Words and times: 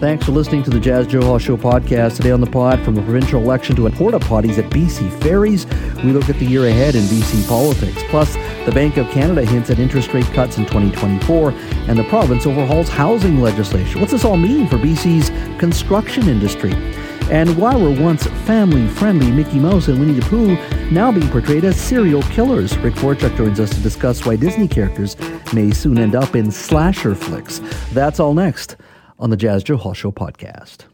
Thanks 0.00 0.24
for 0.24 0.32
listening 0.32 0.62
to 0.62 0.70
the 0.70 0.80
Jas 0.80 1.06
Johal 1.06 1.38
Show 1.38 1.58
podcast. 1.58 2.16
Today 2.16 2.30
on 2.30 2.40
the 2.40 2.50
pod, 2.50 2.82
from 2.82 2.96
a 2.96 3.02
provincial 3.02 3.38
election 3.38 3.76
to 3.76 3.86
a 3.86 3.90
porta 3.90 4.18
potties 4.18 4.56
at 4.56 4.70
BC 4.70 5.10
ferries, 5.22 5.66
we 6.02 6.12
look 6.12 6.30
at 6.30 6.38
the 6.38 6.46
year 6.46 6.68
ahead 6.68 6.94
in 6.94 7.02
BC 7.02 7.46
politics. 7.46 8.02
Plus, 8.08 8.34
the 8.64 8.72
Bank 8.72 8.96
of 8.96 9.06
Canada 9.10 9.44
hints 9.44 9.68
at 9.68 9.78
interest 9.78 10.14
rate 10.14 10.24
cuts 10.32 10.56
in 10.56 10.64
2024, 10.64 11.50
and 11.50 11.98
the 11.98 12.04
province 12.04 12.46
overhauls 12.46 12.88
housing 12.88 13.42
legislation. 13.42 14.00
What's 14.00 14.12
this 14.12 14.24
all 14.24 14.38
mean 14.38 14.68
for 14.68 14.78
BC's 14.78 15.28
construction 15.60 16.28
industry? 16.30 16.72
And 17.30 17.54
why 17.58 17.76
were 17.76 17.92
once 17.92 18.26
family 18.46 18.88
friendly 18.88 19.30
Mickey 19.30 19.58
Mouse 19.58 19.88
and 19.88 20.00
Winnie 20.00 20.18
the 20.18 20.22
Pooh 20.22 20.56
now 20.90 21.12
being 21.12 21.28
portrayed 21.28 21.66
as 21.66 21.78
serial 21.78 22.22
killers? 22.22 22.74
Rick 22.78 22.94
Forchuk 22.94 23.36
joins 23.36 23.60
us 23.60 23.68
to 23.68 23.80
discuss 23.80 24.24
why 24.24 24.36
Disney 24.36 24.66
characters 24.66 25.14
may 25.52 25.72
soon 25.72 25.98
end 25.98 26.14
up 26.14 26.34
in 26.34 26.50
slasher 26.50 27.14
flicks. 27.14 27.60
That's 27.92 28.18
all 28.18 28.32
next 28.32 28.76
on 29.20 29.30
the 29.30 29.36
Jas 29.36 29.62
Johal 29.62 29.94
Show 29.94 30.10
podcast. 30.10 30.86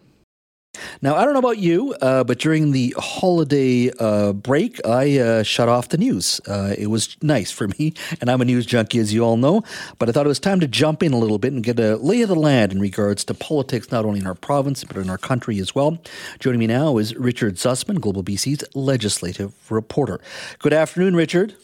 Now, 1.01 1.17
I 1.17 1.25
don't 1.25 1.33
know 1.33 1.39
about 1.39 1.59
you, 1.59 1.95
uh, 2.03 2.25
but 2.25 2.39
during 2.39 2.73
the 2.73 2.95
holiday 2.99 3.91
uh, 3.99 4.33
break, 4.33 4.85
I 4.87 5.19
uh, 5.19 5.43
shut 5.43 5.69
off 5.69 5.89
the 5.89 5.99
news. 5.99 6.41
Uh, 6.47 6.75
it 6.77 6.89
was 6.89 7.17
nice 7.23 7.51
for 7.51 7.69
me, 7.69 7.95
and 8.21 8.31
I'm 8.31 8.41
a 8.41 8.45
news 8.45 8.67
junkie, 8.67 8.99
as 8.99 9.13
you 9.13 9.23
all 9.23 9.37
know, 9.37 9.63
but 9.99 10.09
I 10.09 10.13
thought 10.13 10.27
it 10.27 10.29
was 10.29 10.41
time 10.41 10.61
to 10.61 10.69
jump 10.69 11.03
in 11.03 11.13
a 11.13 11.19
little 11.19 11.39
bit 11.39 11.53
and 11.53 11.63
get 11.63 11.79
a 11.81 11.97
lay 11.97 12.23
of 12.23 12.29
the 12.29 12.35
land 12.35 12.73
in 12.73 12.81
regards 12.81 13.25
to 13.25 13.35
politics, 13.35 13.91
not 13.91 14.05
only 14.05 14.21
in 14.21 14.27
our 14.27 14.35
province, 14.35 14.85
but 14.85 14.97
in 14.97 15.09
our 15.09 15.19
country 15.19 15.59
as 15.59 15.75
well. 15.75 15.99
Joining 16.41 16.61
me 16.61 16.67
now 16.67 16.99
is 16.99 17.15
Richard 17.17 17.55
Zussman, 17.55 18.01
Global 18.01 18.23
BC's 18.23 18.65
legislative 18.75 19.55
reporter. 19.71 20.21
Good 20.59 20.73
afternoon, 20.73 21.17
Richard. 21.17 21.55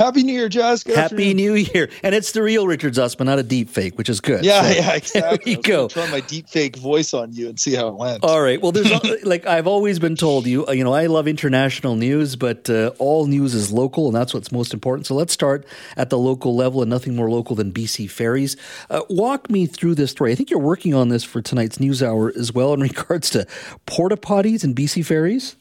Happy 0.00 0.22
New 0.22 0.32
Year, 0.32 0.48
Jas. 0.48 0.82
Good 0.82 0.96
Happy 0.96 1.14
afternoon. 1.16 1.36
New 1.36 1.54
Year. 1.56 1.90
And 2.02 2.14
it's 2.14 2.32
the 2.32 2.42
real 2.42 2.66
Richard 2.66 2.94
Zussman, 2.94 3.26
not 3.26 3.38
a 3.38 3.42
deep 3.42 3.68
fake, 3.68 3.98
which 3.98 4.08
is 4.08 4.22
good. 4.22 4.46
Yeah, 4.46 4.62
so, 4.62 4.68
yeah, 4.70 4.92
exactly. 4.94 5.54
There 5.54 5.58
we 5.58 5.62
go. 5.62 5.88
Try 5.88 6.10
my 6.10 6.20
deep 6.20 6.48
fake 6.48 6.76
voice 6.76 7.12
on 7.12 7.34
you 7.34 7.50
and 7.50 7.60
see 7.60 7.74
how 7.74 7.88
it 7.88 7.96
went. 7.96 8.24
All 8.24 8.40
right. 8.40 8.62
Well, 8.62 8.72
there's 8.72 8.90
like 9.24 9.44
I've 9.46 9.66
always 9.66 9.98
been 9.98 10.16
told 10.16 10.46
you, 10.46 10.66
you 10.72 10.84
know, 10.84 10.94
I 10.94 11.04
love 11.04 11.28
international 11.28 11.96
news, 11.96 12.34
but 12.34 12.70
uh, 12.70 12.92
all 12.98 13.26
news 13.26 13.54
is 13.54 13.70
local, 13.70 14.06
and 14.06 14.16
that's 14.16 14.32
what's 14.32 14.50
most 14.50 14.72
important. 14.72 15.06
So 15.06 15.14
let's 15.14 15.34
start 15.34 15.66
at 15.98 16.08
the 16.08 16.16
local 16.16 16.56
level, 16.56 16.80
and 16.80 16.88
nothing 16.88 17.14
more 17.14 17.30
local 17.30 17.54
than 17.54 17.70
BC 17.70 18.10
ferries. 18.10 18.56
Uh, 18.88 19.02
walk 19.10 19.50
me 19.50 19.66
through 19.66 19.96
this 19.96 20.12
story. 20.12 20.32
I 20.32 20.34
think 20.34 20.48
you're 20.48 20.60
working 20.60 20.94
on 20.94 21.10
this 21.10 21.24
for 21.24 21.42
tonight's 21.42 21.78
news 21.78 22.02
hour 22.02 22.32
as 22.38 22.54
well 22.54 22.72
in 22.72 22.80
regards 22.90 23.28
to 23.30 23.46
porta 23.84 24.16
potties 24.16 24.64
and 24.64 24.74
BC 24.74 25.04
ferries. 25.04 25.56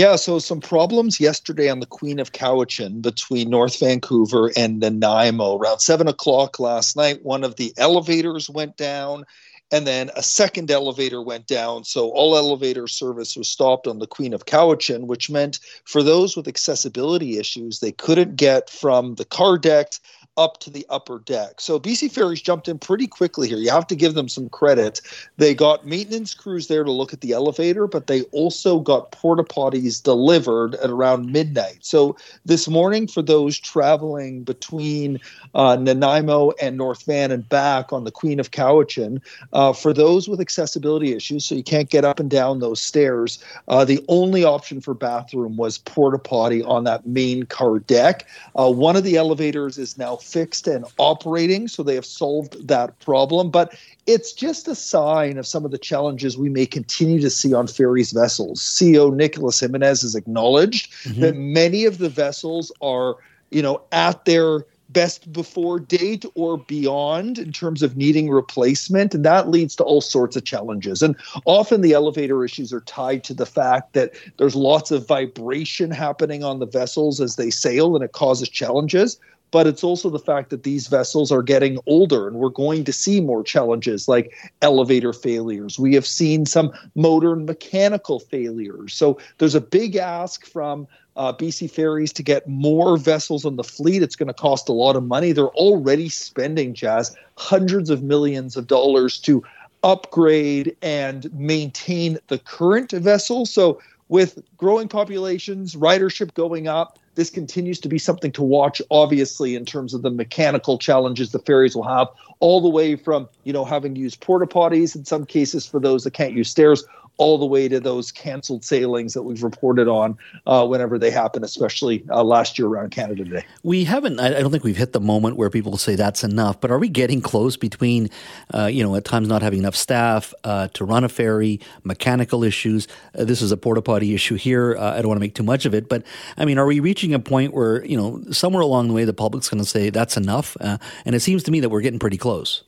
Yeah, 0.00 0.16
so 0.16 0.38
some 0.38 0.62
problems 0.62 1.20
yesterday 1.20 1.68
on 1.68 1.80
the 1.80 1.84
Queen 1.84 2.20
of 2.20 2.32
Cowichan 2.32 3.02
between 3.02 3.50
North 3.50 3.78
Vancouver 3.78 4.50
and 4.56 4.80
Nanaimo. 4.80 5.58
Around 5.58 5.80
seven 5.80 6.08
o'clock 6.08 6.58
last 6.58 6.96
night, 6.96 7.22
one 7.22 7.44
of 7.44 7.56
the 7.56 7.74
elevators 7.76 8.48
went 8.48 8.78
down, 8.78 9.26
and 9.70 9.86
then 9.86 10.10
a 10.16 10.22
second 10.22 10.70
elevator 10.70 11.20
went 11.20 11.46
down. 11.46 11.84
So 11.84 12.08
all 12.12 12.34
elevator 12.34 12.88
service 12.88 13.36
was 13.36 13.48
stopped 13.48 13.86
on 13.86 13.98
the 13.98 14.06
Queen 14.06 14.32
of 14.32 14.46
Cowichan, 14.46 15.06
which 15.06 15.28
meant 15.28 15.60
for 15.84 16.02
those 16.02 16.34
with 16.34 16.48
accessibility 16.48 17.36
issues, 17.36 17.80
they 17.80 17.92
couldn't 17.92 18.36
get 18.36 18.70
from 18.70 19.16
the 19.16 19.26
car 19.26 19.58
deck 19.58 19.92
up 20.36 20.58
to 20.60 20.70
the 20.70 20.86
upper 20.88 21.18
deck. 21.20 21.60
So 21.60 21.78
BC 21.78 22.12
Ferries 22.12 22.40
jumped 22.40 22.68
in 22.68 22.78
pretty 22.78 23.06
quickly 23.06 23.48
here. 23.48 23.58
You 23.58 23.70
have 23.70 23.86
to 23.88 23.96
give 23.96 24.14
them 24.14 24.28
some 24.28 24.48
credit. 24.48 25.00
They 25.36 25.54
got 25.54 25.86
maintenance 25.86 26.34
crews 26.34 26.68
there 26.68 26.84
to 26.84 26.90
look 26.90 27.12
at 27.12 27.20
the 27.20 27.32
elevator, 27.32 27.86
but 27.86 28.06
they 28.06 28.22
also 28.32 28.80
got 28.80 29.12
porta 29.12 29.42
potties 29.42 30.02
delivered 30.02 30.76
at 30.76 30.88
around 30.88 31.32
midnight. 31.32 31.78
So 31.80 32.16
this 32.44 32.68
morning, 32.68 33.06
for 33.06 33.22
those 33.22 33.58
traveling 33.58 34.44
between 34.44 35.20
uh, 35.54 35.76
Nanaimo 35.76 36.52
and 36.62 36.76
North 36.76 37.04
Van 37.04 37.30
and 37.30 37.46
back 37.48 37.92
on 37.92 38.04
the 38.04 38.12
Queen 38.12 38.40
of 38.40 38.52
Cowichan, 38.52 39.20
uh, 39.52 39.72
for 39.72 39.92
those 39.92 40.28
with 40.28 40.40
accessibility 40.40 41.12
issues, 41.12 41.44
so 41.44 41.54
you 41.54 41.64
can't 41.64 41.90
get 41.90 42.04
up 42.04 42.20
and 42.20 42.30
down 42.30 42.60
those 42.60 42.80
stairs, 42.80 43.42
uh, 43.68 43.84
the 43.84 44.02
only 44.08 44.44
option 44.44 44.80
for 44.80 44.94
bathroom 44.94 45.56
was 45.56 45.78
porta 45.78 46.18
potty 46.18 46.62
on 46.62 46.84
that 46.84 47.06
main 47.06 47.44
car 47.44 47.80
deck. 47.80 48.26
Uh, 48.58 48.70
one 48.70 48.96
of 48.96 49.04
the 49.04 49.16
elevators 49.16 49.76
is 49.76 49.98
now 49.98 50.16
fixed 50.22 50.66
and 50.66 50.84
operating, 50.98 51.68
so 51.68 51.82
they 51.82 51.94
have 51.94 52.06
solved 52.06 52.68
that 52.68 52.98
problem. 53.00 53.50
But 53.50 53.74
it's 54.06 54.32
just 54.32 54.68
a 54.68 54.74
sign 54.74 55.38
of 55.38 55.46
some 55.46 55.64
of 55.64 55.70
the 55.70 55.78
challenges 55.78 56.36
we 56.36 56.48
may 56.48 56.66
continue 56.66 57.20
to 57.20 57.30
see 57.30 57.54
on 57.54 57.66
ferries 57.66 58.12
vessels. 58.12 58.60
CEO 58.60 59.14
Nicolas 59.14 59.60
Jimenez 59.60 60.02
has 60.02 60.14
acknowledged 60.14 60.92
mm-hmm. 61.04 61.20
that 61.20 61.36
many 61.36 61.84
of 61.84 61.98
the 61.98 62.08
vessels 62.08 62.72
are, 62.80 63.16
you 63.50 63.62
know, 63.62 63.82
at 63.92 64.24
their 64.24 64.64
best 64.92 65.32
before 65.32 65.78
date 65.78 66.24
or 66.34 66.58
beyond 66.58 67.38
in 67.38 67.52
terms 67.52 67.82
of 67.82 67.96
needing 67.96 68.28
replacement. 68.28 69.14
And 69.14 69.24
that 69.24 69.48
leads 69.48 69.76
to 69.76 69.84
all 69.84 70.00
sorts 70.00 70.36
of 70.36 70.44
challenges. 70.44 71.02
And 71.02 71.16
often 71.44 71.80
the 71.80 71.92
elevator 71.92 72.44
issues 72.44 72.72
are 72.72 72.80
tied 72.80 73.24
to 73.24 73.34
the 73.34 73.46
fact 73.46 73.92
that 73.94 74.12
there's 74.36 74.56
lots 74.56 74.90
of 74.90 75.06
vibration 75.06 75.90
happening 75.90 76.42
on 76.42 76.58
the 76.58 76.66
vessels 76.66 77.20
as 77.20 77.36
they 77.36 77.50
sail 77.50 77.94
and 77.94 78.04
it 78.04 78.12
causes 78.12 78.48
challenges 78.48 79.18
but 79.50 79.66
it's 79.66 79.82
also 79.82 80.10
the 80.10 80.18
fact 80.18 80.50
that 80.50 80.62
these 80.62 80.86
vessels 80.86 81.32
are 81.32 81.42
getting 81.42 81.78
older 81.86 82.28
and 82.28 82.36
we're 82.36 82.48
going 82.48 82.84
to 82.84 82.92
see 82.92 83.20
more 83.20 83.42
challenges 83.42 84.08
like 84.08 84.32
elevator 84.62 85.12
failures. 85.12 85.78
We 85.78 85.94
have 85.94 86.06
seen 86.06 86.46
some 86.46 86.72
motor 86.94 87.32
and 87.32 87.46
mechanical 87.46 88.20
failures. 88.20 88.94
So 88.94 89.18
there's 89.38 89.54
a 89.54 89.60
big 89.60 89.96
ask 89.96 90.46
from 90.46 90.86
uh, 91.16 91.32
BC 91.32 91.70
Ferries 91.70 92.12
to 92.14 92.22
get 92.22 92.48
more 92.48 92.96
vessels 92.96 93.44
on 93.44 93.56
the 93.56 93.64
fleet. 93.64 94.02
It's 94.02 94.16
going 94.16 94.28
to 94.28 94.34
cost 94.34 94.68
a 94.68 94.72
lot 94.72 94.96
of 94.96 95.04
money. 95.04 95.32
They're 95.32 95.48
already 95.48 96.08
spending, 96.08 96.72
Jas, 96.72 97.14
hundreds 97.36 97.90
of 97.90 98.02
millions 98.02 98.56
of 98.56 98.66
dollars 98.66 99.18
to 99.20 99.42
upgrade 99.82 100.76
and 100.82 101.32
maintain 101.34 102.18
the 102.28 102.38
current 102.38 102.92
vessels. 102.92 103.50
So 103.50 103.80
with 104.08 104.42
growing 104.56 104.88
populations, 104.88 105.74
ridership 105.74 106.34
going 106.34 106.68
up, 106.68 106.98
this 107.20 107.28
continues 107.28 107.78
to 107.78 107.88
be 107.88 107.98
something 107.98 108.32
to 108.32 108.42
watch, 108.42 108.80
obviously, 108.90 109.54
in 109.54 109.66
terms 109.66 109.92
of 109.92 110.00
the 110.00 110.10
mechanical 110.10 110.78
challenges 110.78 111.32
the 111.32 111.38
ferries 111.38 111.76
will 111.76 111.86
have, 111.86 112.08
all 112.38 112.62
the 112.62 112.68
way 112.70 112.96
from, 112.96 113.28
you 113.44 113.52
know, 113.52 113.62
having 113.62 113.94
to 113.94 114.00
use 114.00 114.16
porta 114.16 114.46
potties 114.46 114.96
in 114.96 115.04
some 115.04 115.26
cases 115.26 115.66
for 115.66 115.78
those 115.78 116.02
that 116.04 116.12
can't 116.12 116.32
use 116.32 116.48
stairs, 116.48 116.82
all 117.20 117.36
the 117.36 117.44
way 117.44 117.68
to 117.68 117.78
those 117.78 118.10
canceled 118.10 118.64
sailings 118.64 119.12
that 119.12 119.22
we've 119.22 119.42
reported 119.42 119.88
on 119.88 120.16
uh, 120.46 120.66
whenever 120.66 120.98
they 120.98 121.10
happen, 121.10 121.44
especially 121.44 122.02
uh, 122.08 122.24
last 122.24 122.58
year 122.58 122.66
around 122.66 122.92
Canada 122.92 123.24
Day. 123.26 123.44
We 123.62 123.84
haven't, 123.84 124.18
I 124.18 124.40
don't 124.40 124.50
think 124.50 124.64
we've 124.64 124.78
hit 124.78 124.94
the 124.94 125.00
moment 125.00 125.36
where 125.36 125.50
people 125.50 125.76
say 125.76 125.96
that's 125.96 126.24
enough, 126.24 126.62
but 126.62 126.70
are 126.70 126.78
we 126.78 126.88
getting 126.88 127.20
close 127.20 127.58
between, 127.58 128.08
uh, 128.54 128.66
you 128.72 128.82
know, 128.82 128.96
at 128.96 129.04
times 129.04 129.28
not 129.28 129.42
having 129.42 129.58
enough 129.58 129.76
staff 129.76 130.32
uh, 130.44 130.68
to 130.68 130.84
run 130.86 131.04
a 131.04 131.10
ferry, 131.10 131.60
mechanical 131.84 132.42
issues? 132.42 132.88
Uh, 133.14 133.24
this 133.24 133.42
is 133.42 133.52
a 133.52 133.56
porta 133.58 133.82
potty 133.82 134.14
issue 134.14 134.36
here. 134.36 134.74
Uh, 134.78 134.94
I 134.94 135.02
don't 135.02 135.08
want 135.08 135.18
to 135.18 135.20
make 135.20 135.34
too 135.34 135.42
much 135.42 135.66
of 135.66 135.74
it, 135.74 135.90
but 135.90 136.02
I 136.38 136.46
mean, 136.46 136.56
are 136.56 136.64
we 136.64 136.80
reaching 136.80 137.12
a 137.12 137.18
point 137.18 137.52
where, 137.52 137.84
you 137.84 137.98
know, 137.98 138.22
somewhere 138.32 138.62
along 138.62 138.88
the 138.88 138.94
way 138.94 139.04
the 139.04 139.12
public's 139.12 139.50
going 139.50 139.62
to 139.62 139.68
say 139.68 139.90
that's 139.90 140.16
enough? 140.16 140.56
and 141.04 141.14
it 141.14 141.20
seems 141.20 141.42
to 141.42 141.50
me 141.50 141.60
that 141.60 141.68
we're 141.68 141.82
getting 141.82 141.98
pretty 141.98 142.16
close 142.16 142.62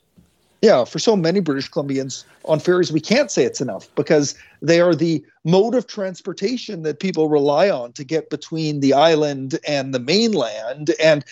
yeah, 0.63 0.85
for 0.85 1.01
so 1.01 1.17
many 1.17 1.41
British 1.41 1.69
Columbians 1.69 2.25
on 2.45 2.61
ferries, 2.61 2.93
we 2.93 3.01
can't 3.01 3.33
say 3.33 3.45
it's 3.45 3.61
enough 3.61 3.93
because 3.97 4.37
they 4.63 4.81
are 4.81 4.95
the 4.95 5.25
mode 5.45 5.75
of 5.75 5.89
transportation 5.89 6.83
that 6.83 7.01
people 7.01 7.29
rely 7.29 7.69
on 7.69 7.93
to 7.95 8.05
get 8.05 8.31
between 8.31 8.79
the 8.79 8.95
island 8.95 9.59
and 9.67 9.93
the 9.93 9.99
mainland. 9.99 10.93
And 11.03 11.25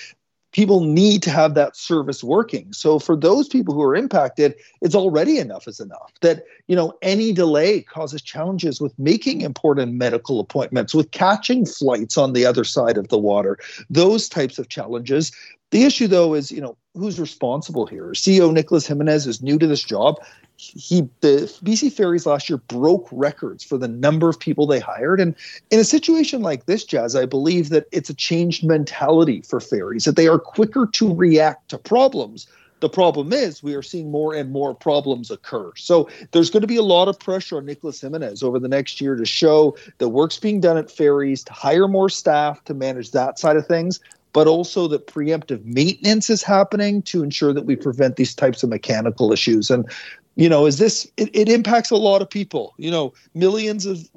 people 0.53 0.81
need 0.81 1.23
to 1.23 1.31
have 1.31 1.55
that 1.55 1.77
service 1.77 2.25
working. 2.25 2.73
So 2.73 2.99
for 2.99 3.15
those 3.17 3.47
people 3.47 3.73
who 3.73 3.83
are 3.83 3.95
impacted, 3.95 4.57
it's 4.81 4.97
already 4.97 5.39
enough 5.39 5.69
is 5.69 5.79
enough. 5.79 6.13
That, 6.23 6.45
you 6.67 6.75
know, 6.75 6.93
any 7.03 7.33
delay 7.33 7.83
causes 7.83 8.23
challenges 8.23 8.81
with 8.81 8.99
making 8.99 9.43
important 9.43 9.93
medical 9.93 10.41
appointments, 10.41 10.93
with 10.93 11.13
catching 11.13 11.67
flights 11.67 12.19
on 12.19 12.33
the 12.33 12.47
other 12.47 12.65
side 12.65 12.99
of 12.99 13.09
the 13.09 13.19
water, 13.19 13.59
those 13.89 14.29
types 14.29 14.59
of 14.59 14.69
challenges. 14.69 15.31
The 15.71 15.85
issue, 15.85 16.09
though, 16.09 16.35
is 16.35 16.51
you 16.51 16.61
know 16.61 16.77
who's 16.95 17.21
responsible 17.21 17.87
here. 17.87 18.09
CEO 18.09 18.53
Nicolas 18.53 18.87
Jimenez 18.87 19.27
is 19.27 19.43
new 19.43 19.59
to 19.59 19.67
this 19.67 19.83
job. 19.83 20.17
He 20.57 21.09
the 21.21 21.51
BC 21.65 21.93
Ferries 21.93 22.27
last 22.27 22.51
year 22.51 22.59
broke 22.59 23.09
records 23.13 23.65
for 23.65 23.79
the 23.79 23.89
number 23.89 24.29
of 24.29 24.39
people 24.39 24.67
they 24.67 24.81
hired, 24.81 25.21
and 25.21 25.35
in 25.71 25.79
a 25.79 25.85
situation 25.85 26.43
like 26.43 26.67
this, 26.67 26.85
Jas, 26.85 27.15
I 27.15 27.25
believe 27.25 27.71
that 27.71 27.87
it's 27.93 28.11
a 28.11 28.15
changed 28.15 28.65
mentality 28.65 29.43
for 29.43 29.61
ferries 29.61 30.05
that 30.05 30.17
they 30.17 30.29
are 30.29 30.39
quicker 30.39 30.87
to 30.93 31.15
react 31.15 31.71
to 31.71 31.79
problems. 31.79 32.47
The 32.81 32.89
problem 32.89 33.33
is 33.33 33.63
we 33.63 33.75
are 33.75 33.83
seeing 33.83 34.11
more 34.11 34.35
and 34.35 34.51
more 34.51 34.75
problems 34.75 35.31
occur. 35.31 35.71
So 35.77 36.09
there's 36.33 36.49
going 36.49 36.63
to 36.63 36.67
be 36.67 36.77
a 36.77 36.83
lot 36.83 37.09
of 37.09 37.19
pressure 37.19 37.59
on 37.59 37.67
Nicolas 37.67 38.01
Jimenez 38.01 38.43
over 38.43 38.59
the 38.59 38.69
next 38.69 39.03
year 39.03 39.17
to 39.17 39.27
show 39.27 39.77
the 39.99 40.09
work's 40.09 40.39
being 40.39 40.61
done 40.61 40.79
at 40.79 40.91
ferries, 40.91 41.45
to 41.45 41.53
hire 41.53 41.87
more 41.87 42.09
staff 42.09 42.65
to 42.65 42.75
manage 42.75 43.11
that 43.11 43.39
side 43.39 43.57
of 43.57 43.67
things 43.67 44.01
but 44.33 44.47
also 44.47 44.89
that 44.89 45.07
preemptive 45.07 45.65
maintenance 45.65 46.31
is 46.31 46.43
happening 46.43 47.03
to 47.03 47.23
ensure 47.23 47.53
that 47.53 47.67
we 47.67 47.77
prevent 47.77 48.17
these 48.17 48.35
types 48.35 48.63
of 48.63 48.71
mechanical 48.71 49.33
issues. 49.33 49.71
And, 49.71 49.89
you 50.37 50.49
know, 50.49 50.67
is 50.67 50.79
this, 50.79 51.11
it, 51.17 51.31
it 51.33 51.49
impacts 51.49 51.91
a 51.91 51.97
lot 51.97 52.23
of 52.23 52.31
people, 52.31 52.75
you 52.77 52.91
know, 52.91 53.13
millions 53.35 53.87
of 53.87 54.09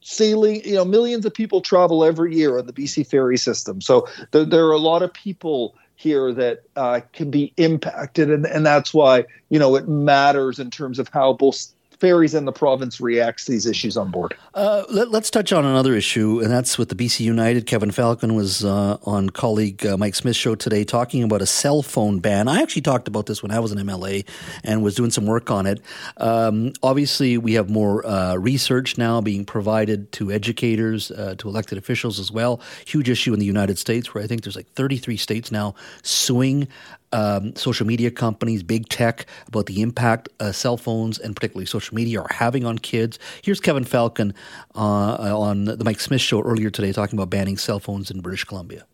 sailing, 0.00 0.64
you 0.64 0.74
know, 0.74 0.84
millions 0.84 1.24
of 1.24 1.34
people 1.34 1.60
travel 1.60 2.04
every 2.04 2.34
year 2.34 2.58
on 2.58 2.66
the 2.66 2.72
BC 2.72 3.06
ferry 3.06 3.38
system. 3.38 3.80
So 3.80 4.06
there, 4.30 4.44
there 4.44 4.66
are 4.66 4.72
a 4.72 4.78
lot 4.78 5.02
of 5.02 5.12
people 5.12 5.74
here 5.96 6.32
that 6.32 6.62
uh, 6.76 7.00
can 7.12 7.30
be 7.30 7.52
impacted, 7.56 8.30
and 8.30 8.46
and 8.46 8.66
that's 8.66 8.92
why 8.92 9.24
you 9.48 9.58
know 9.58 9.76
it 9.76 9.88
matters 9.88 10.58
in 10.58 10.70
terms 10.70 10.98
of 10.98 11.08
how 11.08 11.32
both 11.32 11.68
ferries 11.98 12.34
and 12.34 12.46
the 12.46 12.52
province 12.52 13.00
reacts 13.00 13.44
to 13.46 13.52
these 13.52 13.66
issues 13.66 13.96
on 13.96 14.10
board. 14.10 14.34
Uh, 14.54 14.84
let, 14.90 15.08
us 15.14 15.30
touch 15.30 15.52
on 15.52 15.64
another 15.64 15.94
issue, 15.94 16.40
and 16.40 16.50
that's 16.50 16.78
with 16.78 16.88
the 16.88 16.94
BC 16.94 17.20
United. 17.20 17.66
Kevin 17.66 17.90
Falcon 17.90 18.34
was 18.34 18.64
uh, 18.64 18.98
on 19.04 19.30
colleague 19.30 19.84
uh, 19.86 19.96
Mike 19.96 20.14
Smith's 20.14 20.38
show 20.38 20.54
today 20.54 20.84
talking 20.84 21.22
about 21.22 21.42
a 21.42 21.46
cell 21.46 21.82
phone 21.82 22.18
ban. 22.20 22.48
I 22.48 22.62
actually 22.62 22.82
talked 22.82 23.08
about 23.08 23.26
this 23.26 23.42
when 23.42 23.50
I 23.50 23.60
was 23.60 23.72
in 23.72 23.78
MLA 23.78 24.26
and 24.62 24.82
was 24.82 24.94
doing 24.94 25.10
some 25.10 25.26
work 25.26 25.50
on 25.50 25.66
it. 25.66 25.80
Um, 26.16 26.72
obviously, 26.82 27.38
we 27.38 27.54
have 27.54 27.70
more 27.70 28.06
uh, 28.06 28.36
research 28.36 28.98
now 28.98 29.20
being 29.20 29.44
provided 29.44 30.12
to 30.12 30.30
educators, 30.30 31.10
uh, 31.10 31.34
to 31.38 31.48
elected 31.48 31.78
officials 31.78 32.18
as 32.18 32.30
well. 32.30 32.60
Huge 32.86 33.08
issue 33.08 33.32
in 33.32 33.40
the 33.40 33.46
United 33.46 33.78
States, 33.78 34.14
where 34.14 34.22
I 34.22 34.26
think 34.26 34.42
there's 34.42 34.56
like 34.56 34.70
33 34.72 35.16
states 35.16 35.50
now 35.50 35.74
suing 36.02 36.68
um, 37.14 37.54
social 37.54 37.86
media 37.86 38.10
companies, 38.10 38.62
big 38.62 38.88
tech, 38.88 39.26
about 39.46 39.66
the 39.66 39.80
impact 39.80 40.28
uh, 40.40 40.52
cell 40.52 40.76
phones 40.76 41.18
and 41.18 41.34
particularly 41.34 41.64
social 41.64 41.94
media 41.94 42.20
are 42.20 42.26
having 42.30 42.66
on 42.66 42.76
kids. 42.78 43.18
Here's 43.42 43.60
Kevin 43.60 43.84
Falcon 43.84 44.34
uh, 44.74 45.38
on 45.38 45.64
the 45.64 45.84
Mike 45.84 46.00
Smith 46.00 46.20
show 46.20 46.42
earlier 46.42 46.70
today 46.70 46.92
talking 46.92 47.18
about 47.18 47.30
banning 47.30 47.56
cell 47.56 47.78
phones 47.78 48.10
in 48.10 48.20
British 48.20 48.44
Columbia. 48.44 48.84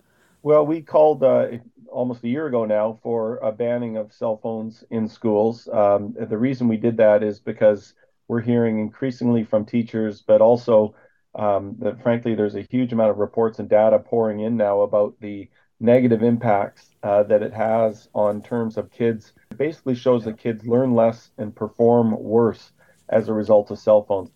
Well, 0.42 0.66
we 0.66 0.82
called 0.82 1.22
uh, 1.22 1.48
almost 1.90 2.22
a 2.22 2.28
year 2.28 2.46
ago 2.46 2.64
now 2.64 2.98
for 3.02 3.38
a 3.38 3.52
banning 3.52 3.96
of 3.96 4.12
cell 4.12 4.38
phones 4.42 4.84
in 4.90 5.08
schools. 5.08 5.68
Um, 5.72 6.14
the 6.18 6.38
reason 6.38 6.68
we 6.68 6.76
did 6.76 6.98
that 6.98 7.22
is 7.22 7.40
because 7.40 7.94
we're 8.28 8.40
hearing 8.40 8.78
increasingly 8.78 9.44
from 9.44 9.64
teachers, 9.64 10.22
but 10.22 10.40
also 10.40 10.94
um, 11.34 11.76
that 11.78 12.02
frankly, 12.02 12.34
there's 12.34 12.54
a 12.54 12.66
huge 12.70 12.92
amount 12.92 13.10
of 13.10 13.18
reports 13.18 13.58
and 13.58 13.68
data 13.68 13.98
pouring 13.98 14.40
in 14.40 14.56
now 14.56 14.80
about 14.80 15.14
the 15.20 15.48
negative 15.80 16.22
impacts 16.22 16.94
uh, 17.02 17.22
that 17.24 17.42
it 17.42 17.52
has 17.52 18.08
on 18.14 18.42
terms 18.42 18.76
of 18.76 18.90
kids. 18.92 19.32
It 19.50 19.58
basically 19.58 19.94
shows 19.94 20.24
that 20.24 20.38
kids 20.38 20.66
learn 20.66 20.94
less 20.94 21.30
and 21.38 21.54
perform 21.56 22.22
worse 22.22 22.72
as 23.08 23.28
a 23.28 23.32
result 23.32 23.70
of 23.70 23.78
cell 23.78 24.04
phones. 24.04 24.30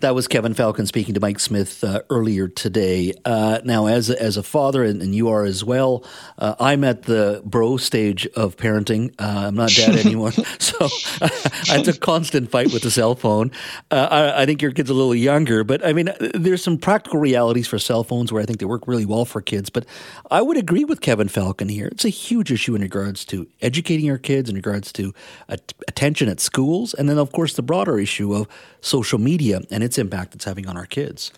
That 0.00 0.14
was 0.14 0.28
Kevin 0.28 0.54
Falcon 0.54 0.86
speaking 0.86 1.14
to 1.14 1.20
Mike 1.20 1.40
Smith 1.40 1.82
uh, 1.82 2.02
earlier 2.10 2.48
today. 2.48 3.14
Uh, 3.24 3.60
now, 3.64 3.86
as 3.86 4.10
a, 4.10 4.20
as 4.20 4.36
a 4.36 4.42
father, 4.42 4.84
and, 4.84 5.00
and 5.00 5.14
you 5.14 5.28
are 5.28 5.44
as 5.44 5.64
well, 5.64 6.04
uh, 6.38 6.54
I'm 6.60 6.84
at 6.84 7.04
the 7.04 7.42
bro 7.44 7.76
stage 7.76 8.26
of 8.36 8.56
parenting. 8.56 9.14
Uh, 9.18 9.46
I'm 9.48 9.54
not 9.54 9.70
dad 9.70 9.96
anymore, 10.06 10.32
so 10.58 10.76
it's 11.22 11.88
a 11.88 11.98
constant 11.98 12.50
fight 12.50 12.72
with 12.72 12.82
the 12.82 12.90
cell 12.90 13.14
phone. 13.14 13.50
Uh, 13.90 14.08
I, 14.10 14.42
I, 14.42 14.46
think 14.46 14.60
your 14.60 14.72
kid's 14.72 14.90
a 14.90 14.94
little 14.94 15.14
younger, 15.14 15.64
but 15.64 15.84
I 15.84 15.92
mean, 15.92 16.10
there's 16.34 16.62
some 16.62 16.76
practical 16.76 17.18
realities 17.18 17.66
for 17.66 17.78
cell 17.78 18.04
phones 18.04 18.32
where 18.32 18.42
I 18.42 18.46
think 18.46 18.58
they 18.58 18.66
work 18.66 18.86
really 18.86 19.06
well 19.06 19.24
for 19.24 19.40
kids. 19.40 19.70
But 19.70 19.86
I 20.30 20.42
would 20.42 20.56
agree 20.56 20.84
with 20.84 21.00
Kevin 21.00 21.28
Falcon 21.28 21.68
here. 21.68 21.88
It's 21.88 22.04
a 22.04 22.10
huge 22.10 22.52
issue 22.52 22.74
in 22.74 22.82
regards 22.82 23.24
to 23.26 23.46
educating 23.62 24.04
your 24.04 24.18
kids, 24.18 24.50
in 24.50 24.56
regards 24.56 24.92
to 24.94 25.14
attention 25.48 26.28
at 26.28 26.40
schools, 26.40 26.92
and 26.92 27.08
then 27.08 27.18
of 27.18 27.32
course 27.32 27.54
the 27.54 27.62
broader 27.62 27.98
issue 27.98 28.34
of 28.34 28.46
social 28.80 29.18
media 29.18 29.53
media 29.60 29.68
and 29.74 29.82
its 29.82 29.98
impact 29.98 30.34
it's 30.34 30.44
having 30.44 30.66
on 30.66 30.76
our 30.76 30.86
kids. 30.86 31.32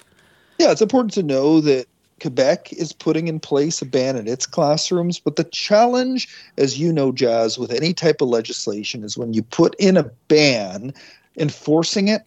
Yeah, 0.58 0.72
it's 0.72 0.82
important 0.82 1.12
to 1.14 1.22
know 1.22 1.60
that 1.60 1.86
Quebec 2.20 2.72
is 2.72 2.92
putting 2.92 3.28
in 3.28 3.40
place 3.40 3.82
a 3.82 3.86
ban 3.86 4.16
in 4.16 4.26
its 4.26 4.46
classrooms, 4.46 5.20
but 5.20 5.36
the 5.36 5.44
challenge, 5.44 6.28
as 6.56 6.78
you 6.78 6.92
know, 6.92 7.12
Jas, 7.12 7.58
with 7.58 7.70
any 7.70 7.92
type 7.92 8.22
of 8.22 8.28
legislation 8.28 9.04
is 9.04 9.18
when 9.18 9.34
you 9.34 9.42
put 9.42 9.74
in 9.78 9.98
a 9.98 10.04
ban, 10.28 10.94
enforcing 11.36 12.08
it 12.08 12.22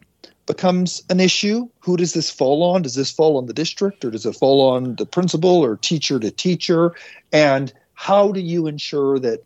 becomes 0.46 1.02
an 1.10 1.20
issue. 1.20 1.68
Who 1.80 1.98
does 1.98 2.14
this 2.14 2.30
fall 2.30 2.64
on? 2.64 2.84
Does 2.84 2.96
this 2.96 3.12
fall 3.12 3.38
on 3.38 3.48
the 3.48 3.54
district 3.54 4.06
or 4.06 4.12
does 4.12 4.26
it 4.26 4.36
fall 4.36 4.62
on 4.62 4.96
the 4.96 5.06
principal 5.06 5.66
or 5.66 5.78
teacher 5.78 6.20
to 6.20 6.30
teacher? 6.30 6.94
And 7.32 7.74
how 7.96 8.32
do 8.32 8.40
you 8.40 8.68
ensure 8.68 9.20
that 9.20 9.44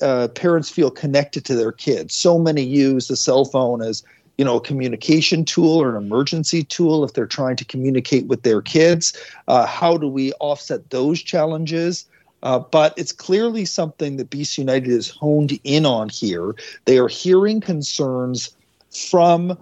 uh, 0.00 0.28
parents 0.28 0.70
feel 0.70 0.90
connected 0.92 1.44
to 1.46 1.56
their 1.56 1.72
kids? 1.72 2.14
So 2.14 2.38
many 2.38 2.62
use 2.62 3.08
the 3.08 3.16
cell 3.16 3.44
phone 3.44 3.82
as 3.82 4.04
you 4.38 4.44
know 4.44 4.56
a 4.56 4.60
communication 4.60 5.44
tool 5.44 5.80
or 5.80 5.96
an 5.96 6.02
emergency 6.02 6.64
tool 6.64 7.04
if 7.04 7.12
they're 7.12 7.26
trying 7.26 7.56
to 7.56 7.64
communicate 7.64 8.26
with 8.26 8.42
their 8.42 8.62
kids 8.62 9.16
uh, 9.48 9.66
how 9.66 9.96
do 9.96 10.08
we 10.08 10.32
offset 10.34 10.90
those 10.90 11.22
challenges 11.22 12.06
uh, 12.42 12.58
but 12.58 12.92
it's 12.96 13.12
clearly 13.12 13.64
something 13.64 14.16
that 14.16 14.30
BC 14.30 14.58
United 14.58 14.88
is 14.88 15.08
honed 15.08 15.58
in 15.64 15.86
on 15.86 16.08
here. 16.08 16.54
They 16.86 16.98
are 16.98 17.08
hearing 17.08 17.60
concerns 17.60 18.54
from 18.90 19.56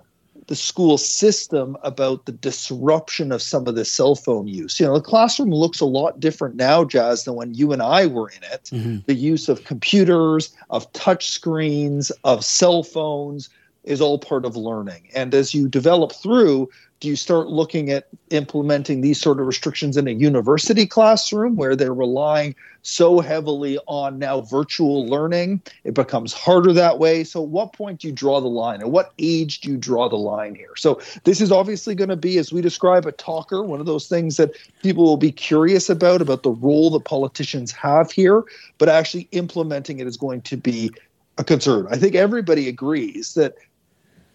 the 0.46 0.56
school 0.56 0.98
system 0.98 1.76
about 1.84 2.26
the 2.26 2.32
disruption 2.32 3.30
of 3.30 3.40
some 3.40 3.68
of 3.68 3.76
the 3.76 3.84
cell 3.84 4.16
phone 4.16 4.48
use. 4.48 4.80
You 4.80 4.86
know, 4.86 4.94
the 4.94 5.00
classroom 5.00 5.50
looks 5.50 5.78
a 5.78 5.84
lot 5.84 6.18
different 6.18 6.56
now, 6.56 6.84
Jas, 6.84 7.22
than 7.22 7.36
when 7.36 7.54
you 7.54 7.72
and 7.72 7.80
I 7.80 8.06
were 8.06 8.30
in 8.30 8.42
it. 8.42 8.64
Mm-hmm. 8.72 8.98
The 9.06 9.14
use 9.14 9.48
of 9.48 9.62
computers, 9.62 10.52
of 10.70 10.92
touch 10.92 11.28
screens, 11.28 12.10
of 12.24 12.44
cell 12.44 12.82
phones, 12.82 13.48
is 13.84 14.00
all 14.00 14.18
part 14.18 14.44
of 14.44 14.56
learning. 14.56 15.08
And 15.14 15.34
as 15.34 15.54
you 15.54 15.68
develop 15.68 16.12
through, 16.12 16.68
do 17.00 17.08
you 17.08 17.16
start 17.16 17.48
looking 17.48 17.88
at 17.90 18.08
implementing 18.28 19.00
these 19.00 19.18
sort 19.18 19.40
of 19.40 19.46
restrictions 19.46 19.96
in 19.96 20.06
a 20.06 20.10
university 20.10 20.86
classroom 20.86 21.56
where 21.56 21.74
they're 21.74 21.94
relying 21.94 22.54
so 22.82 23.20
heavily 23.20 23.78
on 23.86 24.18
now 24.18 24.42
virtual 24.42 25.06
learning? 25.06 25.62
It 25.84 25.94
becomes 25.94 26.34
harder 26.34 26.74
that 26.74 26.98
way. 26.98 27.24
So, 27.24 27.42
at 27.42 27.48
what 27.48 27.72
point 27.72 28.00
do 28.00 28.08
you 28.08 28.12
draw 28.12 28.38
the 28.42 28.48
line? 28.48 28.82
At 28.82 28.90
what 28.90 29.14
age 29.18 29.62
do 29.62 29.70
you 29.70 29.78
draw 29.78 30.10
the 30.10 30.18
line 30.18 30.54
here? 30.54 30.76
So, 30.76 31.00
this 31.24 31.40
is 31.40 31.50
obviously 31.50 31.94
going 31.94 32.10
to 32.10 32.16
be, 32.16 32.36
as 32.36 32.52
we 32.52 32.60
describe, 32.60 33.06
a 33.06 33.12
talker, 33.12 33.62
one 33.62 33.80
of 33.80 33.86
those 33.86 34.06
things 34.06 34.36
that 34.36 34.50
people 34.82 35.04
will 35.04 35.16
be 35.16 35.32
curious 35.32 35.88
about, 35.88 36.20
about 36.20 36.42
the 36.42 36.50
role 36.50 36.90
that 36.90 37.06
politicians 37.06 37.72
have 37.72 38.12
here, 38.12 38.44
but 38.76 38.90
actually 38.90 39.26
implementing 39.32 40.00
it 40.00 40.06
is 40.06 40.18
going 40.18 40.42
to 40.42 40.56
be 40.58 40.90
a 41.38 41.44
concern. 41.44 41.86
I 41.90 41.96
think 41.96 42.14
everybody 42.14 42.68
agrees 42.68 43.32
that 43.34 43.54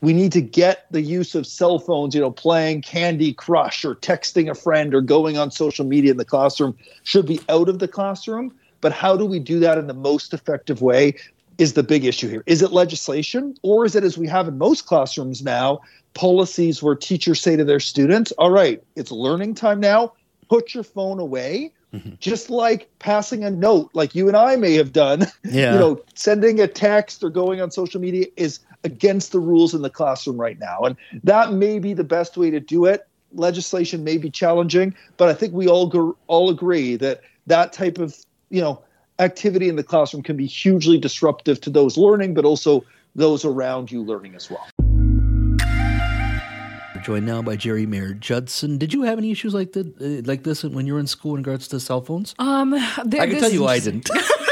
we 0.06 0.14
need 0.14 0.32
to 0.34 0.42
get 0.42 0.86
the 0.92 1.02
use 1.02 1.34
of 1.34 1.48
cell 1.48 1.80
phones, 1.80 2.14
you 2.14 2.22
know, 2.22 2.30
playing 2.30 2.84
Candy 2.84 3.34
Crush 3.34 3.84
or 3.84 3.96
texting 3.96 4.52
a 4.52 4.54
friend 4.54 4.94
or 4.94 5.02
going 5.02 5.36
on 5.36 5.50
social 5.50 5.84
media 5.84 6.12
in 6.12 6.18
the 6.18 6.26
classroom 6.26 6.78
should 7.02 7.26
be 7.26 7.40
out 7.50 7.70
of 7.70 7.80
the 7.80 7.88
classroom. 7.88 8.54
But 8.82 8.92
how 8.92 9.18
do 9.18 9.26
we 9.26 9.40
do 9.40 9.60
that 9.62 9.80
in 9.80 9.88
the 9.88 9.96
most 9.96 10.32
effective 10.32 10.84
way 10.84 11.16
is 11.58 11.74
the 11.74 11.82
big 11.82 12.06
issue 12.06 12.30
here. 12.30 12.44
Is 12.46 12.62
it 12.62 12.72
legislation 12.72 13.56
or 13.64 13.84
is 13.84 13.96
it, 13.96 14.04
as 14.04 14.16
we 14.16 14.28
have 14.28 14.48
in 14.48 14.60
most 14.60 14.86
classrooms 14.86 15.42
now, 15.42 15.82
policies 16.14 16.84
where 16.84 16.94
teachers 16.94 17.42
say 17.42 17.56
to 17.56 17.64
their 17.64 17.80
students, 17.80 18.32
all 18.34 18.52
right, 18.52 18.84
it's 18.96 19.12
learning 19.12 19.56
time 19.56 19.80
now, 19.80 20.14
put 20.50 20.76
your 20.76 20.84
phone 20.84 21.20
away 21.20 21.72
Mm-hmm. 21.96 22.16
Just 22.20 22.50
like 22.50 22.90
passing 23.00 23.44
a 23.44 23.52
note, 23.52 23.90
like 23.94 24.16
you 24.16 24.28
and 24.28 24.36
I 24.36 24.56
may 24.58 24.74
have 24.74 24.92
done, 24.92 25.28
yeah. 25.46 25.74
you 25.74 25.80
know, 25.80 26.02
sending 26.14 26.60
a 26.60 26.68
text 26.68 27.24
or 27.24 27.30
going 27.30 27.62
on 27.62 27.72
social 27.72 28.02
media 28.02 28.28
is 28.36 28.60
against 28.86 29.32
the 29.32 29.40
rules 29.40 29.74
in 29.74 29.82
the 29.82 29.90
classroom 29.90 30.40
right 30.40 30.60
now. 30.60 30.80
And 30.82 30.96
that 31.24 31.52
may 31.52 31.80
be 31.80 31.94
the 31.94 32.04
best 32.04 32.38
way 32.38 32.50
to 32.52 32.60
do 32.60 32.86
it. 32.86 33.08
Legislation 33.34 34.04
may 34.04 34.18
be 34.18 34.30
challenging, 34.30 34.96
but 35.18 35.28
I 35.28 35.34
think 35.34 35.54
we 35.54 35.68
all 35.68 36.16
all 36.28 36.50
agree 36.50 36.96
that 36.98 37.22
that 37.48 37.74
type 37.74 37.98
of, 37.98 38.16
you 38.50 38.62
know, 38.62 38.82
activity 39.20 39.68
in 39.68 39.76
the 39.76 39.84
classroom 39.84 40.24
can 40.24 40.38
be 40.38 40.46
hugely 40.46 40.98
disruptive 40.98 41.60
to 41.62 41.70
those 41.70 41.98
learning, 41.98 42.34
but 42.34 42.46
also 42.46 42.86
those 43.16 43.44
around 43.44 43.92
you 43.92 44.02
learning 44.02 44.36
as 44.36 44.50
well 44.50 44.66
joined 47.06 47.26
now 47.28 47.40
by 47.40 47.56
Geri 47.56 47.86
Mayer 47.86 48.16
Judson. 48.16 48.80
Did 48.80 48.92
you 48.92 49.04
have 49.04 49.20
any 49.20 49.30
issues 49.30 49.54
like 49.54 49.74
that, 49.74 49.86
uh, 50.02 50.28
like 50.28 50.42
this 50.42 50.64
when 50.64 50.88
you 50.88 50.96
were 50.96 51.00
in 51.00 51.06
school 51.06 51.36
in 51.36 51.44
regards 51.44 51.68
to 51.68 51.80
cell 51.80 52.02
phones? 52.02 52.34
Um, 52.40 52.72
there, 53.06 53.22
I 53.22 53.28
can 53.28 53.40
tell 53.40 53.52
you 53.52 53.68
I 53.68 53.78
didn't. 53.78 54.10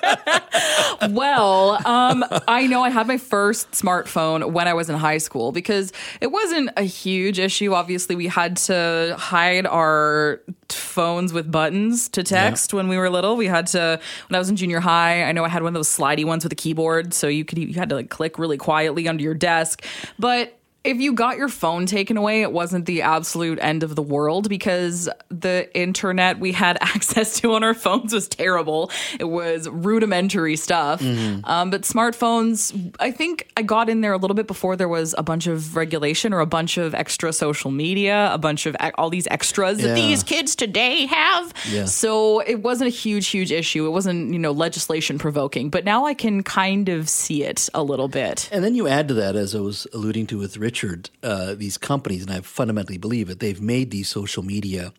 well, 1.10 1.86
um, 1.86 2.24
I 2.48 2.66
know 2.66 2.82
I 2.82 2.90
had 2.90 3.06
my 3.06 3.18
first 3.18 3.70
smartphone 3.72 4.52
when 4.52 4.68
I 4.68 4.74
was 4.74 4.88
in 4.88 4.96
high 4.96 5.18
school 5.18 5.52
because 5.52 5.92
it 6.20 6.30
wasn't 6.30 6.70
a 6.76 6.82
huge 6.82 7.38
issue. 7.38 7.74
Obviously, 7.74 8.16
we 8.16 8.26
had 8.26 8.56
to 8.58 9.16
hide 9.18 9.66
our 9.66 10.40
phones 10.68 11.32
with 11.32 11.50
buttons 11.50 12.08
to 12.10 12.22
text 12.22 12.72
yeah. 12.72 12.76
when 12.76 12.88
we 12.88 12.96
were 12.96 13.10
little. 13.10 13.36
We 13.36 13.46
had 13.46 13.66
to 13.68 14.00
when 14.28 14.36
I 14.36 14.38
was 14.38 14.48
in 14.48 14.56
junior 14.56 14.80
high. 14.80 15.24
I 15.24 15.32
know 15.32 15.44
I 15.44 15.48
had 15.48 15.62
one 15.62 15.70
of 15.70 15.74
those 15.74 15.88
slidey 15.88 16.24
ones 16.24 16.44
with 16.44 16.52
a 16.52 16.56
keyboard, 16.56 17.14
so 17.14 17.28
you 17.28 17.44
could 17.44 17.58
you 17.58 17.74
had 17.74 17.88
to 17.90 17.96
like 17.96 18.10
click 18.10 18.38
really 18.38 18.58
quietly 18.58 19.08
under 19.08 19.22
your 19.22 19.34
desk, 19.34 19.84
but 20.18 20.58
if 20.84 21.00
you 21.00 21.12
got 21.12 21.36
your 21.36 21.48
phone 21.48 21.86
taken 21.86 22.16
away, 22.16 22.42
it 22.42 22.52
wasn't 22.52 22.86
the 22.86 23.02
absolute 23.02 23.58
end 23.60 23.82
of 23.84 23.94
the 23.94 24.02
world 24.02 24.48
because 24.48 25.08
the 25.28 25.74
internet 25.78 26.40
we 26.40 26.52
had 26.52 26.76
access 26.80 27.40
to 27.40 27.52
on 27.54 27.62
our 27.62 27.74
phones 27.74 28.12
was 28.12 28.28
terrible. 28.28 28.90
It 29.20 29.28
was 29.28 29.68
rudimentary 29.68 30.56
stuff. 30.56 31.00
Mm-hmm. 31.00 31.44
Um, 31.44 31.70
but 31.70 31.82
smartphones, 31.82 32.94
I 32.98 33.12
think 33.12 33.50
I 33.56 33.62
got 33.62 33.88
in 33.88 34.00
there 34.00 34.12
a 34.12 34.16
little 34.16 34.34
bit 34.34 34.48
before 34.48 34.76
there 34.76 34.88
was 34.88 35.14
a 35.16 35.22
bunch 35.22 35.46
of 35.46 35.76
regulation 35.76 36.32
or 36.32 36.40
a 36.40 36.46
bunch 36.46 36.78
of 36.78 36.94
extra 36.94 37.32
social 37.32 37.70
media, 37.70 38.30
a 38.32 38.38
bunch 38.38 38.66
of 38.66 38.76
all 38.96 39.10
these 39.10 39.28
extras 39.30 39.80
yeah. 39.80 39.88
that 39.88 39.94
these 39.94 40.24
kids 40.24 40.56
today 40.56 41.06
have. 41.06 41.52
Yeah. 41.70 41.84
So 41.84 42.40
it 42.40 42.60
wasn't 42.62 42.88
a 42.88 42.92
huge, 42.92 43.28
huge 43.28 43.52
issue. 43.52 43.86
It 43.86 43.90
wasn't, 43.90 44.32
you 44.32 44.38
know, 44.38 44.52
legislation 44.52 45.18
provoking. 45.18 45.70
But 45.70 45.84
now 45.84 46.06
I 46.06 46.14
can 46.14 46.42
kind 46.42 46.88
of 46.88 47.08
see 47.08 47.44
it 47.44 47.68
a 47.72 47.84
little 47.84 48.08
bit. 48.08 48.48
And 48.50 48.64
then 48.64 48.74
you 48.74 48.88
add 48.88 49.06
to 49.08 49.14
that, 49.14 49.36
as 49.36 49.54
I 49.54 49.60
was 49.60 49.86
alluding 49.92 50.26
to 50.28 50.38
with 50.38 50.56
Rich 50.56 50.71
Richard, 50.72 51.10
uh, 51.22 51.52
these 51.54 51.76
companies, 51.76 52.22
and 52.22 52.30
I 52.30 52.40
fundamentally 52.40 52.96
believe 52.96 53.28
it, 53.28 53.40
they've 53.40 53.60
made 53.60 53.90
these 53.90 54.08
social 54.08 54.42
media, 54.42 54.94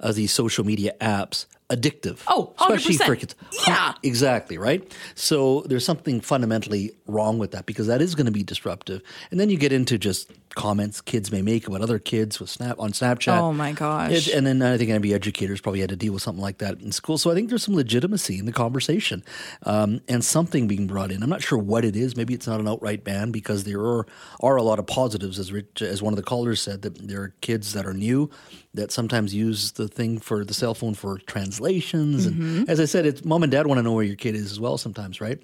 uh, 0.00 0.12
these 0.12 0.32
social 0.32 0.64
media 0.64 0.94
apps 1.02 1.44
addictive. 1.70 2.20
Oh, 2.26 2.54
especially 2.60 2.96
100%. 2.96 3.06
for 3.06 3.16
kids. 3.16 3.34
Yeah. 3.66 3.92
exactly 4.02 4.56
right. 4.58 4.90
So 5.14 5.62
there's 5.66 5.84
something 5.84 6.20
fundamentally 6.20 6.92
wrong 7.06 7.38
with 7.38 7.50
that 7.52 7.66
because 7.66 7.86
that 7.88 8.00
is 8.00 8.14
going 8.14 8.26
to 8.26 8.32
be 8.32 8.42
disruptive. 8.42 9.02
And 9.30 9.38
then 9.38 9.50
you 9.50 9.58
get 9.58 9.72
into 9.72 9.98
just 9.98 10.30
comments 10.54 11.00
kids 11.00 11.30
may 11.30 11.40
make 11.42 11.68
about 11.68 11.82
other 11.82 11.98
kids 11.98 12.40
with 12.40 12.48
Snap 12.50 12.80
on 12.80 12.90
Snapchat. 12.92 13.38
Oh, 13.38 13.52
my 13.52 13.72
gosh. 13.72 14.28
It- 14.28 14.34
and 14.34 14.46
then 14.46 14.62
I 14.62 14.76
think 14.78 14.90
NB 14.90 15.14
educators 15.14 15.60
probably 15.60 15.80
had 15.80 15.90
to 15.90 15.96
deal 15.96 16.12
with 16.14 16.22
something 16.22 16.42
like 16.42 16.58
that 16.58 16.80
in 16.80 16.90
school. 16.90 17.18
So 17.18 17.30
I 17.30 17.34
think 17.34 17.48
there's 17.50 17.62
some 17.62 17.74
legitimacy 17.76 18.38
in 18.38 18.46
the 18.46 18.52
conversation 18.52 19.22
um, 19.64 20.00
and 20.08 20.24
something 20.24 20.66
being 20.66 20.86
brought 20.86 21.12
in. 21.12 21.22
I'm 21.22 21.30
not 21.30 21.42
sure 21.42 21.58
what 21.58 21.84
it 21.84 21.94
is. 21.94 22.16
Maybe 22.16 22.32
it's 22.34 22.46
not 22.46 22.60
an 22.60 22.66
outright 22.66 23.04
ban 23.04 23.30
because 23.30 23.64
there 23.64 23.80
are, 23.80 24.06
are 24.40 24.56
a 24.56 24.62
lot 24.62 24.78
of 24.78 24.86
positives, 24.86 25.38
as 25.38 25.52
Rich, 25.52 25.82
as 25.82 26.02
one 26.02 26.12
of 26.12 26.16
the 26.16 26.22
callers 26.22 26.60
said, 26.62 26.82
that 26.82 27.06
there 27.06 27.20
are 27.22 27.34
kids 27.42 27.74
that 27.74 27.84
are 27.86 27.94
new 27.94 28.30
that 28.74 28.90
sometimes 28.92 29.34
use 29.34 29.72
the 29.72 29.88
thing 29.88 30.18
for 30.18 30.44
the 30.44 30.54
cell 30.54 30.74
phone 30.74 30.94
for 30.94 31.18
translations. 31.58 32.26
And 32.26 32.68
as 32.68 32.80
I 32.80 32.84
said, 32.84 33.06
it's 33.06 33.24
mom 33.24 33.42
and 33.42 33.50
dad 33.50 33.66
want 33.66 33.78
to 33.78 33.82
know 33.82 33.92
where 33.92 34.04
your 34.04 34.16
kid 34.16 34.34
is 34.34 34.52
as 34.52 34.60
well 34.60 34.78
sometimes, 34.78 35.20
right? 35.20 35.38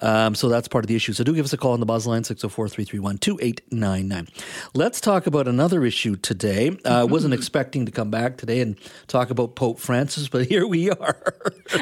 Um, 0.00 0.34
so 0.34 0.48
that's 0.48 0.68
part 0.68 0.84
of 0.84 0.88
the 0.88 0.96
issue. 0.96 1.12
So 1.12 1.24
do 1.24 1.34
give 1.34 1.44
us 1.44 1.52
a 1.52 1.56
call 1.56 1.72
on 1.72 1.80
the 1.80 1.86
buzz 1.86 2.06
line, 2.06 2.24
604 2.24 2.68
331 2.68 3.18
2899. 3.18 4.28
Let's 4.74 5.00
talk 5.00 5.26
about 5.26 5.48
another 5.48 5.84
issue 5.84 6.16
today. 6.16 6.76
I 6.84 7.00
uh, 7.00 7.06
wasn't 7.06 7.34
expecting 7.34 7.86
to 7.86 7.92
come 7.92 8.10
back 8.10 8.36
today 8.38 8.60
and 8.60 8.78
talk 9.06 9.30
about 9.30 9.54
Pope 9.56 9.78
Francis, 9.78 10.28
but 10.28 10.46
here 10.46 10.66
we 10.66 10.90
are. 10.90 11.34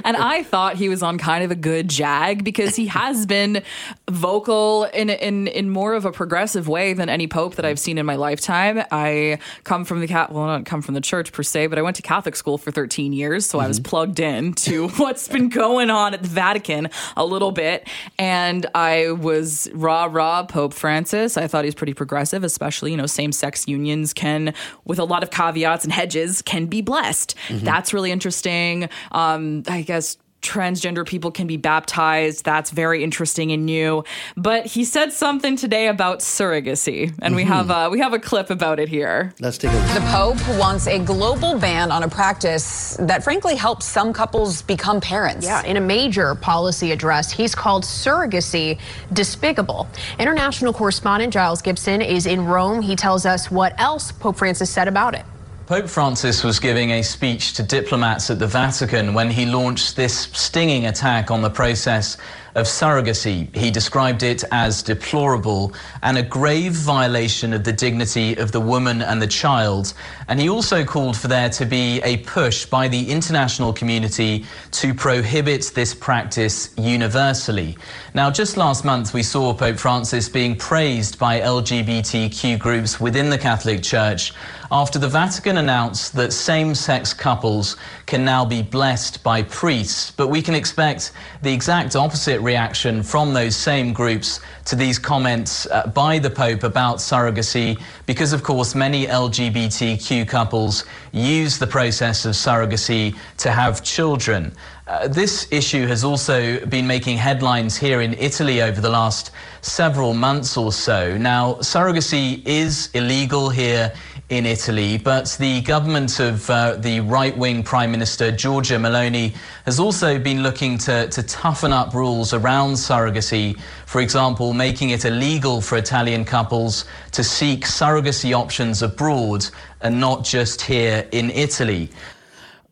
and 0.04 0.16
I 0.16 0.42
thought 0.42 0.76
he 0.76 0.88
was 0.88 1.02
on 1.02 1.18
kind 1.18 1.44
of 1.44 1.50
a 1.50 1.56
good 1.56 1.88
jag 1.88 2.44
because 2.44 2.76
he 2.76 2.86
has 2.86 3.26
been 3.26 3.62
vocal 4.10 4.84
in 4.84 5.10
in 5.10 5.46
in 5.46 5.70
more 5.70 5.94
of 5.94 6.04
a 6.04 6.12
progressive 6.12 6.68
way 6.68 6.92
than 6.92 7.08
any 7.08 7.26
pope 7.26 7.56
that 7.56 7.64
I've 7.64 7.78
seen 7.78 7.98
in 7.98 8.06
my 8.06 8.16
lifetime. 8.16 8.82
I 8.90 9.38
come 9.64 9.84
from 9.84 10.00
the 10.00 10.06
cat 10.06 10.32
well, 10.32 10.46
not 10.46 10.64
come 10.64 10.82
from 10.82 10.94
the 10.94 11.00
church 11.00 11.32
per 11.32 11.42
se, 11.42 11.68
but 11.68 11.78
I 11.78 11.82
went 11.82 11.96
to 11.96 12.02
Catholic 12.02 12.36
school 12.36 12.58
for 12.58 12.70
13 12.70 13.12
years, 13.12 13.46
so 13.46 13.58
I 13.58 13.68
was 13.68 13.75
plugged 13.80 14.20
in 14.20 14.54
to 14.54 14.88
what's 14.96 15.28
been 15.28 15.48
going 15.48 15.90
on 15.90 16.14
at 16.14 16.22
the 16.22 16.28
Vatican 16.28 16.88
a 17.16 17.24
little 17.24 17.52
bit, 17.52 17.88
and 18.18 18.66
I 18.74 19.12
was 19.12 19.68
rah 19.74 20.08
rah 20.10 20.44
Pope 20.44 20.74
Francis. 20.74 21.36
I 21.36 21.46
thought 21.46 21.64
he's 21.64 21.74
pretty 21.74 21.94
progressive, 21.94 22.44
especially 22.44 22.90
you 22.90 22.96
know 22.96 23.06
same 23.06 23.32
sex 23.32 23.66
unions 23.68 24.12
can, 24.12 24.54
with 24.84 24.98
a 24.98 25.04
lot 25.04 25.22
of 25.22 25.30
caveats 25.30 25.84
and 25.84 25.92
hedges, 25.92 26.42
can 26.42 26.66
be 26.66 26.80
blessed. 26.80 27.34
That's 27.64 27.92
really 27.94 28.10
interesting. 28.10 28.88
Um, 29.12 29.62
I 29.68 29.82
guess 29.82 30.16
transgender 30.42 31.06
people 31.06 31.30
can 31.30 31.46
be 31.46 31.56
baptized. 31.56 32.44
That's 32.44 32.70
very 32.70 33.02
interesting 33.02 33.52
and 33.52 33.66
new. 33.66 34.04
But 34.36 34.66
he 34.66 34.84
said 34.84 35.12
something 35.12 35.56
today 35.56 35.88
about 35.88 36.20
surrogacy, 36.20 37.14
and 37.20 37.34
we 37.34 37.44
have 37.44 37.70
a, 37.70 37.90
we 37.90 37.98
have 38.00 38.12
a 38.12 38.18
clip 38.18 38.50
about 38.50 38.78
it 38.78 38.88
here. 38.88 39.34
Let's 39.40 39.58
take 39.58 39.72
a 39.72 39.74
listen. 39.74 40.02
The 40.02 40.08
Pope 40.10 40.58
wants 40.58 40.86
a 40.86 40.98
global 40.98 41.58
ban 41.58 41.90
on 41.90 42.02
a 42.02 42.08
practice 42.08 42.96
that 43.00 43.24
frankly 43.24 43.56
helps 43.56 43.86
some 43.86 44.12
couples 44.12 44.62
become 44.62 45.00
parents. 45.00 45.46
Yeah, 45.46 45.64
in 45.64 45.76
a 45.76 45.80
major 45.80 46.34
policy 46.34 46.92
address, 46.92 47.30
he's 47.32 47.54
called 47.54 47.84
surrogacy 47.84 48.78
despicable. 49.12 49.88
International 50.18 50.72
correspondent 50.72 51.32
Giles 51.32 51.62
Gibson 51.62 52.02
is 52.02 52.26
in 52.26 52.44
Rome. 52.44 52.82
He 52.82 52.96
tells 52.96 53.26
us 53.26 53.50
what 53.50 53.78
else 53.80 54.12
Pope 54.12 54.36
Francis 54.36 54.70
said 54.70 54.88
about 54.88 55.14
it. 55.14 55.24
Pope 55.66 55.88
Francis 55.88 56.44
was 56.44 56.60
giving 56.60 56.92
a 56.92 57.02
speech 57.02 57.54
to 57.54 57.62
diplomats 57.64 58.30
at 58.30 58.38
the 58.38 58.46
Vatican 58.46 59.14
when 59.14 59.28
he 59.28 59.44
launched 59.44 59.96
this 59.96 60.28
stinging 60.32 60.86
attack 60.86 61.28
on 61.28 61.42
the 61.42 61.50
process 61.50 62.18
of 62.54 62.66
surrogacy. 62.66 63.54
He 63.54 63.70
described 63.70 64.22
it 64.22 64.42
as 64.50 64.82
deplorable 64.82 65.74
and 66.02 66.16
a 66.16 66.22
grave 66.22 66.72
violation 66.72 67.52
of 67.52 67.64
the 67.64 67.72
dignity 67.72 68.34
of 68.36 68.50
the 68.50 68.60
woman 68.60 69.02
and 69.02 69.20
the 69.20 69.26
child. 69.26 69.92
And 70.28 70.40
he 70.40 70.48
also 70.48 70.84
called 70.84 71.16
for 71.16 71.28
there 71.28 71.50
to 71.50 71.66
be 71.66 72.00
a 72.02 72.18
push 72.18 72.64
by 72.64 72.88
the 72.88 73.10
international 73.10 73.74
community 73.74 74.46
to 74.70 74.94
prohibit 74.94 75.72
this 75.74 75.94
practice 75.94 76.72
universally. 76.78 77.76
Now, 78.14 78.30
just 78.30 78.56
last 78.56 78.84
month, 78.84 79.12
we 79.12 79.22
saw 79.22 79.52
Pope 79.52 79.76
Francis 79.76 80.28
being 80.28 80.56
praised 80.56 81.18
by 81.18 81.40
LGBTQ 81.40 82.58
groups 82.58 82.98
within 82.98 83.28
the 83.28 83.38
Catholic 83.38 83.82
Church 83.82 84.32
after 84.70 84.98
the 84.98 85.08
Vatican 85.08 85.58
announced 85.58 86.14
that 86.14 86.32
same 86.32 86.74
sex 86.74 87.14
couples 87.14 87.76
can 88.06 88.24
now 88.24 88.44
be 88.44 88.62
blessed 88.62 89.22
by 89.22 89.42
priests. 89.42 90.10
But 90.10 90.28
we 90.28 90.42
can 90.42 90.54
expect 90.54 91.12
the 91.42 91.52
exact 91.52 91.94
opposite 91.94 92.40
reaction 92.40 93.02
from 93.02 93.32
those 93.32 93.54
same 93.54 93.92
groups 93.92 94.40
to 94.64 94.76
these 94.76 94.98
comments 94.98 95.66
uh, 95.66 95.86
by 95.88 96.18
the 96.18 96.30
Pope 96.30 96.64
about 96.64 96.98
surrogacy, 96.98 97.80
because, 98.06 98.32
of 98.32 98.42
course, 98.42 98.74
many 98.74 99.06
LGBTQ 99.06 100.26
couples 100.26 100.84
use 101.12 101.58
the 101.58 101.66
process 101.66 102.24
of 102.24 102.34
surrogacy 102.34 103.16
to 103.38 103.50
have 103.50 103.84
children. 103.84 104.52
Uh, 104.88 105.08
this 105.08 105.48
issue 105.50 105.84
has 105.84 106.04
also 106.04 106.64
been 106.66 106.86
making 106.86 107.16
headlines 107.16 107.76
here 107.76 108.02
in 108.02 108.14
Italy 108.14 108.62
over 108.62 108.80
the 108.80 108.88
last 108.88 109.32
several 109.60 110.14
months 110.14 110.56
or 110.56 110.70
so. 110.70 111.18
Now, 111.18 111.54
surrogacy 111.54 112.40
is 112.46 112.88
illegal 112.94 113.50
here 113.50 113.92
in 114.28 114.46
Italy, 114.46 114.96
but 114.96 115.36
the 115.40 115.60
government 115.62 116.20
of 116.20 116.48
uh, 116.48 116.76
the 116.76 117.00
right 117.00 117.36
wing 117.36 117.64
Prime 117.64 117.90
Minister 117.90 118.30
Giorgia 118.30 118.78
Meloni 118.78 119.34
has 119.64 119.80
also 119.80 120.20
been 120.20 120.44
looking 120.44 120.78
to, 120.78 121.08
to 121.08 121.22
toughen 121.24 121.72
up 121.72 121.92
rules 121.92 122.32
around 122.32 122.74
surrogacy. 122.74 123.58
For 123.86 124.00
example, 124.00 124.52
making 124.52 124.90
it 124.90 125.04
illegal 125.04 125.60
for 125.60 125.78
Italian 125.78 126.24
couples 126.24 126.84
to 127.10 127.24
seek 127.24 127.64
surrogacy 127.64 128.34
options 128.34 128.82
abroad 128.82 129.46
and 129.80 129.98
not 129.98 130.24
just 130.24 130.60
here 130.60 131.08
in 131.10 131.30
Italy. 131.30 131.90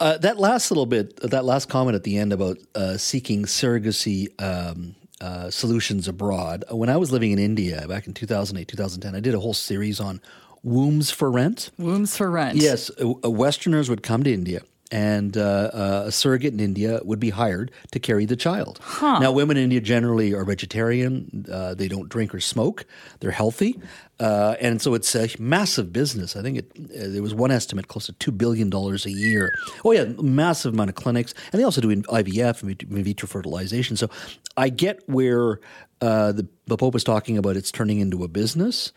Uh, 0.04 0.18
that 0.18 0.38
last 0.38 0.70
little 0.70 0.84
bit, 0.84 1.16
that 1.16 1.46
last 1.46 1.70
comment 1.70 1.94
at 1.94 2.02
the 2.02 2.18
end 2.18 2.30
about 2.30 2.58
uh, 2.74 2.98
seeking 2.98 3.44
surrogacy 3.46 4.28
um, 4.38 4.94
uh, 5.22 5.48
solutions 5.48 6.06
abroad. 6.06 6.62
When 6.70 6.90
I 6.90 6.98
was 6.98 7.10
living 7.10 7.32
in 7.32 7.38
India 7.38 7.88
back 7.88 8.06
in 8.06 8.12
2008, 8.12 8.68
2010, 8.68 9.14
I 9.14 9.20
did 9.20 9.34
a 9.34 9.40
whole 9.40 9.54
series 9.54 10.00
on 10.00 10.20
wombs 10.62 11.10
for 11.10 11.30
rent. 11.30 11.70
Wombs 11.78 12.18
for 12.18 12.30
rent. 12.30 12.56
Yes, 12.56 12.90
uh, 13.00 13.12
uh, 13.24 13.30
Westerners 13.30 13.88
would 13.88 14.02
come 14.02 14.22
to 14.24 14.32
India. 14.32 14.60
And 14.90 15.36
uh, 15.38 15.70
uh, 15.72 16.02
a 16.06 16.12
surrogate 16.12 16.52
in 16.52 16.60
India 16.60 17.00
would 17.02 17.18
be 17.18 17.30
hired 17.30 17.72
to 17.92 17.98
carry 17.98 18.26
the 18.26 18.36
child. 18.36 18.78
Now, 19.20 19.32
women 19.32 19.56
in 19.56 19.64
India 19.64 19.80
generally 19.80 20.34
are 20.34 20.44
vegetarian. 20.44 21.46
Uh, 21.50 21.74
they 21.74 21.88
don't 21.88 22.08
drink 22.08 22.34
or 22.34 22.38
smoke. 22.38 22.84
They're 23.20 23.32
healthy, 23.32 23.80
uh, 24.20 24.54
and 24.60 24.80
so 24.80 24.94
it's 24.94 25.14
a 25.14 25.28
massive 25.38 25.92
business. 25.92 26.36
I 26.36 26.42
think 26.42 26.58
it. 26.58 26.70
Uh, 26.76 27.08
there 27.08 27.22
was 27.22 27.34
one 27.34 27.50
estimate 27.50 27.88
close 27.88 28.06
to 28.06 28.12
two 28.12 28.30
billion 28.30 28.70
dollars 28.70 29.06
a 29.06 29.10
year. 29.10 29.52
Oh 29.84 29.92
yeah, 29.92 30.04
massive 30.04 30.74
amount 30.74 30.90
of 30.90 30.96
clinics, 30.96 31.34
and 31.52 31.60
they 31.60 31.64
also 31.64 31.80
do 31.80 31.88
IVF 31.88 32.62
and 32.62 32.82
in 32.82 33.02
vitro 33.02 33.26
fertilization. 33.26 33.96
So 33.96 34.08
I 34.56 34.68
get 34.68 35.08
where 35.08 35.60
uh, 36.00 36.32
the, 36.32 36.46
the 36.66 36.76
Pope 36.76 36.94
is 36.94 37.02
talking 37.02 37.38
about 37.38 37.56
it's 37.56 37.72
turning 37.72 37.98
into 37.98 38.22
a 38.22 38.28
business. 38.28 38.92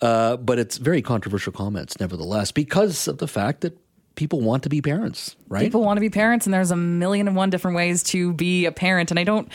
Uh, 0.00 0.36
but 0.36 0.58
it's 0.58 0.78
very 0.78 1.00
controversial 1.00 1.52
comments, 1.52 2.00
nevertheless, 2.00 2.50
because 2.50 3.06
of 3.06 3.18
the 3.18 3.28
fact 3.28 3.60
that 3.60 3.78
people 4.14 4.40
want 4.40 4.62
to 4.64 4.68
be 4.68 4.82
parents, 4.82 5.36
right? 5.48 5.62
People 5.62 5.82
want 5.82 5.96
to 5.96 6.00
be 6.00 6.10
parents, 6.10 6.46
and 6.46 6.52
there's 6.52 6.70
a 6.70 6.76
million 6.76 7.28
and 7.28 7.36
one 7.36 7.50
different 7.50 7.76
ways 7.76 8.02
to 8.04 8.32
be 8.34 8.66
a 8.66 8.72
parent. 8.72 9.10
And 9.10 9.18
I 9.18 9.24
don't 9.24 9.48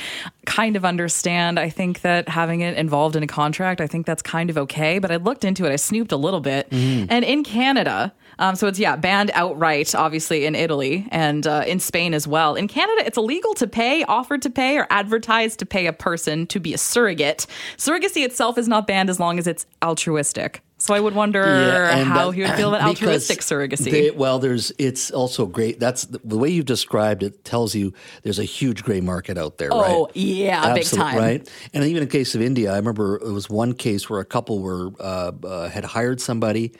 kind 0.45 0.75
of 0.75 0.85
understand. 0.85 1.59
I 1.59 1.69
think 1.69 2.01
that 2.01 2.27
having 2.29 2.61
it 2.61 2.77
involved 2.77 3.15
in 3.15 3.23
a 3.23 3.27
contract, 3.27 3.81
I 3.81 3.87
think 3.87 4.05
that's 4.05 4.21
kind 4.21 4.49
of 4.49 4.57
okay. 4.57 4.99
But 4.99 5.11
I 5.11 5.17
looked 5.17 5.45
into 5.45 5.65
it, 5.65 5.71
I 5.71 5.75
snooped 5.75 6.11
a 6.11 6.17
little 6.17 6.41
bit. 6.41 6.67
And 7.09 7.23
in 7.25 7.43
Canada, 7.43 8.13
um, 8.39 8.55
so 8.55 8.67
it's, 8.67 8.77
yeah, 8.77 8.95
banned 8.95 9.31
outright, 9.33 9.95
obviously, 9.95 10.45
in 10.45 10.55
Italy 10.55 11.07
and 11.11 11.45
uh, 11.47 11.63
in 11.65 11.79
Spain 11.79 12.13
as 12.13 12.27
well. 12.27 12.55
In 12.55 12.67
Canada, 12.67 13.03
it's 13.05 13.17
illegal 13.17 13.53
to 13.55 13.67
pay, 13.67 14.03
offer 14.03 14.37
to 14.37 14.49
pay, 14.49 14.77
or 14.77 14.87
advertise 14.89 15.55
to 15.57 15.65
pay 15.65 15.87
a 15.87 15.93
person 15.93 16.45
to 16.47 16.59
be 16.59 16.73
a 16.73 16.77
surrogate. 16.77 17.47
Surrogacy 17.77 18.23
itself 18.23 18.57
is 18.57 18.67
not 18.67 18.85
banned 18.85 19.09
as 19.09 19.19
long 19.19 19.39
as 19.39 19.47
it's 19.47 19.65
altruistic. 19.83 20.61
So 20.79 20.93
I 20.93 21.00
would 21.00 21.15
wonder 21.15 21.43
Yeah, 21.43 22.03
how 22.03 22.29
that- 22.29 22.36
he 22.36 22.41
would 22.43 22.53
feel 22.53 22.74
about 22.75 22.88
altruistic 22.89 23.39
surrogacy. 23.39 23.91
they- 23.91 24.12
well, 24.12 24.38
there's 24.39 24.72
it's 24.77 25.10
also 25.12 25.46
great. 25.48 25.79
That's 25.79 26.05
the, 26.05 26.19
the 26.24 26.38
way 26.38 26.50
you've 26.50 26.65
described 26.65 27.24
it 27.24 27.43
tells 27.43 27.74
you 27.74 27.93
there's 28.24 28.38
a 28.39 28.43
huge 28.43 28.84
gray 28.84 29.01
market 29.01 29.38
out 29.38 29.57
there. 29.57 29.69
Oh, 29.72 30.05
right? 30.05 30.15
yeah, 30.15 30.74
big 30.74 30.86
time. 30.86 31.17
Right, 31.17 31.50
and 31.74 31.84
even 31.84 32.03
in 32.03 32.07
the 32.07 32.12
case 32.12 32.36
of 32.36 32.41
India, 32.41 32.72
I 32.72 32.75
remember 32.77 33.15
it 33.15 33.31
was 33.31 33.50
one 33.50 33.74
case 33.74 34.07
where 34.10 34.19
a 34.19 34.25
couple 34.25 34.60
were 34.62 34.91
uh, 35.00 35.31
uh, 35.43 35.69
had 35.69 35.84
hired 35.84 36.22
somebody. 36.22 36.74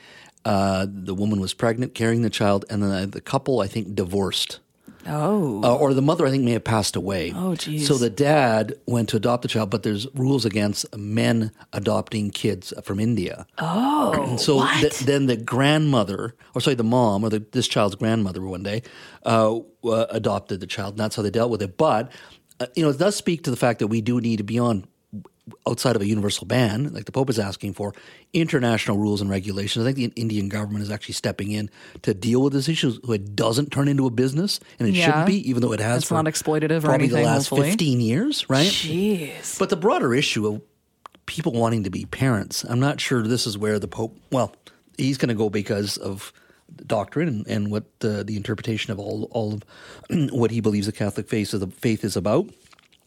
Uh, 0.44 0.86
the 0.88 1.14
woman 1.14 1.40
was 1.40 1.52
pregnant, 1.52 1.94
carrying 1.94 2.22
the 2.22 2.30
child, 2.30 2.64
and 2.70 2.82
then 2.82 3.10
the 3.10 3.20
couple, 3.20 3.60
I 3.60 3.66
think, 3.66 3.94
divorced. 3.94 4.60
Oh. 5.06 5.62
Uh, 5.62 5.76
or 5.76 5.94
the 5.94 6.02
mother, 6.02 6.26
I 6.26 6.30
think, 6.30 6.44
may 6.44 6.52
have 6.52 6.64
passed 6.64 6.96
away. 6.96 7.32
Oh, 7.34 7.54
geez. 7.54 7.86
So 7.86 7.94
the 7.94 8.10
dad 8.10 8.74
went 8.86 9.08
to 9.10 9.16
adopt 9.16 9.42
the 9.42 9.48
child, 9.48 9.70
but 9.70 9.82
there's 9.82 10.06
rules 10.14 10.44
against 10.44 10.84
men 10.96 11.52
adopting 11.72 12.30
kids 12.30 12.72
from 12.82 13.00
India. 13.00 13.46
Oh, 13.58 14.12
And 14.30 14.40
so 14.40 14.66
th- 14.80 14.98
then 15.00 15.26
the 15.26 15.36
grandmother, 15.36 16.34
or 16.54 16.60
sorry, 16.60 16.76
the 16.76 16.84
mom, 16.84 17.24
or 17.24 17.30
the, 17.30 17.44
this 17.52 17.68
child's 17.68 17.94
grandmother, 17.94 18.40
one 18.42 18.62
day 18.62 18.82
uh, 19.24 19.58
uh, 19.84 20.06
adopted 20.10 20.60
the 20.60 20.66
child, 20.66 20.94
and 20.94 21.00
that's 21.00 21.16
how 21.16 21.22
they 21.22 21.30
dealt 21.30 21.50
with 21.50 21.62
it. 21.62 21.76
But 21.76 22.12
uh, 22.60 22.66
you 22.74 22.82
know, 22.82 22.90
it 22.90 22.98
does 22.98 23.14
speak 23.16 23.44
to 23.44 23.50
the 23.50 23.56
fact 23.56 23.78
that 23.78 23.86
we 23.86 24.00
do 24.00 24.20
need 24.20 24.38
to 24.38 24.44
be 24.44 24.58
on 24.58 24.84
outside 25.68 25.96
of 25.96 26.02
a 26.02 26.06
universal 26.06 26.46
ban, 26.46 26.92
like 26.92 27.04
the 27.04 27.12
Pope 27.12 27.30
is 27.30 27.38
asking 27.38 27.74
for, 27.74 27.92
international 28.32 28.98
rules 28.98 29.20
and 29.20 29.30
regulations. 29.30 29.84
I 29.86 29.92
think 29.92 30.14
the 30.14 30.20
Indian 30.20 30.48
government 30.48 30.82
is 30.82 30.90
actually 30.90 31.14
stepping 31.14 31.50
in 31.50 31.70
to 32.02 32.14
deal 32.14 32.42
with 32.42 32.52
this 32.52 32.68
issue 32.68 32.92
so 32.92 33.12
it 33.12 33.34
doesn't 33.34 33.70
turn 33.72 33.88
into 33.88 34.06
a 34.06 34.10
business, 34.10 34.60
and 34.78 34.88
it 34.88 34.94
Yeah. 34.94 35.06
shouldn't 35.06 35.26
be, 35.26 35.48
even 35.48 35.62
though 35.62 35.72
it 35.72 35.80
has 35.80 35.98
It's 36.02 36.08
for 36.08 36.14
not 36.14 36.26
exploitative 36.26 36.78
or 36.78 36.88
probably 36.88 37.06
anything, 37.06 37.22
the 37.22 37.28
last 37.28 37.48
hopefully. 37.48 37.70
15 37.70 38.00
years, 38.00 38.48
right? 38.50 38.70
Jeez. 38.70 39.58
But 39.58 39.70
the 39.70 39.76
broader 39.76 40.14
issue 40.14 40.46
of 40.46 40.60
people 41.26 41.52
wanting 41.52 41.84
to 41.84 41.90
be 41.90 42.04
parents, 42.06 42.64
I'm 42.64 42.80
not 42.80 43.00
sure 43.00 43.22
this 43.22 43.46
is 43.46 43.56
where 43.58 43.78
the 43.78 43.88
Pope, 43.88 44.16
well, 44.30 44.54
he's 44.96 45.18
going 45.18 45.28
to 45.28 45.34
go 45.34 45.48
because 45.50 45.96
of 45.96 46.32
doctrine 46.86 47.28
and, 47.28 47.46
and 47.46 47.70
what 47.70 47.84
the, 48.00 48.22
the 48.24 48.36
interpretation 48.36 48.92
of 48.92 48.98
all, 48.98 49.28
all 49.30 49.54
of 49.54 49.62
what 50.32 50.50
he 50.50 50.60
believes 50.60 50.86
the 50.86 50.92
Catholic 50.92 51.28
faith 51.28 51.54
is, 51.54 51.64
faith 51.78 52.04
is 52.04 52.16
about. 52.16 52.48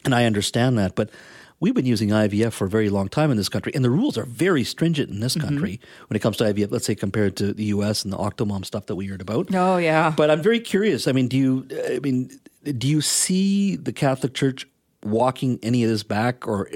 And 0.04 0.16
I 0.16 0.26
understand 0.26 0.78
that. 0.80 0.96
But 0.96 1.12
we've 1.62 1.76
been 1.76 1.86
using 1.86 2.10
IVF 2.10 2.52
for 2.52 2.66
a 2.66 2.70
very 2.70 2.90
long 2.90 3.08
time 3.08 3.32
in 3.32 3.38
this 3.38 3.48
country. 3.48 3.72
And 3.74 3.86
the 3.86 3.90
rules 3.90 4.18
are 4.18 4.26
very 4.26 4.66
stringent 4.66 5.10
in 5.10 5.22
this 5.22 5.36
mm-hmm. 5.36 5.48
country 5.48 5.80
when 6.10 6.18
it 6.18 6.20
comes 6.20 6.36
to 6.38 6.44
IVF, 6.44 6.72
let's 6.72 6.86
say 6.86 6.96
compared 6.96 7.38
to 7.38 7.54
the 7.54 7.66
US 7.66 8.04
and 8.04 8.12
the 8.12 8.18
Octomom 8.18 8.66
stuff 8.66 8.88
that 8.88 8.96
we 8.96 9.06
heard 9.06 9.22
about. 9.22 9.54
Oh, 9.54 9.78
yeah. 9.78 10.14
But 10.16 10.30
I'm 10.30 10.42
very 10.42 10.60
curious. 10.60 11.08
I 11.08 11.14
mean, 11.14 11.30
do 11.30 11.38
you, 11.38 11.68
I 11.88 12.00
mean, 12.00 12.32
do 12.64 12.88
you 12.88 13.00
see 13.00 13.78
the 13.78 13.94
Catholic 13.94 14.34
Church 14.34 14.68
walking 15.04 15.60
any 15.64 15.84
of 15.84 15.90
this 15.90 16.04
back 16.04 16.48
or 16.48 16.70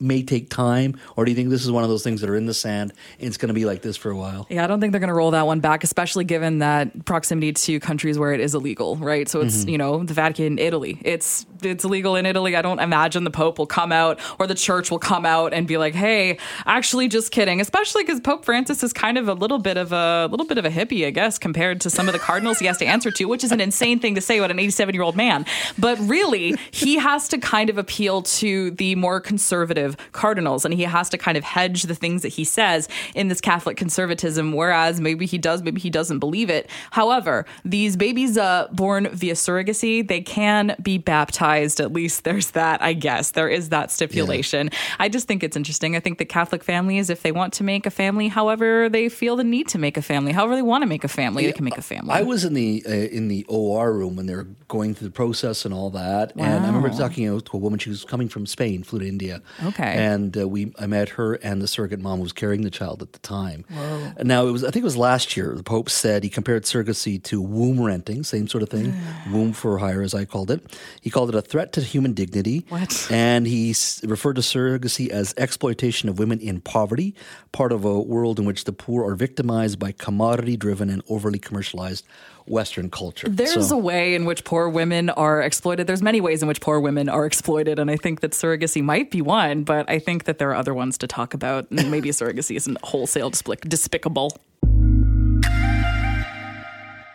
may 0.00 0.22
take 0.22 0.48
time? 0.48 0.98
Or 1.16 1.24
do 1.24 1.30
you 1.30 1.36
think 1.36 1.50
this 1.50 1.64
is 1.64 1.70
one 1.70 1.84
of 1.84 1.90
those 1.90 2.02
things 2.02 2.20
that 2.20 2.30
are 2.30 2.36
in 2.36 2.46
the 2.46 2.54
sand 2.54 2.92
and 3.18 3.28
it's 3.28 3.36
going 3.36 3.48
to 3.48 3.54
be 3.54 3.64
like 3.64 3.82
this 3.82 3.96
for 3.96 4.10
a 4.10 4.16
while? 4.16 4.46
Yeah, 4.50 4.64
I 4.64 4.66
don't 4.66 4.80
think 4.80 4.92
they're 4.92 5.00
going 5.00 5.08
to 5.08 5.14
roll 5.14 5.30
that 5.32 5.46
one 5.46 5.60
back, 5.60 5.84
especially 5.84 6.24
given 6.24 6.58
that 6.58 7.04
proximity 7.04 7.52
to 7.52 7.80
countries 7.80 8.18
where 8.18 8.32
it 8.32 8.40
is 8.40 8.54
illegal, 8.54 8.96
right? 8.96 9.28
So 9.28 9.40
it's 9.40 9.58
mm-hmm. 9.58 9.68
you 9.68 9.78
know 9.78 10.02
the 10.02 10.14
Vatican, 10.14 10.58
Italy. 10.58 11.00
It's 11.04 11.46
it's 11.62 11.84
illegal 11.84 12.16
in 12.16 12.26
Italy. 12.26 12.56
I 12.56 12.62
don't 12.62 12.78
imagine 12.78 13.24
the 13.24 13.30
Pope 13.30 13.58
will 13.58 13.66
come 13.66 13.92
out 13.92 14.20
or 14.38 14.46
the 14.46 14.54
Church 14.54 14.90
will 14.90 14.98
come 14.98 15.26
out 15.26 15.52
and 15.52 15.66
be 15.66 15.76
like, 15.76 15.94
"Hey, 15.94 16.38
actually, 16.66 17.08
just 17.08 17.30
kidding." 17.32 17.60
Especially 17.60 18.02
because 18.02 18.20
Pope 18.20 18.44
Francis 18.44 18.82
is 18.82 18.92
kind 18.92 19.18
of 19.18 19.28
a 19.28 19.34
little 19.34 19.58
bit 19.58 19.76
of 19.76 19.92
a 19.92 20.28
little 20.30 20.46
bit 20.46 20.58
of 20.58 20.64
a 20.64 20.70
hippie, 20.70 21.06
I 21.06 21.10
guess, 21.10 21.38
compared 21.38 21.80
to 21.82 21.90
some 21.90 22.08
of 22.08 22.12
the 22.12 22.18
cardinals 22.18 22.58
he 22.58 22.66
has 22.66 22.78
to 22.78 22.86
answer 22.86 23.10
to, 23.12 23.26
which 23.26 23.44
is 23.44 23.52
an 23.52 23.60
insane 23.60 23.98
thing 23.98 24.14
to 24.14 24.20
say 24.20 24.38
about 24.38 24.50
an 24.50 24.58
87 24.58 24.94
year 24.94 25.02
old 25.02 25.16
man. 25.16 25.44
But 25.78 25.98
really, 26.00 26.56
he 26.70 26.96
has 26.96 27.28
to 27.28 27.38
kind 27.38 27.70
of 27.70 27.78
appeal 27.78 28.22
to 28.22 28.70
the 28.72 28.94
more 28.94 29.20
conservative 29.20 29.89
cardinals, 30.12 30.64
and 30.64 30.74
he 30.74 30.82
has 30.82 31.08
to 31.10 31.18
kind 31.18 31.36
of 31.36 31.44
hedge 31.44 31.84
the 31.84 31.94
things 31.94 32.22
that 32.22 32.28
he 32.28 32.44
says 32.44 32.88
in 33.14 33.28
this 33.28 33.40
Catholic 33.40 33.76
conservatism. 33.76 34.52
Whereas 34.52 35.00
maybe 35.00 35.26
he 35.26 35.38
does, 35.38 35.62
maybe 35.62 35.80
he 35.80 35.90
doesn't 35.90 36.18
believe 36.18 36.50
it. 36.50 36.68
However, 36.90 37.46
these 37.64 37.96
babies 37.96 38.36
uh, 38.36 38.68
born 38.72 39.08
via 39.12 39.34
surrogacy, 39.34 40.06
they 40.06 40.20
can 40.20 40.76
be 40.82 40.98
baptized. 40.98 41.80
At 41.80 41.92
least 41.92 42.24
there's 42.24 42.50
that, 42.52 42.82
I 42.82 42.92
guess. 42.92 43.32
There 43.32 43.48
is 43.48 43.70
that 43.70 43.90
stipulation. 43.90 44.70
I 44.98 45.08
just 45.08 45.26
think 45.26 45.42
it's 45.42 45.56
interesting. 45.56 45.96
I 45.96 46.00
think 46.00 46.18
the 46.18 46.24
Catholic 46.24 46.64
families, 46.64 47.10
if 47.10 47.22
they 47.22 47.32
want 47.32 47.52
to 47.54 47.64
make 47.64 47.86
a 47.86 47.90
family, 47.90 48.28
however 48.28 48.88
they 48.88 49.08
feel 49.08 49.36
the 49.36 49.44
need 49.44 49.68
to 49.68 49.78
make 49.78 49.96
a 49.96 50.02
family, 50.02 50.32
however 50.32 50.54
they 50.54 50.62
want 50.62 50.82
to 50.82 50.86
make 50.86 51.04
a 51.04 51.08
family, 51.08 51.46
they 51.46 51.52
can 51.52 51.64
make 51.64 51.78
a 51.78 51.82
family. 51.82 52.12
I 52.12 52.22
was 52.22 52.44
in 52.44 52.54
the 52.54 52.82
uh, 52.86 52.90
in 52.90 53.28
the 53.28 53.44
OR 53.48 53.92
room 53.92 54.16
when 54.16 54.26
they 54.26 54.34
were 54.34 54.48
going 54.68 54.94
through 54.94 55.08
the 55.08 55.12
process 55.12 55.64
and 55.64 55.74
all 55.74 55.90
that, 55.90 56.32
and 56.36 56.64
I 56.64 56.66
remember 56.66 56.90
talking 56.90 57.24
you 57.24 57.34
know, 57.34 57.40
to 57.40 57.56
a 57.56 57.58
woman. 57.58 57.78
She 57.78 57.90
was 57.90 58.04
coming 58.04 58.28
from 58.28 58.46
Spain, 58.46 58.82
flew 58.82 59.00
to 59.00 59.08
India. 59.08 59.42
Okay. 59.64 59.79
And 59.84 60.36
uh, 60.36 60.48
we 60.48 60.72
I 60.78 60.86
met 60.86 61.10
her 61.10 61.34
and 61.34 61.60
the 61.62 61.68
surrogate 61.68 62.00
mom 62.00 62.16
who 62.18 62.22
was 62.22 62.32
carrying 62.32 62.62
the 62.62 62.70
child 62.70 63.02
at 63.02 63.12
the 63.12 63.18
time. 63.20 63.64
Whoa. 63.68 64.12
Now 64.22 64.46
it 64.46 64.50
was 64.52 64.62
I 64.64 64.70
think 64.70 64.82
it 64.82 64.84
was 64.84 64.96
last 64.96 65.36
year. 65.36 65.54
The 65.56 65.62
Pope 65.62 65.88
said 65.90 66.22
he 66.22 66.30
compared 66.30 66.64
surrogacy 66.64 67.22
to 67.24 67.40
womb 67.40 67.80
renting, 67.80 68.22
same 68.24 68.48
sort 68.48 68.62
of 68.62 68.68
thing, 68.68 68.94
womb 69.32 69.52
for 69.52 69.78
hire 69.78 70.02
as 70.02 70.14
I 70.14 70.24
called 70.24 70.50
it. 70.50 70.76
He 71.00 71.10
called 71.10 71.28
it 71.28 71.34
a 71.34 71.42
threat 71.42 71.72
to 71.74 71.80
human 71.80 72.12
dignity. 72.12 72.64
What? 72.68 73.08
And 73.10 73.46
he 73.46 73.70
s- 73.70 74.02
referred 74.04 74.34
to 74.36 74.42
surrogacy 74.42 75.08
as 75.08 75.34
exploitation 75.36 76.08
of 76.08 76.18
women 76.18 76.40
in 76.40 76.60
poverty, 76.60 77.14
part 77.52 77.72
of 77.72 77.84
a 77.84 78.00
world 78.00 78.38
in 78.38 78.44
which 78.44 78.64
the 78.64 78.72
poor 78.72 79.04
are 79.08 79.14
victimized 79.14 79.78
by 79.78 79.92
commodity 79.92 80.56
driven 80.56 80.90
and 80.90 81.02
overly 81.08 81.38
commercialized 81.38 82.04
Western 82.46 82.90
culture. 82.90 83.28
There's 83.28 83.68
So- 83.68 83.76
a 83.76 83.78
way 83.78 84.14
in 84.14 84.24
which 84.24 84.44
poor 84.44 84.68
women 84.68 85.10
are 85.10 85.40
exploited. 85.42 85.86
There's 85.86 86.02
many 86.02 86.20
ways 86.20 86.42
in 86.42 86.48
which 86.48 86.60
poor 86.60 86.80
women 86.80 87.08
are 87.08 87.26
exploited, 87.26 87.78
and 87.78 87.90
I 87.90 87.96
think 87.96 88.20
that 88.20 88.32
surrogacy 88.32 88.82
might 88.82 89.10
be 89.10 89.22
one, 89.22 89.62
but 89.64 89.88
I 89.88 89.98
think 89.98 90.24
that 90.24 90.38
there 90.38 90.50
are 90.50 90.54
other 90.56 90.74
ones 90.74 90.98
to 90.98 91.06
talk 91.06 91.34
about. 91.34 91.70
And 91.70 91.90
maybe 91.90 92.08
surrogacy 92.20 92.56
isn't 92.56 92.78
wholesale 92.84 93.30
despic- 93.30 93.68
despicable. 93.68 94.32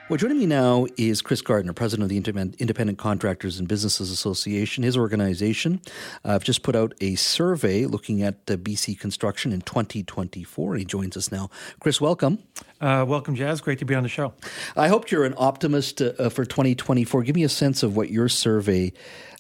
Well, 0.08 0.18
joining 0.18 0.38
me 0.38 0.46
now 0.46 0.86
is 0.98 1.24
Chris 1.24 1.42
Gardner, 1.42 1.74
president 1.74 2.04
of 2.04 2.10
the 2.10 2.18
Independent 2.60 3.00
Contractors 3.00 3.58
and 3.58 3.68
Businesses 3.68 4.12
Association. 4.12 4.84
His 4.84 4.96
organization 4.96 5.82
uh, 6.24 6.34
have 6.34 6.44
just 6.44 6.62
put 6.62 6.76
out 6.76 6.94
a 7.02 7.16
survey 7.16 7.86
looking 7.86 8.22
at 8.22 8.36
uh, 8.48 8.56
BC 8.56 9.00
construction 9.00 9.52
in 9.52 9.62
2024. 9.62 10.76
He 10.76 10.86
joins 10.86 11.18
us 11.18 11.32
now. 11.32 11.50
Chris, 11.80 12.00
welcome. 12.00 12.38
Uh, 12.80 13.04
welcome, 13.08 13.34
Jas. 13.34 13.62
Great 13.62 13.80
to 13.80 13.86
be 13.86 13.96
on 13.96 14.04
the 14.04 14.10
show. 14.10 14.36
I 14.78 14.90
hope 14.90 15.10
you're 15.10 15.26
an 15.26 15.34
optimist 15.38 16.04
uh, 16.04 16.12
uh, 16.20 16.30
for 16.30 16.46
2024. 16.46 17.24
Give 17.24 17.36
me 17.36 17.44
a 17.44 17.50
sense 17.50 17.82
of 17.82 17.96
what 17.96 18.12
your 18.12 18.30
survey 18.30 18.94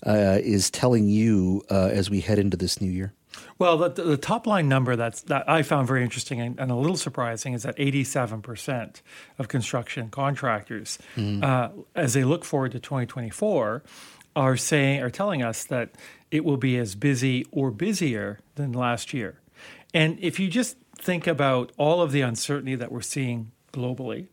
uh, 0.04 0.39
is 0.41 0.71
telling 0.71 1.08
you 1.08 1.62
uh, 1.69 1.89
as 1.93 2.10
we 2.10 2.21
head 2.21 2.39
into 2.39 2.58
this 2.58 2.82
new 2.82 2.89
year. 2.89 3.13
Well, 3.58 3.78
the, 3.78 3.89
the 3.89 4.17
top 4.17 4.48
line 4.48 4.67
number 4.67 4.95
that's, 4.95 5.21
that 5.24 5.50
I 5.50 5.62
found 5.63 5.88
very 5.88 6.04
interesting 6.04 6.41
and, 6.41 6.60
and 6.60 6.71
a 6.71 6.76
little 6.76 6.98
surprising 6.98 7.54
is 7.54 7.63
that 7.63 7.78
87% 7.78 9.02
of 9.39 9.48
construction 9.48 10.10
contractors, 10.10 11.00
uh, 11.17 11.69
as 11.95 12.13
they 12.13 12.24
look 12.24 12.43
forward 12.43 12.71
to 12.74 12.80
2024, 12.80 13.84
are 14.36 14.58
saying 14.58 15.02
are 15.02 15.10
telling 15.10 15.41
us 15.41 15.63
that 15.65 15.91
it 16.30 16.43
will 16.43 16.58
be 16.58 16.78
as 16.78 16.95
busy 16.95 17.45
or 17.52 17.71
busier 17.71 18.39
than 18.56 18.74
last 18.74 19.13
year. 19.13 19.39
And 19.93 20.19
if 20.19 20.39
you 20.39 20.50
just 20.50 20.76
think 20.98 21.28
about 21.28 21.71
all 21.78 22.02
of 22.02 22.12
the 22.12 22.21
uncertainty 22.21 22.76
that 22.76 22.91
we're 22.91 23.02
seeing 23.02 23.52
globally, 23.75 24.25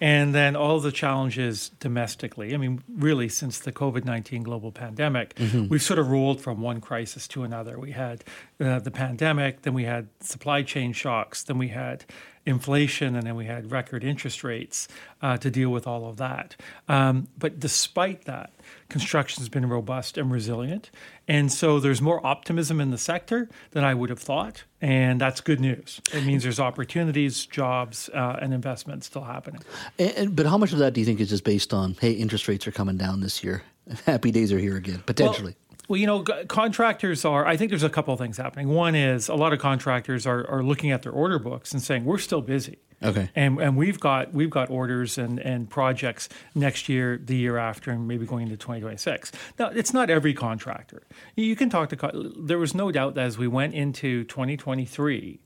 and 0.00 0.34
then 0.34 0.54
all 0.56 0.78
the 0.80 0.92
challenges 0.92 1.70
domestically. 1.80 2.54
I 2.54 2.58
mean, 2.58 2.82
really, 3.08 3.28
since 3.28 3.58
the 3.58 3.72
COVID 3.72 4.04
19 4.04 4.42
global 4.42 4.70
pandemic, 4.72 5.34
we've 5.70 5.82
sort 5.82 5.98
of 5.98 6.10
rolled 6.10 6.40
from 6.40 6.60
one 6.60 6.80
crisis 6.80 7.26
to 7.28 7.42
another. 7.42 7.78
We 7.78 7.92
had 7.92 8.22
uh, 8.60 8.78
the 8.80 8.90
pandemic, 8.90 9.62
then 9.62 9.74
we 9.74 9.84
had 9.84 10.08
supply 10.20 10.62
chain 10.62 10.92
shocks, 10.92 11.42
then 11.42 11.58
we 11.58 11.68
had 11.68 12.04
inflation, 12.46 13.16
and 13.16 13.26
then 13.26 13.34
we 13.36 13.46
had 13.46 13.70
record 13.70 14.04
interest 14.04 14.44
rates 14.44 14.86
uh, 15.22 15.36
to 15.38 15.50
deal 15.50 15.70
with 15.70 15.86
all 15.86 16.06
of 16.08 16.16
that. 16.18 16.56
Um, 16.88 17.28
but 17.38 17.58
despite 17.58 18.24
that, 18.26 18.52
construction's 18.88 19.48
been 19.48 19.68
robust 19.68 20.18
and 20.18 20.30
resilient. 20.30 20.90
And 21.26 21.50
so 21.50 21.80
there's 21.80 22.02
more 22.02 22.24
optimism 22.26 22.80
in 22.80 22.90
the 22.90 22.98
sector 22.98 23.48
than 23.70 23.82
I 23.82 23.94
would 23.94 24.10
have 24.10 24.18
thought. 24.18 24.64
And 24.82 25.20
that's 25.20 25.40
good 25.40 25.60
news. 25.60 26.00
It 26.12 26.24
means 26.24 26.42
there's 26.42 26.60
opportunities, 26.60 27.46
jobs, 27.46 28.10
uh, 28.12 28.38
and 28.42 28.52
investment 28.52 29.04
still 29.04 29.24
happening. 29.24 29.62
And, 29.98 30.10
and- 30.12 30.36
but 30.36 30.44
how 30.46 30.58
much 30.58 30.72
of 30.72 30.78
that 30.80 30.92
do 30.92 31.00
you 31.00 31.06
think 31.06 31.20
is 31.20 31.30
just 31.30 31.44
based 31.44 31.72
on, 31.72 31.96
hey, 32.00 32.12
interest 32.12 32.46
rates 32.48 32.66
are 32.66 32.72
coming 32.72 32.96
down 32.98 33.20
this 33.20 33.42
year? 33.42 33.62
Happy 34.06 34.30
days 34.30 34.52
are 34.52 34.58
here 34.58 34.76
again, 34.76 35.02
potentially. 35.06 35.52
Well, 35.58 35.63
you 35.88 36.06
know, 36.06 36.22
contractors 36.48 37.24
are, 37.24 37.46
I 37.46 37.56
think 37.56 37.70
there's 37.70 37.82
a 37.82 37.90
couple 37.90 38.14
of 38.14 38.20
things 38.20 38.36
happening. 38.36 38.68
One 38.68 38.94
is 38.94 39.28
a 39.28 39.34
lot 39.34 39.52
of 39.52 39.58
contractors 39.58 40.26
are, 40.26 40.48
are 40.48 40.62
looking 40.62 40.90
at 40.90 41.02
their 41.02 41.12
order 41.12 41.38
books 41.38 41.72
and 41.72 41.82
saying, 41.82 42.04
we're 42.04 42.18
still 42.18 42.40
busy. 42.40 42.78
Okay. 43.04 43.30
And, 43.34 43.60
and 43.60 43.76
we've 43.76 44.00
got 44.00 44.32
we've 44.32 44.50
got 44.50 44.70
orders 44.70 45.18
and, 45.18 45.38
and 45.38 45.68
projects 45.68 46.28
next 46.54 46.88
year, 46.88 47.20
the 47.22 47.36
year 47.36 47.58
after, 47.58 47.90
and 47.90 48.08
maybe 48.08 48.26
going 48.26 48.44
into 48.44 48.56
2026. 48.56 49.32
Now, 49.58 49.68
it's 49.68 49.92
not 49.92 50.10
every 50.10 50.34
contractor. 50.34 51.02
You 51.36 51.54
can 51.56 51.70
talk 51.70 51.90
to. 51.90 52.32
There 52.38 52.58
was 52.58 52.74
no 52.74 52.90
doubt 52.90 53.14
that 53.14 53.24
as 53.24 53.38
we 53.38 53.48
went 53.48 53.74
into 53.74 54.24
2023, 54.24 55.40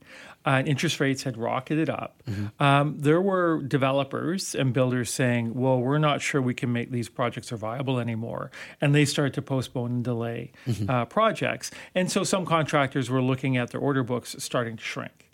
uh, 0.45 0.49
and 0.49 0.67
interest 0.67 0.99
rates 0.99 1.23
had 1.23 1.37
rocketed 1.37 1.89
up. 1.89 2.23
Um, 2.59 2.95
there 2.97 3.21
were 3.21 3.61
developers 3.61 4.55
and 4.55 4.73
builders 4.73 5.09
saying, 5.11 5.53
"Well, 5.53 5.79
we're 5.79 5.97
not 5.97 6.21
sure 6.21 6.41
we 6.41 6.53
can 6.53 6.71
make 6.71 6.91
these 6.91 7.09
projects 7.09 7.51
are 7.51 7.57
viable 7.57 7.99
anymore," 7.99 8.51
and 8.79 8.95
they 8.95 9.05
started 9.05 9.33
to 9.35 9.41
postpone 9.41 9.91
and 9.91 10.03
delay 10.03 10.51
uh, 10.87 11.05
projects. 11.05 11.71
And 11.93 12.11
so 12.11 12.23
some 12.23 12.45
contractors 12.45 13.09
were 13.09 13.21
looking 13.21 13.57
at 13.57 13.71
their 13.71 13.81
order 13.81 14.03
books 14.03 14.35
starting 14.39 14.77
to 14.77 14.83
shrink. 14.83 15.28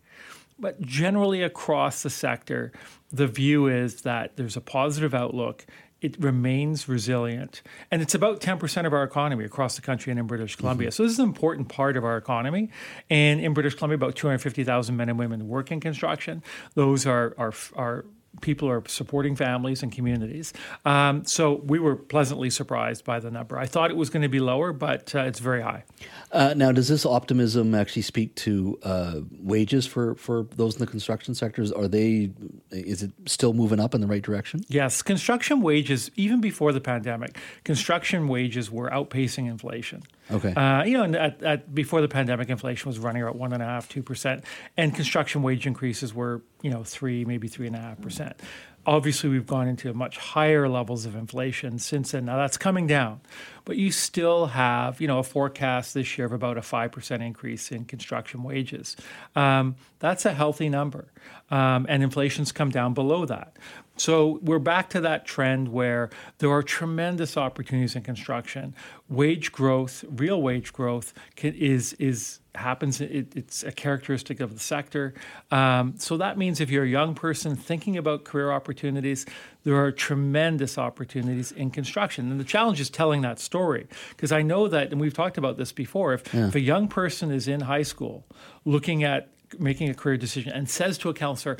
But 0.57 0.81
generally 0.81 1.41
across 1.41 2.03
the 2.03 2.09
sector, 2.09 2.71
the 3.11 3.27
view 3.27 3.67
is 3.67 4.01
that 4.01 4.37
there's 4.37 4.55
a 4.55 4.61
positive 4.61 5.13
outlook. 5.13 5.65
It 6.01 6.21
remains 6.21 6.87
resilient. 6.87 7.61
And 7.91 8.01
it's 8.01 8.13
about 8.13 8.39
10% 8.39 8.85
of 8.85 8.93
our 8.93 9.03
economy 9.03 9.43
across 9.43 9.75
the 9.75 9.81
country 9.81 10.11
and 10.11 10.19
in 10.19 10.27
British 10.27 10.53
mm-hmm. 10.53 10.61
Columbia. 10.61 10.91
So, 10.91 11.03
this 11.03 11.13
is 11.13 11.19
an 11.19 11.25
important 11.25 11.67
part 11.67 11.97
of 11.97 12.05
our 12.05 12.17
economy. 12.17 12.69
And 13.09 13.41
in 13.41 13.53
British 13.53 13.75
Columbia, 13.75 13.95
about 13.95 14.15
250,000 14.15 14.95
men 14.95 15.09
and 15.09 15.19
women 15.19 15.47
work 15.47 15.71
in 15.71 15.79
construction. 15.79 16.43
Those 16.73 17.05
are, 17.05 17.33
are, 17.37 17.53
are 17.75 18.05
people 18.41 18.69
are 18.69 18.83
supporting 18.87 19.35
families 19.35 19.83
and 19.83 19.91
communities. 19.91 20.53
Um, 20.85 21.25
so, 21.25 21.55
we 21.65 21.79
were 21.79 21.95
pleasantly 21.95 22.49
surprised 22.49 23.05
by 23.05 23.19
the 23.19 23.31
number. 23.31 23.57
I 23.57 23.65
thought 23.65 23.91
it 23.91 23.97
was 23.97 24.09
going 24.09 24.23
to 24.23 24.29
be 24.29 24.39
lower, 24.39 24.73
but 24.73 25.13
uh, 25.15 25.19
it's 25.21 25.39
very 25.39 25.61
high. 25.61 25.83
Uh, 26.31 26.53
now, 26.55 26.71
does 26.71 26.87
this 26.87 27.05
optimism 27.05 27.73
actually 27.73 28.01
speak 28.01 28.35
to 28.35 28.77
uh, 28.83 29.21
wages 29.39 29.85
for, 29.85 30.15
for 30.15 30.47
those 30.55 30.75
in 30.75 30.79
the 30.79 30.87
construction 30.87 31.33
sectors? 31.35 31.71
Are 31.71 31.87
they, 31.87 32.31
is 32.71 33.03
it 33.03 33.11
still 33.25 33.53
moving 33.53 33.79
up 33.79 33.95
in 33.95 34.01
the 34.01 34.07
right 34.07 34.21
direction? 34.21 34.61
Yes, 34.67 35.01
construction 35.01 35.61
wages, 35.61 36.11
even 36.15 36.41
before 36.41 36.73
the 36.73 36.81
pandemic, 36.81 37.37
construction 37.63 38.27
wages 38.27 38.69
were 38.71 38.89
outpacing 38.89 39.47
inflation. 39.47 40.03
Okay. 40.31 40.53
Uh, 40.53 40.83
you 40.83 40.97
know, 40.97 41.19
at, 41.19 41.43
at, 41.43 41.75
before 41.75 42.01
the 42.01 42.07
pandemic, 42.07 42.49
inflation 42.49 42.89
was 42.89 42.97
running 42.97 43.21
about 43.21 43.35
one 43.35 43.53
and 43.53 43.61
a 43.61 43.65
half, 43.65 43.87
two 43.87 44.01
percent, 44.01 44.43
and 44.75 44.93
construction 44.93 45.43
wage 45.43 45.67
increases 45.67 46.13
were 46.13 46.41
you 46.61 46.69
know 46.69 46.83
three, 46.83 47.25
maybe 47.25 47.47
three 47.47 47.67
and 47.67 47.75
a 47.75 47.79
half 47.79 48.01
percent. 48.01 48.39
Obviously, 48.87 49.29
we've 49.29 49.47
gone 49.47 49.67
into 49.67 49.91
much 49.93 50.17
higher 50.17 50.69
levels 50.69 51.07
of 51.07 51.15
inflation 51.15 51.79
since 51.79 52.11
then. 52.11 52.25
Now 52.25 52.37
that's 52.37 52.57
coming 52.57 52.85
down, 52.85 53.21
but 53.65 53.77
you 53.77 53.91
still 53.91 54.45
have, 54.47 55.01
you 55.01 55.07
know, 55.07 55.17
a 55.17 55.23
forecast 55.23 55.95
this 55.95 56.17
year 56.17 56.27
of 56.27 56.33
about 56.33 56.57
a 56.57 56.61
five 56.61 56.91
percent 56.91 57.21
increase 57.23 57.71
in 57.71 57.85
construction 57.85 58.43
wages. 58.43 58.95
Um, 59.35 59.75
that's 59.99 60.25
a 60.25 60.33
healthy 60.33 60.69
number, 60.69 61.11
um, 61.49 61.85
and 61.89 62.03
inflation's 62.03 62.51
come 62.51 62.69
down 62.69 62.93
below 62.93 63.25
that. 63.25 63.57
So 63.97 64.39
we're 64.41 64.59
back 64.59 64.89
to 64.91 65.01
that 65.01 65.25
trend 65.25 65.69
where 65.69 66.09
there 66.39 66.51
are 66.51 66.63
tremendous 66.63 67.37
opportunities 67.37 67.95
in 67.95 68.03
construction. 68.03 68.75
Wage 69.09 69.51
growth, 69.51 70.03
real 70.09 70.41
wage 70.41 70.73
growth, 70.73 71.13
can, 71.35 71.53
is 71.53 71.93
is 71.93 72.39
happens. 72.55 73.01
It, 73.01 73.35
it's 73.35 73.63
a 73.63 73.71
characteristic 73.71 74.39
of 74.39 74.53
the 74.53 74.59
sector. 74.59 75.13
Um, 75.51 75.95
so 75.97 76.17
that 76.17 76.37
means 76.37 76.59
if 76.59 76.69
you're 76.69 76.83
a 76.83 76.89
young 76.89 77.15
person 77.15 77.55
thinking 77.55 77.97
about 77.97 78.23
career 78.23 78.51
opportunities, 78.51 79.25
there 79.63 79.75
are 79.75 79.91
tremendous 79.91 80.77
opportunities 80.77 81.51
in 81.51 81.69
construction. 81.71 82.31
And 82.31 82.39
the 82.39 82.45
challenge 82.45 82.79
is 82.79 82.89
telling 82.89 83.21
that 83.21 83.39
story 83.39 83.87
because 84.09 84.31
I 84.31 84.41
know 84.41 84.67
that, 84.67 84.91
and 84.91 84.99
we've 84.99 85.13
talked 85.13 85.37
about 85.37 85.57
this 85.57 85.71
before. 85.71 86.13
If, 86.13 86.33
yeah. 86.33 86.47
if 86.47 86.55
a 86.55 86.61
young 86.61 86.87
person 86.87 87.31
is 87.31 87.47
in 87.47 87.61
high 87.61 87.83
school 87.83 88.25
looking 88.63 89.03
at 89.03 89.29
making 89.59 89.89
a 89.89 89.93
career 89.93 90.17
decision 90.17 90.51
and 90.51 90.69
says 90.69 90.97
to 90.99 91.09
a 91.09 91.13
counselor, 91.13 91.57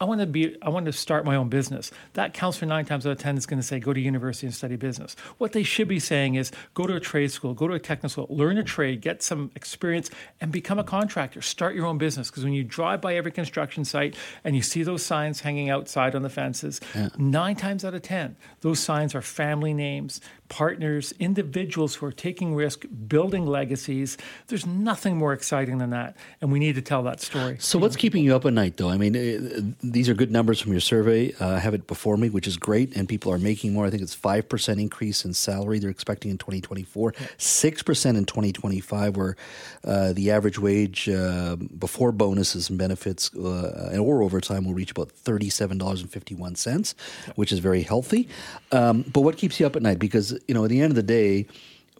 I 0.00 0.04
want 0.04 0.20
to 0.20 0.26
be 0.26 0.56
I 0.62 0.70
want 0.70 0.86
to 0.86 0.92
start 0.92 1.24
my 1.26 1.36
own 1.36 1.48
business. 1.48 1.90
That 2.14 2.32
counselor 2.32 2.68
nine 2.68 2.86
times 2.86 3.06
out 3.06 3.12
of 3.12 3.18
ten 3.18 3.36
is 3.36 3.44
going 3.44 3.60
to 3.60 3.66
say 3.66 3.78
go 3.78 3.92
to 3.92 4.00
university 4.00 4.46
and 4.46 4.54
study 4.54 4.76
business. 4.76 5.14
What 5.36 5.52
they 5.52 5.62
should 5.62 5.88
be 5.88 5.98
saying 5.98 6.36
is 6.36 6.52
go 6.72 6.86
to 6.86 6.94
a 6.94 7.00
trade 7.00 7.30
school, 7.30 7.52
go 7.52 7.68
to 7.68 7.74
a 7.74 7.78
technical 7.78 8.08
school, 8.08 8.26
learn 8.30 8.56
a 8.56 8.64
trade, 8.64 9.02
get 9.02 9.22
some 9.22 9.50
experience, 9.54 10.10
and 10.40 10.50
become 10.50 10.78
a 10.78 10.84
contractor. 10.84 11.42
Start 11.42 11.74
your 11.74 11.86
own 11.86 11.98
business. 11.98 12.30
Because 12.30 12.44
when 12.44 12.54
you 12.54 12.64
drive 12.64 13.02
by 13.02 13.14
every 13.14 13.30
construction 13.30 13.84
site 13.84 14.16
and 14.42 14.56
you 14.56 14.62
see 14.62 14.82
those 14.82 15.02
signs 15.04 15.40
hanging 15.40 15.68
outside 15.68 16.14
on 16.14 16.22
the 16.22 16.30
fences, 16.30 16.80
yeah. 16.94 17.08
nine 17.18 17.56
times 17.56 17.84
out 17.84 17.92
of 17.92 18.02
ten, 18.02 18.36
those 18.62 18.80
signs 18.80 19.14
are 19.14 19.22
family 19.22 19.74
names, 19.74 20.20
partners, 20.50 21.14
individuals 21.18 21.94
who 21.94 22.04
are 22.04 22.12
taking 22.12 22.54
risk, 22.54 22.84
building 23.08 23.46
legacies. 23.46 24.18
There's 24.48 24.66
nothing 24.66 25.16
more 25.16 25.32
exciting 25.32 25.78
than 25.78 25.90
that, 25.90 26.16
and 26.42 26.52
we 26.52 26.58
need 26.58 26.74
to 26.74 26.82
tell 26.82 27.02
that 27.04 27.20
story. 27.22 27.56
So, 27.58 27.78
what's 27.78 27.96
keeping 27.96 28.22
you 28.22 28.34
up 28.36 28.44
at 28.44 28.52
night, 28.52 28.76
though? 28.76 28.90
I 28.90 28.98
mean, 28.98 29.16
uh, 29.16 29.72
these 29.82 30.08
are 30.10 30.14
good 30.14 30.30
numbers 30.30 30.60
from 30.60 30.72
your 30.72 30.80
survey. 30.80 31.32
Uh, 31.40 31.54
I 31.54 31.58
have 31.60 31.72
it 31.72 31.86
before 31.86 32.18
me, 32.18 32.28
which 32.28 32.46
is 32.46 32.58
great, 32.58 32.94
and 32.94 33.08
people 33.08 33.32
are 33.32 33.38
making 33.38 33.72
more. 33.72 33.86
I 33.86 33.90
think 33.90 34.02
it's 34.02 34.14
five 34.14 34.48
percent 34.48 34.80
increase 34.80 35.24
in 35.24 35.32
salary 35.32 35.78
they're 35.78 35.88
expecting 35.88 36.30
in 36.30 36.38
2024, 36.38 37.14
six 37.38 37.82
percent 37.82 38.18
in 38.18 38.26
2025, 38.26 39.16
where 39.16 39.36
uh, 39.84 40.12
the 40.12 40.32
average 40.32 40.58
wage 40.58 41.08
uh, 41.08 41.56
before 41.78 42.10
bonuses 42.12 42.68
and 42.68 42.78
benefits 42.78 43.32
uh, 43.36 43.96
or 43.98 44.22
overtime 44.22 44.64
will 44.64 44.74
reach 44.74 44.90
about 44.90 45.10
thirty-seven 45.12 45.78
dollars 45.78 46.00
and 46.00 46.10
fifty-one 46.10 46.56
cents, 46.56 46.96
which 47.36 47.52
is 47.52 47.60
very 47.60 47.82
healthy. 47.82 48.28
Um, 48.72 49.02
but 49.12 49.20
what 49.20 49.36
keeps 49.36 49.60
you 49.60 49.66
up 49.66 49.76
at 49.76 49.82
night? 49.82 50.00
Because 50.00 50.39
you 50.48 50.54
know, 50.54 50.64
at 50.64 50.70
the 50.70 50.80
end 50.80 50.90
of 50.90 50.96
the 50.96 51.02
day, 51.02 51.46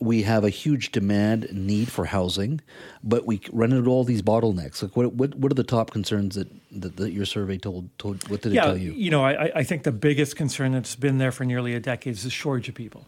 we 0.00 0.22
have 0.22 0.44
a 0.44 0.50
huge 0.50 0.92
demand 0.92 1.52
need 1.52 1.90
for 1.90 2.06
housing, 2.06 2.60
but 3.04 3.26
we 3.26 3.40
run 3.52 3.72
into 3.72 3.90
all 3.90 4.02
these 4.02 4.22
bottlenecks. 4.22 4.82
Like, 4.82 4.96
what 4.96 5.12
what, 5.12 5.34
what 5.34 5.52
are 5.52 5.54
the 5.54 5.62
top 5.62 5.90
concerns 5.90 6.36
that, 6.36 6.48
that, 6.72 6.96
that 6.96 7.12
your 7.12 7.26
survey 7.26 7.58
told 7.58 7.96
told? 7.98 8.28
What 8.28 8.40
did 8.40 8.52
yeah, 8.52 8.62
it 8.62 8.66
tell 8.66 8.76
you? 8.78 8.92
You 8.92 9.10
know, 9.10 9.24
I, 9.24 9.50
I 9.54 9.62
think 9.62 9.82
the 9.82 9.92
biggest 9.92 10.36
concern 10.36 10.72
that's 10.72 10.96
been 10.96 11.18
there 11.18 11.32
for 11.32 11.44
nearly 11.44 11.74
a 11.74 11.80
decade 11.80 12.14
is 12.14 12.24
the 12.24 12.30
shortage 12.30 12.68
of 12.68 12.74
people. 12.74 13.06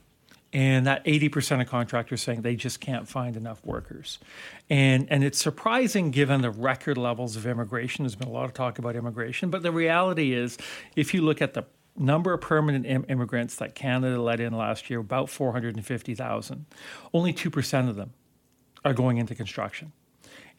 And 0.54 0.86
that 0.86 1.02
80% 1.06 1.62
of 1.62 1.68
contractors 1.68 2.20
saying 2.20 2.42
they 2.42 2.56
just 2.56 2.78
can't 2.78 3.08
find 3.08 3.38
enough 3.38 3.64
workers. 3.64 4.18
And, 4.68 5.06
and 5.08 5.24
it's 5.24 5.38
surprising 5.38 6.10
given 6.10 6.42
the 6.42 6.50
record 6.50 6.98
levels 6.98 7.36
of 7.36 7.46
immigration. 7.46 8.04
There's 8.04 8.16
been 8.16 8.28
a 8.28 8.32
lot 8.32 8.44
of 8.44 8.52
talk 8.52 8.78
about 8.78 8.94
immigration, 8.94 9.48
but 9.48 9.62
the 9.62 9.72
reality 9.72 10.34
is, 10.34 10.58
if 10.94 11.14
you 11.14 11.22
look 11.22 11.40
at 11.40 11.54
the 11.54 11.64
number 11.96 12.32
of 12.32 12.40
permanent 12.40 12.86
Im- 12.86 13.04
immigrants 13.08 13.56
that 13.56 13.74
Canada 13.74 14.20
let 14.20 14.40
in 14.40 14.52
last 14.52 14.88
year, 14.90 15.00
about 15.00 15.28
450,000. 15.28 16.66
Only 17.12 17.32
2% 17.32 17.88
of 17.88 17.96
them 17.96 18.12
are 18.84 18.94
going 18.94 19.18
into 19.18 19.34
construction. 19.34 19.92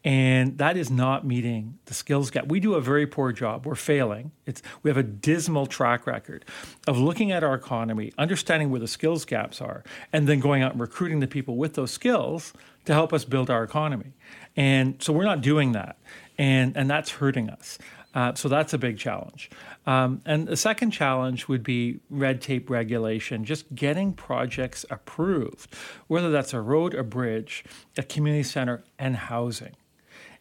And 0.04 0.58
that 0.58 0.76
is 0.76 0.90
not 0.90 1.26
meeting 1.26 1.78
the 1.86 1.94
skills 1.94 2.30
gap. 2.30 2.46
We 2.46 2.60
do 2.60 2.74
a 2.74 2.80
very 2.80 3.06
poor 3.06 3.32
job. 3.32 3.64
We're 3.64 3.74
failing. 3.74 4.32
It's, 4.44 4.60
we 4.82 4.90
have 4.90 4.98
a 4.98 5.02
dismal 5.02 5.64
track 5.64 6.06
record 6.06 6.44
of 6.86 6.98
looking 6.98 7.32
at 7.32 7.42
our 7.42 7.54
economy, 7.54 8.12
understanding 8.18 8.68
where 8.68 8.80
the 8.80 8.86
skills 8.86 9.24
gaps 9.24 9.62
are, 9.62 9.82
and 10.12 10.28
then 10.28 10.40
going 10.40 10.62
out 10.62 10.72
and 10.72 10.80
recruiting 10.80 11.20
the 11.20 11.26
people 11.26 11.56
with 11.56 11.72
those 11.72 11.90
skills 11.90 12.52
to 12.84 12.92
help 12.92 13.14
us 13.14 13.24
build 13.24 13.48
our 13.48 13.64
economy. 13.64 14.12
And 14.56 15.02
so 15.02 15.10
we're 15.14 15.24
not 15.24 15.40
doing 15.40 15.72
that. 15.72 15.96
And, 16.36 16.76
and 16.76 16.90
that's 16.90 17.12
hurting 17.12 17.48
us. 17.48 17.78
Uh, 18.14 18.32
so 18.34 18.48
that's 18.48 18.72
a 18.72 18.78
big 18.78 18.96
challenge. 18.96 19.50
Um, 19.86 20.20
and 20.24 20.46
the 20.46 20.56
second 20.56 20.92
challenge 20.92 21.48
would 21.48 21.64
be 21.64 22.00
red 22.08 22.40
tape 22.40 22.70
regulation, 22.70 23.44
just 23.44 23.74
getting 23.74 24.12
projects 24.12 24.86
approved, 24.88 25.74
whether 26.06 26.30
that's 26.30 26.54
a 26.54 26.60
road, 26.60 26.94
a 26.94 27.02
bridge, 27.02 27.64
a 27.98 28.02
community 28.02 28.44
center, 28.44 28.84
and 28.98 29.16
housing. 29.16 29.74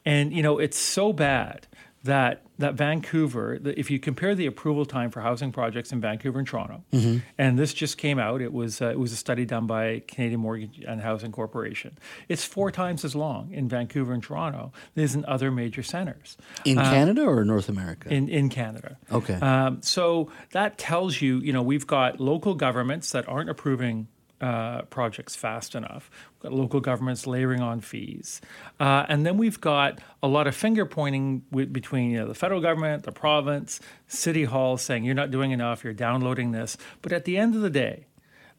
And, 0.06 0.34
you 0.34 0.44
know, 0.44 0.60
it's 0.60 0.78
so 0.78 1.14
bad 1.14 1.68
that 2.04 2.44
that 2.64 2.76
Vancouver, 2.76 3.60
if 3.64 3.92
you 3.92 4.00
compare 4.00 4.36
the 4.36 4.46
approval 4.46 4.86
time 4.86 5.12
for 5.12 5.22
housing 5.22 5.52
projects 5.52 5.92
in 5.92 6.02
Vancouver 6.02 6.40
and 6.40 6.48
Toronto, 6.48 6.84
mm-hmm. 6.92 7.18
and 7.38 7.60
this 7.60 7.74
just 7.74 7.98
came 7.98 8.20
out, 8.20 8.42
it 8.42 8.54
was 8.54 8.82
uh, 8.82 8.88
it 8.88 9.00
was 9.00 9.12
a 9.12 9.16
study 9.16 9.46
done 9.46 9.68
by 9.68 10.02
Canadian 10.08 10.40
Mortgage 10.40 10.82
and 10.88 11.02
Housing 11.02 11.32
Corporation. 11.32 11.98
It's 12.30 12.46
four 12.46 12.72
times 12.72 13.04
as 13.04 13.16
long 13.16 13.52
in 13.52 13.68
Vancouver 13.68 14.14
and 14.14 14.24
Toronto 14.24 14.72
than 14.96 15.04
in 15.14 15.26
other 15.26 15.52
major 15.52 15.84
centers. 15.84 16.38
In 16.64 16.78
um, 16.78 16.86
Canada 16.86 17.24
or 17.24 17.44
North 17.44 17.70
America? 17.70 18.10
In 18.12 18.30
in 18.30 18.50
Canada. 18.50 18.98
Okay. 19.12 19.36
Um, 19.36 19.82
so 19.82 20.32
that 20.52 20.78
tells 20.78 21.22
you, 21.22 21.40
you 21.40 21.52
know, 21.52 21.62
we've 21.62 21.86
got 21.86 22.20
local 22.20 22.56
governments 22.56 23.12
that 23.12 23.28
aren't 23.28 23.50
approving 23.50 24.08
uh, 24.42 24.82
projects 24.84 25.36
fast 25.36 25.76
enough. 25.76 26.10
We've 26.34 26.52
got 26.52 26.54
local 26.54 26.80
governments 26.80 27.26
layering 27.26 27.62
on 27.62 27.80
fees. 27.80 28.42
Uh, 28.80 29.06
and 29.08 29.26
then 29.26 29.38
we've 29.38 29.62
got 29.62 30.00
a 30.22 30.28
lot 30.28 30.48
of 30.48 30.56
finger 30.56 30.86
pointing 30.86 31.44
with, 31.52 31.72
between 31.72 32.12
you 32.12 32.20
know, 32.20 32.28
the 32.28 32.36
federal 32.36 32.62
government, 32.62 33.04
the 33.04 33.12
province, 33.12 33.80
city 34.08 34.44
hall 34.44 34.78
saying 34.78 35.06
you're 35.06 35.16
not 35.16 35.32
doing 35.32 35.52
enough, 35.52 35.84
you're 35.84 35.94
downloading 35.94 36.52
this. 36.52 36.78
But 37.02 37.14
at 37.14 37.26
the 37.26 37.38
end 37.38 37.56
of 37.56 37.62
the 37.62 37.70
day, 37.70 38.06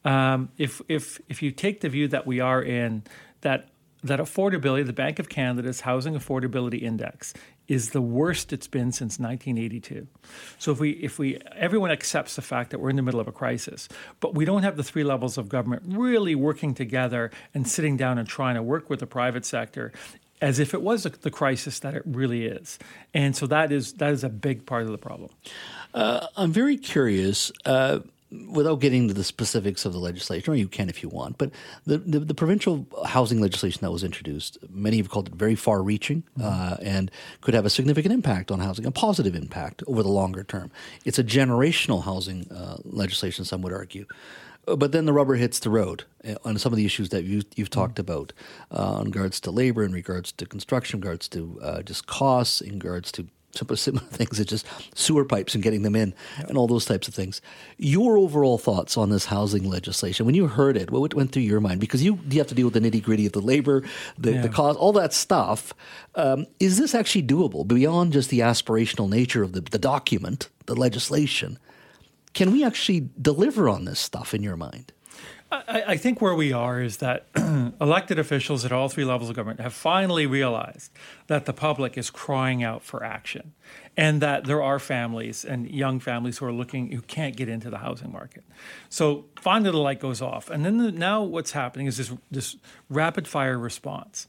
um, 0.04 0.50
if, 0.58 0.80
if, 0.88 1.20
if 1.28 1.42
you 1.42 1.50
take 1.50 1.80
the 1.80 1.88
view 1.88 2.08
that 2.08 2.26
we 2.26 2.40
are 2.40 2.62
in 2.62 3.04
that 3.42 3.68
that 4.04 4.20
affordability, 4.20 4.84
the 4.84 4.92
Bank 4.92 5.18
of 5.18 5.30
Canada's 5.30 5.80
Housing 5.80 6.14
Affordability 6.14 6.82
Index, 6.82 7.32
is 7.66 7.90
the 7.90 8.00
worst 8.02 8.52
it's 8.52 8.66
been 8.66 8.92
since 8.92 9.18
1982. 9.18 10.06
So 10.58 10.72
if 10.72 10.80
we 10.80 10.90
if 10.90 11.18
we 11.18 11.38
everyone 11.56 11.90
accepts 11.90 12.36
the 12.36 12.42
fact 12.42 12.70
that 12.70 12.78
we're 12.78 12.90
in 12.90 12.96
the 12.96 13.02
middle 13.02 13.20
of 13.20 13.28
a 13.28 13.32
crisis, 13.32 13.88
but 14.20 14.34
we 14.34 14.44
don't 14.44 14.62
have 14.62 14.76
the 14.76 14.84
three 14.84 15.04
levels 15.04 15.38
of 15.38 15.48
government 15.48 15.82
really 15.86 16.34
working 16.34 16.74
together 16.74 17.30
and 17.54 17.66
sitting 17.66 17.96
down 17.96 18.18
and 18.18 18.28
trying 18.28 18.54
to 18.56 18.62
work 18.62 18.90
with 18.90 19.00
the 19.00 19.06
private 19.06 19.44
sector 19.44 19.92
as 20.40 20.58
if 20.58 20.74
it 20.74 20.82
was 20.82 21.04
the 21.04 21.30
crisis 21.30 21.78
that 21.78 21.94
it 21.94 22.02
really 22.04 22.44
is. 22.44 22.78
And 23.14 23.34
so 23.34 23.46
that 23.46 23.72
is 23.72 23.94
that 23.94 24.12
is 24.12 24.24
a 24.24 24.28
big 24.28 24.66
part 24.66 24.82
of 24.82 24.88
the 24.88 24.98
problem. 24.98 25.30
Uh, 25.94 26.26
I'm 26.36 26.52
very 26.52 26.76
curious. 26.76 27.50
Uh, 27.64 28.00
without 28.50 28.80
getting 28.80 29.02
into 29.02 29.14
the 29.14 29.24
specifics 29.24 29.84
of 29.84 29.92
the 29.92 29.98
legislation, 29.98 30.52
or 30.52 30.56
you 30.56 30.68
can 30.68 30.88
if 30.88 31.02
you 31.02 31.08
want, 31.08 31.38
but 31.38 31.50
the, 31.86 31.98
the, 31.98 32.20
the 32.20 32.34
provincial 32.34 32.86
housing 33.06 33.40
legislation 33.40 33.80
that 33.82 33.90
was 33.90 34.04
introduced, 34.04 34.58
many 34.70 34.96
have 34.98 35.08
called 35.08 35.28
it 35.28 35.34
very 35.34 35.54
far 35.54 35.82
reaching 35.82 36.22
mm-hmm. 36.38 36.42
uh, 36.42 36.76
and 36.82 37.10
could 37.40 37.54
have 37.54 37.64
a 37.64 37.70
significant 37.70 38.12
impact 38.12 38.50
on 38.50 38.60
housing, 38.60 38.86
a 38.86 38.90
positive 38.90 39.34
impact 39.34 39.82
over 39.86 40.02
the 40.02 40.08
longer 40.08 40.44
term. 40.44 40.70
It's 41.04 41.18
a 41.18 41.24
generational 41.24 42.04
housing 42.04 42.50
uh, 42.50 42.78
legislation, 42.84 43.44
some 43.44 43.62
would 43.62 43.72
argue. 43.72 44.06
Uh, 44.66 44.76
but 44.76 44.92
then 44.92 45.04
the 45.04 45.12
rubber 45.12 45.34
hits 45.34 45.58
the 45.58 45.70
road 45.70 46.04
uh, 46.26 46.34
on 46.44 46.58
some 46.58 46.72
of 46.72 46.76
the 46.76 46.86
issues 46.86 47.10
that 47.10 47.24
you, 47.24 47.42
have 47.58 47.70
talked 47.70 47.94
mm-hmm. 47.94 48.12
about 48.12 48.32
uh, 48.70 49.00
in 49.00 49.06
regards 49.06 49.40
to 49.40 49.50
labor, 49.50 49.84
in 49.84 49.92
regards 49.92 50.32
to 50.32 50.46
construction, 50.46 50.98
in 50.98 51.02
regards 51.02 51.28
to 51.28 51.58
uh, 51.62 51.82
just 51.82 52.06
costs, 52.06 52.60
in 52.60 52.74
regards 52.74 53.12
to 53.12 53.26
simple 53.76 53.76
things 53.76 54.40
it's 54.40 54.50
just 54.50 54.66
sewer 54.94 55.24
pipes 55.24 55.54
and 55.54 55.62
getting 55.62 55.82
them 55.82 55.96
in 55.96 56.14
yeah. 56.38 56.46
and 56.48 56.58
all 56.58 56.66
those 56.66 56.84
types 56.84 57.08
of 57.08 57.14
things. 57.14 57.40
Your 57.78 58.16
overall 58.18 58.58
thoughts 58.58 58.96
on 58.96 59.10
this 59.10 59.26
housing 59.26 59.68
legislation 59.68 60.26
when 60.26 60.34
you 60.34 60.46
heard 60.46 60.76
it, 60.76 60.90
what 60.90 61.14
went 61.14 61.32
through 61.32 61.42
your 61.42 61.60
mind? 61.60 61.80
Because 61.80 62.02
you 62.02 62.18
you 62.28 62.38
have 62.38 62.48
to 62.48 62.54
deal 62.54 62.66
with 62.66 62.74
the 62.74 62.80
nitty 62.80 63.02
gritty 63.02 63.26
of 63.26 63.32
the 63.32 63.40
labor, 63.40 63.82
the, 64.18 64.34
yeah. 64.34 64.42
the 64.42 64.48
cost, 64.48 64.78
all 64.78 64.92
that 64.92 65.12
stuff. 65.12 65.72
Um, 66.14 66.46
is 66.60 66.78
this 66.78 66.94
actually 66.94 67.24
doable 67.24 67.66
beyond 67.66 68.12
just 68.12 68.30
the 68.30 68.40
aspirational 68.40 69.08
nature 69.08 69.42
of 69.42 69.52
the, 69.52 69.60
the 69.60 69.78
document, 69.78 70.48
the 70.66 70.74
legislation? 70.74 71.58
Can 72.32 72.50
we 72.52 72.64
actually 72.64 73.08
deliver 73.20 73.68
on 73.68 73.84
this 73.84 74.00
stuff 74.00 74.34
in 74.34 74.42
your 74.42 74.56
mind? 74.56 74.92
I, 75.68 75.84
I, 75.88 75.96
think 75.96 76.20
where 76.20 76.34
we 76.34 76.52
are 76.52 76.80
is 76.80 76.98
that 76.98 77.26
elected 77.80 78.18
officials 78.18 78.64
at 78.64 78.72
all 78.72 78.88
three 78.88 79.04
levels 79.04 79.30
of 79.30 79.36
government 79.36 79.60
have 79.60 79.74
finally 79.74 80.26
realized 80.26 80.90
that 81.26 81.44
the 81.44 81.52
public 81.52 81.96
is 81.96 82.10
crying 82.10 82.62
out 82.62 82.82
for 82.82 83.04
action 83.04 83.52
and 83.96 84.20
that 84.20 84.44
there 84.44 84.62
are 84.62 84.78
families 84.78 85.44
and 85.44 85.70
young 85.70 86.00
families 86.00 86.38
who 86.38 86.46
are 86.46 86.52
looking 86.52 86.90
who 86.92 87.02
can't 87.02 87.36
get 87.36 87.48
into 87.48 87.70
the 87.70 87.78
housing 87.78 88.10
market. 88.12 88.44
So 88.88 89.26
finally 89.40 89.70
the 89.70 89.78
light 89.78 90.00
goes 90.00 90.20
off. 90.20 90.50
And 90.50 90.64
then 90.64 90.78
the, 90.78 90.92
now 90.92 91.22
what's 91.22 91.52
happening 91.52 91.86
is 91.86 91.96
this, 91.96 92.12
this 92.30 92.56
rapid 92.88 93.28
fire 93.28 93.58
response. 93.58 94.26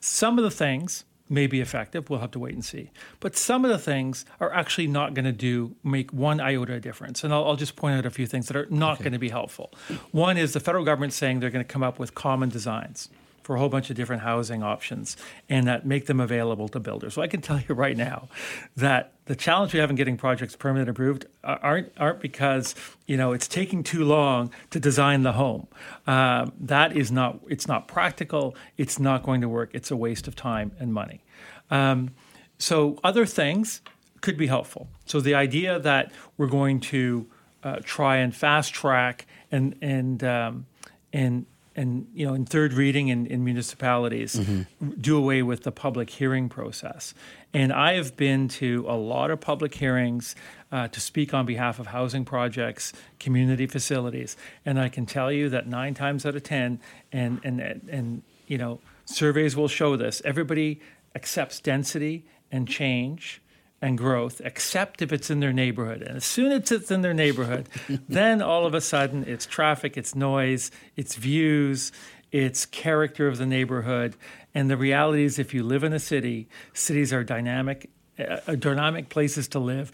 Some 0.00 0.38
of 0.38 0.44
the 0.44 0.50
things 0.50 1.04
may 1.28 1.46
be 1.46 1.60
effective. 1.60 2.10
We'll 2.10 2.20
have 2.20 2.30
to 2.32 2.38
wait 2.38 2.54
and 2.54 2.64
see. 2.64 2.90
But 3.20 3.36
some 3.36 3.64
of 3.64 3.70
the 3.70 3.78
things 3.78 4.24
are 4.40 4.52
actually 4.52 4.86
not 4.86 5.14
going 5.14 5.24
to 5.24 5.32
do 5.32 5.76
make 5.84 6.12
one 6.12 6.40
iota 6.40 6.80
difference. 6.80 7.24
And 7.24 7.32
I'll, 7.32 7.44
I'll, 7.44 7.56
just 7.58 7.76
point 7.76 7.96
out 7.96 8.06
a 8.06 8.10
few 8.10 8.26
things 8.26 8.46
that 8.46 8.56
are 8.56 8.66
not 8.70 8.94
okay. 8.94 9.04
going 9.04 9.12
to 9.12 9.18
be 9.18 9.30
helpful. 9.30 9.72
One 10.12 10.36
is 10.36 10.52
the 10.52 10.60
federal 10.60 10.84
government 10.84 11.12
saying 11.12 11.40
they're 11.40 11.50
going 11.50 11.64
to 11.64 11.70
come 11.70 11.82
up 11.82 11.98
with 11.98 12.14
common 12.14 12.48
designs 12.48 13.08
for 13.48 13.56
a 13.56 13.58
whole 13.58 13.70
bunch 13.70 13.88
of 13.88 13.96
different 13.96 14.20
housing 14.20 14.62
options 14.62 15.16
and 15.48 15.66
that 15.66 15.86
make 15.86 16.04
them 16.04 16.20
available 16.20 16.68
to 16.68 16.78
builders. 16.78 17.14
So 17.14 17.22
I 17.22 17.28
can 17.28 17.40
tell 17.40 17.58
you 17.66 17.74
right 17.74 17.96
now 17.96 18.28
that 18.76 19.14
the 19.24 19.34
challenge 19.34 19.72
we 19.72 19.80
have 19.80 19.88
in 19.88 19.96
getting 19.96 20.18
projects 20.18 20.54
permanent 20.54 20.90
approved 20.90 21.24
aren't 21.42 21.90
aren't 21.96 22.20
because 22.20 22.74
you 23.06 23.16
know 23.16 23.32
it's 23.32 23.48
taking 23.48 23.82
too 23.82 24.04
long 24.04 24.52
to 24.68 24.78
design 24.78 25.22
the 25.22 25.32
home. 25.32 25.66
Um, 26.06 26.52
that 26.60 26.94
is 26.94 27.10
not 27.10 27.40
it's 27.48 27.66
not 27.66 27.88
practical. 27.88 28.54
It's 28.76 28.98
not 28.98 29.22
going 29.22 29.40
to 29.40 29.48
work. 29.48 29.70
It's 29.72 29.90
a 29.90 29.96
waste 29.96 30.28
of 30.28 30.36
time 30.36 30.72
and 30.78 30.92
money. 30.92 31.24
Um, 31.70 32.10
so 32.58 32.98
other 33.02 33.24
things 33.24 33.80
could 34.20 34.36
be 34.36 34.48
helpful. 34.48 34.88
So 35.06 35.22
the 35.22 35.36
idea 35.36 35.78
that 35.78 36.12
we're 36.36 36.48
going 36.48 36.80
to 36.80 37.26
uh, 37.64 37.76
try 37.82 38.18
and 38.18 38.36
fast 38.36 38.74
track 38.74 39.26
and 39.50 39.74
and 39.80 40.22
um, 40.22 40.66
and 41.14 41.46
and 41.78 42.08
you 42.12 42.26
know 42.26 42.34
in 42.34 42.44
third 42.44 42.72
reading 42.72 43.08
in, 43.08 43.26
in 43.26 43.44
municipalities 43.44 44.34
mm-hmm. 44.34 44.90
do 45.00 45.16
away 45.16 45.42
with 45.42 45.62
the 45.62 45.70
public 45.70 46.10
hearing 46.10 46.48
process 46.48 47.14
and 47.54 47.72
i 47.72 47.92
have 47.94 48.16
been 48.16 48.48
to 48.48 48.84
a 48.88 48.96
lot 48.96 49.30
of 49.30 49.40
public 49.40 49.74
hearings 49.74 50.34
uh, 50.72 50.88
to 50.88 51.00
speak 51.00 51.32
on 51.32 51.46
behalf 51.46 51.78
of 51.78 51.86
housing 51.86 52.24
projects 52.24 52.92
community 53.20 53.66
facilities 53.66 54.36
and 54.66 54.80
i 54.80 54.88
can 54.88 55.06
tell 55.06 55.30
you 55.30 55.48
that 55.48 55.66
nine 55.66 55.94
times 55.94 56.26
out 56.26 56.34
of 56.34 56.42
ten 56.42 56.80
and 57.12 57.40
and 57.44 57.60
and 57.60 58.22
you 58.48 58.58
know 58.58 58.80
surveys 59.04 59.56
will 59.56 59.68
show 59.68 59.96
this 59.96 60.20
everybody 60.24 60.80
accepts 61.14 61.60
density 61.60 62.24
and 62.50 62.66
change 62.66 63.40
and 63.80 63.96
growth, 63.96 64.40
except 64.44 65.02
if 65.02 65.12
it's 65.12 65.30
in 65.30 65.40
their 65.40 65.52
neighborhood. 65.52 66.02
And 66.02 66.16
as 66.16 66.24
soon 66.24 66.50
as 66.50 66.72
it's 66.72 66.90
in 66.90 67.02
their 67.02 67.14
neighborhood, 67.14 67.68
then 68.08 68.42
all 68.42 68.66
of 68.66 68.74
a 68.74 68.80
sudden 68.80 69.24
it's 69.26 69.46
traffic, 69.46 69.96
it's 69.96 70.14
noise, 70.14 70.70
it's 70.96 71.14
views, 71.14 71.92
it's 72.32 72.66
character 72.66 73.28
of 73.28 73.38
the 73.38 73.46
neighborhood. 73.46 74.16
And 74.54 74.68
the 74.68 74.76
reality 74.76 75.24
is, 75.24 75.38
if 75.38 75.54
you 75.54 75.62
live 75.62 75.84
in 75.84 75.92
a 75.92 76.00
city, 76.00 76.48
cities 76.72 77.12
are 77.12 77.22
dynamic, 77.22 77.88
uh, 78.18 78.54
dynamic 78.56 79.08
places 79.08 79.46
to 79.48 79.58
live. 79.58 79.92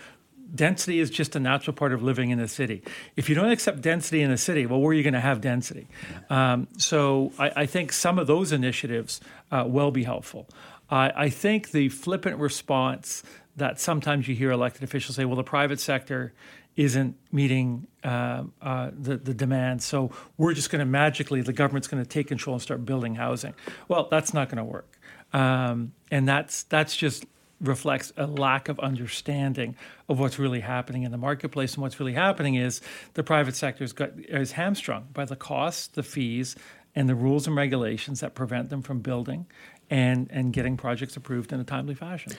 Density 0.54 1.00
is 1.00 1.10
just 1.10 1.34
a 1.36 1.40
natural 1.40 1.74
part 1.74 1.92
of 1.92 2.02
living 2.02 2.30
in 2.30 2.38
a 2.38 2.48
city. 2.48 2.82
If 3.16 3.28
you 3.28 3.34
don't 3.34 3.50
accept 3.50 3.80
density 3.80 4.22
in 4.22 4.30
a 4.30 4.38
city, 4.38 4.66
well, 4.66 4.80
where 4.80 4.90
are 4.90 4.94
you 4.94 5.02
going 5.02 5.14
to 5.14 5.20
have 5.20 5.40
density? 5.40 5.88
Um, 6.30 6.68
so 6.78 7.32
I, 7.38 7.52
I, 7.56 7.66
think 7.66 7.92
some 7.92 8.18
of 8.18 8.26
those 8.26 8.52
initiatives 8.52 9.20
uh, 9.50 9.64
will 9.66 9.90
be 9.90 10.04
helpful. 10.04 10.46
I 10.90 11.28
think 11.30 11.72
the 11.72 11.88
flippant 11.88 12.38
response 12.38 13.24
that 13.56 13.80
sometimes 13.80 14.28
you 14.28 14.34
hear 14.34 14.50
elected 14.50 14.82
officials 14.82 15.16
say, 15.16 15.24
well, 15.24 15.36
the 15.36 15.44
private 15.44 15.80
sector 15.80 16.32
isn't 16.76 17.16
meeting 17.30 17.86
uh, 18.02 18.42
uh, 18.60 18.90
the, 18.92 19.16
the 19.16 19.34
demand. 19.34 19.82
So 19.82 20.10
we're 20.36 20.54
just 20.54 20.70
going 20.70 20.80
to 20.80 20.86
magically, 20.86 21.40
the 21.40 21.52
government's 21.52 21.86
going 21.86 22.02
to 22.02 22.08
take 22.08 22.26
control 22.26 22.54
and 22.54 22.62
start 22.62 22.84
building 22.84 23.14
housing. 23.14 23.54
Well, 23.86 24.08
that's 24.10 24.34
not 24.34 24.48
going 24.48 24.58
to 24.58 24.64
work. 24.64 24.98
Um, 25.32 25.92
and 26.10 26.26
that's, 26.26 26.64
that's 26.64 26.96
just 26.96 27.26
reflects 27.60 28.12
a 28.16 28.26
lack 28.26 28.68
of 28.68 28.78
understanding 28.80 29.76
of 30.08 30.18
what's 30.18 30.38
really 30.38 30.60
happening 30.60 31.04
in 31.04 31.12
the 31.12 31.18
marketplace. 31.18 31.74
And 31.74 31.82
what's 31.82 31.98
really 32.00 32.12
happening 32.12 32.56
is 32.56 32.80
the 33.14 33.22
private 33.22 33.54
sector 33.54 33.84
is 33.84 34.52
hamstrung 34.52 35.08
by 35.12 35.24
the 35.24 35.36
costs, 35.36 35.86
the 35.88 36.02
fees, 36.02 36.56
and 36.94 37.08
the 37.08 37.14
rules 37.14 37.46
and 37.46 37.56
regulations 37.56 38.20
that 38.20 38.34
prevent 38.34 38.70
them 38.70 38.82
from 38.82 39.00
building 39.00 39.46
and, 39.90 40.28
and 40.30 40.52
getting 40.52 40.76
projects 40.76 41.16
approved 41.16 41.52
in 41.52 41.60
a 41.60 41.64
timely 41.64 41.94
fashion. 41.94 42.32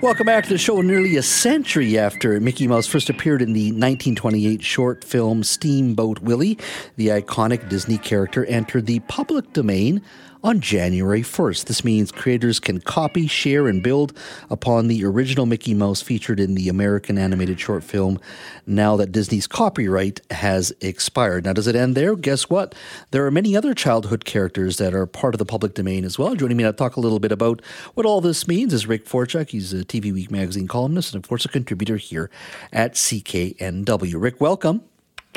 Welcome 0.00 0.26
back 0.26 0.42
to 0.44 0.50
the 0.50 0.58
show. 0.58 0.80
Nearly 0.80 1.16
a 1.16 1.22
century 1.22 1.96
after 1.96 2.40
Mickey 2.40 2.66
Mouse 2.66 2.88
first 2.88 3.08
appeared 3.10 3.42
in 3.42 3.52
the 3.52 3.66
1928 3.66 4.60
short 4.64 5.04
film 5.04 5.44
Steamboat 5.44 6.18
Willie, 6.18 6.58
the 6.96 7.08
iconic 7.08 7.68
Disney 7.68 7.98
character 7.98 8.44
entered 8.46 8.86
the 8.86 8.98
public 9.00 9.52
domain 9.52 10.02
on 10.42 10.60
January 10.60 11.22
1st. 11.22 11.64
This 11.64 11.84
means 11.84 12.12
creators 12.12 12.60
can 12.60 12.80
copy, 12.80 13.26
share, 13.26 13.66
and 13.66 13.82
build 13.82 14.16
upon 14.50 14.88
the 14.88 15.04
original 15.04 15.46
Mickey 15.46 15.74
Mouse 15.74 16.00
featured 16.00 16.38
in 16.38 16.54
the 16.54 16.68
American 16.68 17.18
animated 17.18 17.58
short 17.58 17.82
film 17.82 18.20
now 18.66 18.96
that 18.96 19.12
Disney's 19.12 19.46
copyright 19.46 20.20
has 20.30 20.72
expired. 20.80 21.44
Now, 21.44 21.52
does 21.52 21.66
it 21.66 21.76
end 21.76 21.96
there? 21.96 22.14
Guess 22.14 22.48
what? 22.48 22.74
There 23.10 23.26
are 23.26 23.30
many 23.30 23.56
other 23.56 23.74
childhood 23.74 24.24
characters 24.24 24.76
that 24.76 24.94
are 24.94 25.06
part 25.06 25.34
of 25.34 25.38
the 25.38 25.44
public 25.44 25.74
domain 25.74 26.04
as 26.04 26.18
well. 26.18 26.34
Joining 26.34 26.56
me 26.56 26.64
to 26.64 26.72
talk 26.72 26.96
a 26.96 27.00
little 27.00 27.18
bit 27.18 27.32
about 27.32 27.60
what 27.94 28.06
all 28.06 28.20
this 28.20 28.46
means 28.46 28.72
is 28.72 28.86
Rick 28.86 29.06
Forchuk. 29.06 29.50
He's 29.50 29.72
a 29.72 29.84
TV 29.84 30.12
Week 30.12 30.30
magazine 30.30 30.68
columnist 30.68 31.14
and, 31.14 31.24
of 31.24 31.28
course, 31.28 31.44
a 31.44 31.48
contributor 31.48 31.96
here 31.96 32.30
at 32.72 32.94
CKNW. 32.94 34.14
Rick, 34.16 34.40
welcome. 34.40 34.82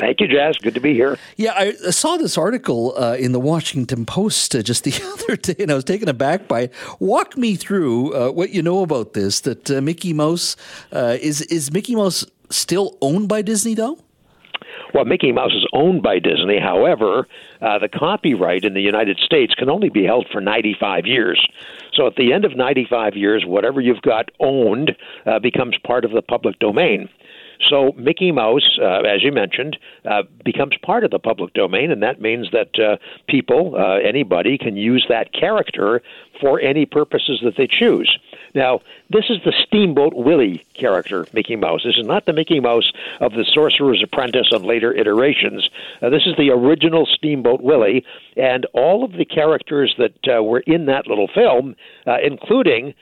Thank 0.02 0.20
you, 0.20 0.26
Jas. 0.26 0.56
Good 0.58 0.74
to 0.74 0.80
be 0.80 0.94
here. 0.94 1.16
Yeah, 1.36 1.52
I 1.56 1.74
saw 1.92 2.16
this 2.16 2.36
article 2.36 2.92
uh, 2.98 3.14
in 3.14 3.30
the 3.30 3.38
Washington 3.38 4.04
Post 4.04 4.52
uh, 4.52 4.60
just 4.60 4.82
the 4.84 5.00
other 5.00 5.36
day, 5.36 5.54
and 5.60 5.70
I 5.70 5.74
was 5.76 5.84
taken 5.84 6.08
aback 6.08 6.48
by 6.48 6.62
it. 6.62 6.72
Walk 6.98 7.36
me 7.36 7.54
through 7.54 8.12
uh, 8.12 8.32
what 8.32 8.50
you 8.50 8.62
know 8.62 8.82
about 8.82 9.12
this. 9.12 9.38
That 9.42 9.70
uh, 9.70 9.80
Mickey 9.80 10.12
Mouse 10.12 10.56
uh, 10.92 11.18
is 11.20 11.42
is 11.42 11.70
Mickey 11.70 11.94
Mouse 11.94 12.26
still 12.50 12.98
owned 13.00 13.28
by 13.28 13.42
Disney, 13.42 13.74
though? 13.74 13.96
Well, 14.92 15.04
Mickey 15.04 15.30
Mouse 15.30 15.52
is 15.52 15.68
owned 15.72 16.02
by 16.02 16.18
Disney. 16.18 16.58
However, 16.58 17.28
uh, 17.60 17.78
the 17.78 17.88
copyright 17.88 18.64
in 18.64 18.74
the 18.74 18.82
United 18.82 19.20
States 19.20 19.54
can 19.54 19.70
only 19.70 19.88
be 19.88 20.04
held 20.04 20.26
for 20.32 20.40
95 20.40 21.06
years. 21.06 21.40
So 21.94 22.08
at 22.08 22.16
the 22.16 22.32
end 22.32 22.44
of 22.44 22.56
95 22.56 23.14
years, 23.14 23.44
whatever 23.46 23.80
you've 23.80 24.02
got 24.02 24.30
owned 24.40 24.96
becomes 25.42 25.76
part 25.86 26.04
of 26.04 26.10
the 26.10 26.22
public 26.22 26.58
domain. 26.58 27.08
So 27.68 27.92
Mickey 27.96 28.32
Mouse, 28.32 28.78
uh, 28.80 29.00
as 29.00 29.22
you 29.22 29.32
mentioned, 29.32 29.78
uh, 30.04 30.22
becomes 30.44 30.76
part 30.82 31.04
of 31.04 31.10
the 31.10 31.18
public 31.18 31.54
domain, 31.54 31.90
and 31.90 32.02
that 32.02 32.20
means 32.20 32.50
that 32.50 32.78
uh, 32.78 32.96
people, 33.28 33.76
uh, 33.76 33.98
anybody, 33.98 34.58
can 34.58 34.76
use 34.76 35.06
that 35.08 35.32
character 35.32 36.02
for 36.40 36.60
any 36.60 36.86
purposes 36.86 37.40
that 37.44 37.56
they 37.56 37.68
choose. 37.68 38.18
Now, 38.54 38.80
this 39.10 39.26
is 39.30 39.38
the 39.44 39.52
Steamboat 39.66 40.14
Willie 40.14 40.64
character, 40.74 41.26
Mickey 41.32 41.56
Mouse. 41.56 41.82
This 41.84 41.96
is 41.96 42.06
not 42.06 42.26
the 42.26 42.32
Mickey 42.32 42.60
Mouse 42.60 42.92
of 43.20 43.32
the 43.32 43.44
Sorcerer's 43.44 44.02
Apprentice 44.02 44.48
and 44.50 44.64
later 44.64 44.92
iterations. 44.92 45.70
Uh, 46.02 46.10
this 46.10 46.26
is 46.26 46.36
the 46.36 46.50
original 46.50 47.06
Steamboat 47.06 47.62
Willie, 47.62 48.04
and 48.36 48.66
all 48.74 49.04
of 49.04 49.12
the 49.12 49.24
characters 49.24 49.94
that 49.98 50.16
uh, 50.28 50.42
were 50.42 50.60
in 50.60 50.86
that 50.86 51.06
little 51.06 51.28
film, 51.28 51.76
including 52.22 52.94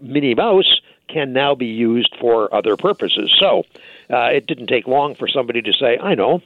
Minnie 0.00 0.34
Mouse, 0.34 0.80
can 1.14 1.32
now 1.32 1.54
be 1.54 1.66
used 1.66 2.14
for 2.20 2.52
other 2.52 2.76
purposes. 2.76 3.34
So 3.38 3.62
uh, 4.10 4.30
it 4.34 4.46
didn't 4.46 4.66
take 4.66 4.86
long 4.86 5.14
for 5.14 5.28
somebody 5.28 5.62
to 5.62 5.72
say, 5.72 5.96
I 5.98 6.14
know, 6.14 6.42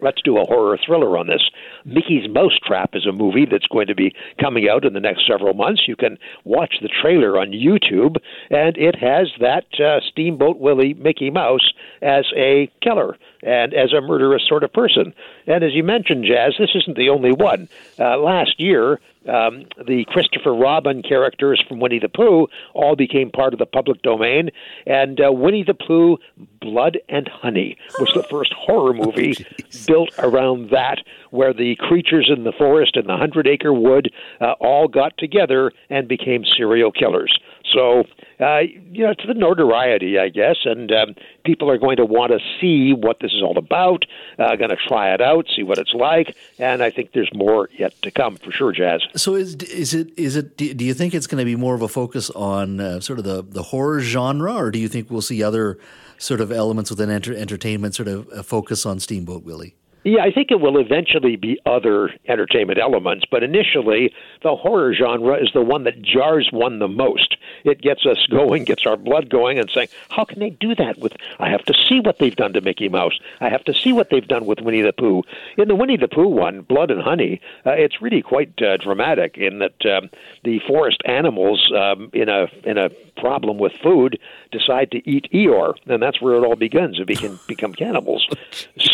let's 0.00 0.20
do 0.22 0.36
a 0.36 0.44
horror 0.44 0.76
thriller 0.84 1.16
on 1.16 1.28
this. 1.28 1.48
Mickey's 1.84 2.28
Mousetrap 2.28 2.94
is 2.94 3.06
a 3.06 3.12
movie 3.12 3.46
that's 3.46 3.66
going 3.68 3.86
to 3.86 3.94
be 3.94 4.12
coming 4.40 4.68
out 4.68 4.84
in 4.84 4.92
the 4.92 5.00
next 5.00 5.26
several 5.26 5.54
months. 5.54 5.86
You 5.86 5.96
can 5.96 6.18
watch 6.44 6.74
the 6.82 6.88
trailer 6.88 7.38
on 7.38 7.52
YouTube, 7.52 8.16
and 8.50 8.76
it 8.76 8.96
has 8.96 9.28
that 9.40 9.66
uh, 9.80 10.00
Steamboat 10.10 10.58
Willie 10.58 10.94
Mickey 10.94 11.30
Mouse 11.30 11.72
as 12.02 12.26
a 12.36 12.70
killer 12.82 13.16
and 13.42 13.74
as 13.74 13.92
a 13.92 14.00
murderous 14.00 14.42
sort 14.48 14.64
of 14.64 14.72
person. 14.72 15.14
And 15.46 15.64
as 15.64 15.72
you 15.72 15.82
mentioned, 15.82 16.24
Jas, 16.24 16.54
this 16.58 16.70
isn't 16.74 16.96
the 16.96 17.08
only 17.08 17.32
one. 17.32 17.68
Uh, 17.98 18.18
last 18.18 18.60
year, 18.60 19.00
um, 19.28 19.66
the 19.86 20.04
Christopher 20.08 20.52
Robin 20.52 21.02
characters 21.02 21.62
from 21.68 21.80
Winnie 21.80 22.00
the 22.00 22.08
Pooh 22.08 22.48
all 22.74 22.96
became 22.96 23.30
part 23.30 23.52
of 23.52 23.58
the 23.58 23.66
public 23.66 24.02
domain, 24.02 24.50
and 24.86 25.20
uh, 25.20 25.32
Winnie 25.32 25.64
the 25.64 25.74
Pooh 25.74 26.18
Blood 26.60 26.98
and 27.08 27.28
Honey 27.28 27.76
was 27.98 28.10
the 28.14 28.24
first 28.24 28.52
horror 28.52 28.92
movie 28.92 29.34
oh, 29.50 29.64
built 29.86 30.10
around 30.18 30.70
that, 30.70 30.98
where 31.30 31.52
the 31.52 31.76
creatures 31.76 32.30
in 32.34 32.44
the 32.44 32.52
forest 32.52 32.96
and 32.96 33.08
the 33.08 33.16
Hundred 33.16 33.46
Acre 33.46 33.72
Wood 33.72 34.12
uh, 34.40 34.52
all 34.60 34.88
got 34.88 35.16
together 35.18 35.72
and 35.88 36.08
became 36.08 36.44
serial 36.56 36.90
killers. 36.90 37.36
So, 37.72 38.04
uh, 38.40 38.60
you 38.90 39.04
know, 39.04 39.10
it's 39.10 39.26
the 39.26 39.34
notoriety, 39.34 40.18
I 40.18 40.28
guess, 40.28 40.56
and 40.64 40.90
um, 40.92 41.14
people 41.44 41.70
are 41.70 41.78
going 41.78 41.96
to 41.96 42.04
want 42.04 42.32
to 42.32 42.38
see 42.60 42.92
what 42.92 43.20
this 43.20 43.32
is 43.32 43.42
all 43.42 43.56
about, 43.56 44.04
uh, 44.38 44.56
going 44.56 44.70
to 44.70 44.76
try 44.76 45.14
it 45.14 45.20
out, 45.20 45.46
see 45.54 45.62
what 45.62 45.78
it's 45.78 45.94
like, 45.94 46.36
and 46.58 46.82
I 46.82 46.90
think 46.90 47.12
there's 47.12 47.30
more 47.34 47.68
yet 47.76 47.94
to 48.02 48.10
come 48.10 48.36
for 48.36 48.50
sure, 48.50 48.72
Jas. 48.72 49.00
So, 49.16 49.34
is 49.34 49.54
is 49.56 49.94
it 49.94 50.16
is 50.16 50.36
it? 50.36 50.56
Do 50.56 50.84
you 50.84 50.94
think 50.94 51.14
it's 51.14 51.26
going 51.26 51.40
to 51.40 51.44
be 51.44 51.56
more 51.56 51.74
of 51.74 51.82
a 51.82 51.88
focus 51.88 52.30
on 52.30 52.80
uh, 52.80 53.00
sort 53.00 53.18
of 53.18 53.24
the 53.24 53.42
the 53.42 53.62
horror 53.62 54.00
genre, 54.00 54.54
or 54.54 54.70
do 54.70 54.78
you 54.78 54.88
think 54.88 55.10
we'll 55.10 55.22
see 55.22 55.42
other 55.42 55.78
sort 56.18 56.40
of 56.40 56.52
elements 56.52 56.90
within 56.90 57.10
enter- 57.10 57.34
entertainment 57.34 57.94
sort 57.94 58.08
of 58.08 58.28
uh, 58.30 58.42
focus 58.42 58.86
on 58.86 59.00
Steamboat 59.00 59.44
Willie? 59.44 59.74
Yeah, 60.04 60.22
I 60.22 60.32
think 60.32 60.50
it 60.50 60.60
will 60.60 60.78
eventually 60.78 61.36
be 61.36 61.60
other 61.64 62.10
entertainment 62.26 62.80
elements, 62.80 63.24
but 63.30 63.44
initially, 63.44 64.12
the 64.42 64.56
horror 64.56 64.92
genre 64.94 65.36
is 65.36 65.50
the 65.54 65.62
one 65.62 65.84
that 65.84 66.02
jars 66.02 66.48
one 66.50 66.80
the 66.80 66.88
most. 66.88 67.36
It 67.64 67.80
gets 67.80 68.04
us 68.04 68.18
going, 68.28 68.64
gets 68.64 68.84
our 68.84 68.96
blood 68.96 69.28
going, 69.30 69.60
and 69.60 69.70
saying, 69.70 69.88
"How 70.10 70.24
can 70.24 70.40
they 70.40 70.50
do 70.50 70.74
that?" 70.74 70.98
With 70.98 71.16
I 71.38 71.48
have 71.50 71.64
to 71.66 71.74
see 71.88 72.00
what 72.00 72.18
they've 72.18 72.34
done 72.34 72.52
to 72.54 72.60
Mickey 72.60 72.88
Mouse. 72.88 73.18
I 73.40 73.48
have 73.48 73.62
to 73.64 73.74
see 73.74 73.92
what 73.92 74.10
they've 74.10 74.26
done 74.26 74.44
with 74.44 74.60
Winnie 74.60 74.82
the 74.82 74.92
Pooh. 74.92 75.22
In 75.56 75.68
the 75.68 75.76
Winnie 75.76 75.96
the 75.96 76.08
Pooh 76.08 76.26
one, 76.26 76.62
Blood 76.62 76.90
and 76.90 77.00
Honey, 77.00 77.40
uh, 77.64 77.70
it's 77.70 78.02
really 78.02 78.22
quite 78.22 78.60
uh, 78.60 78.78
dramatic 78.78 79.38
in 79.38 79.60
that 79.60 79.86
um, 79.86 80.10
the 80.42 80.58
forest 80.66 81.00
animals, 81.04 81.72
um, 81.76 82.10
in 82.12 82.28
a 82.28 82.48
in 82.64 82.76
a 82.76 82.90
problem 83.16 83.58
with 83.58 83.72
food, 83.74 84.18
decide 84.50 84.90
to 84.90 85.08
eat 85.08 85.28
Eeyore, 85.32 85.74
and 85.86 86.02
that's 86.02 86.20
where 86.20 86.34
it 86.34 86.44
all 86.44 86.56
begins. 86.56 86.98
It 86.98 87.18
can 87.18 87.38
become 87.46 87.72
cannibals. 87.72 88.26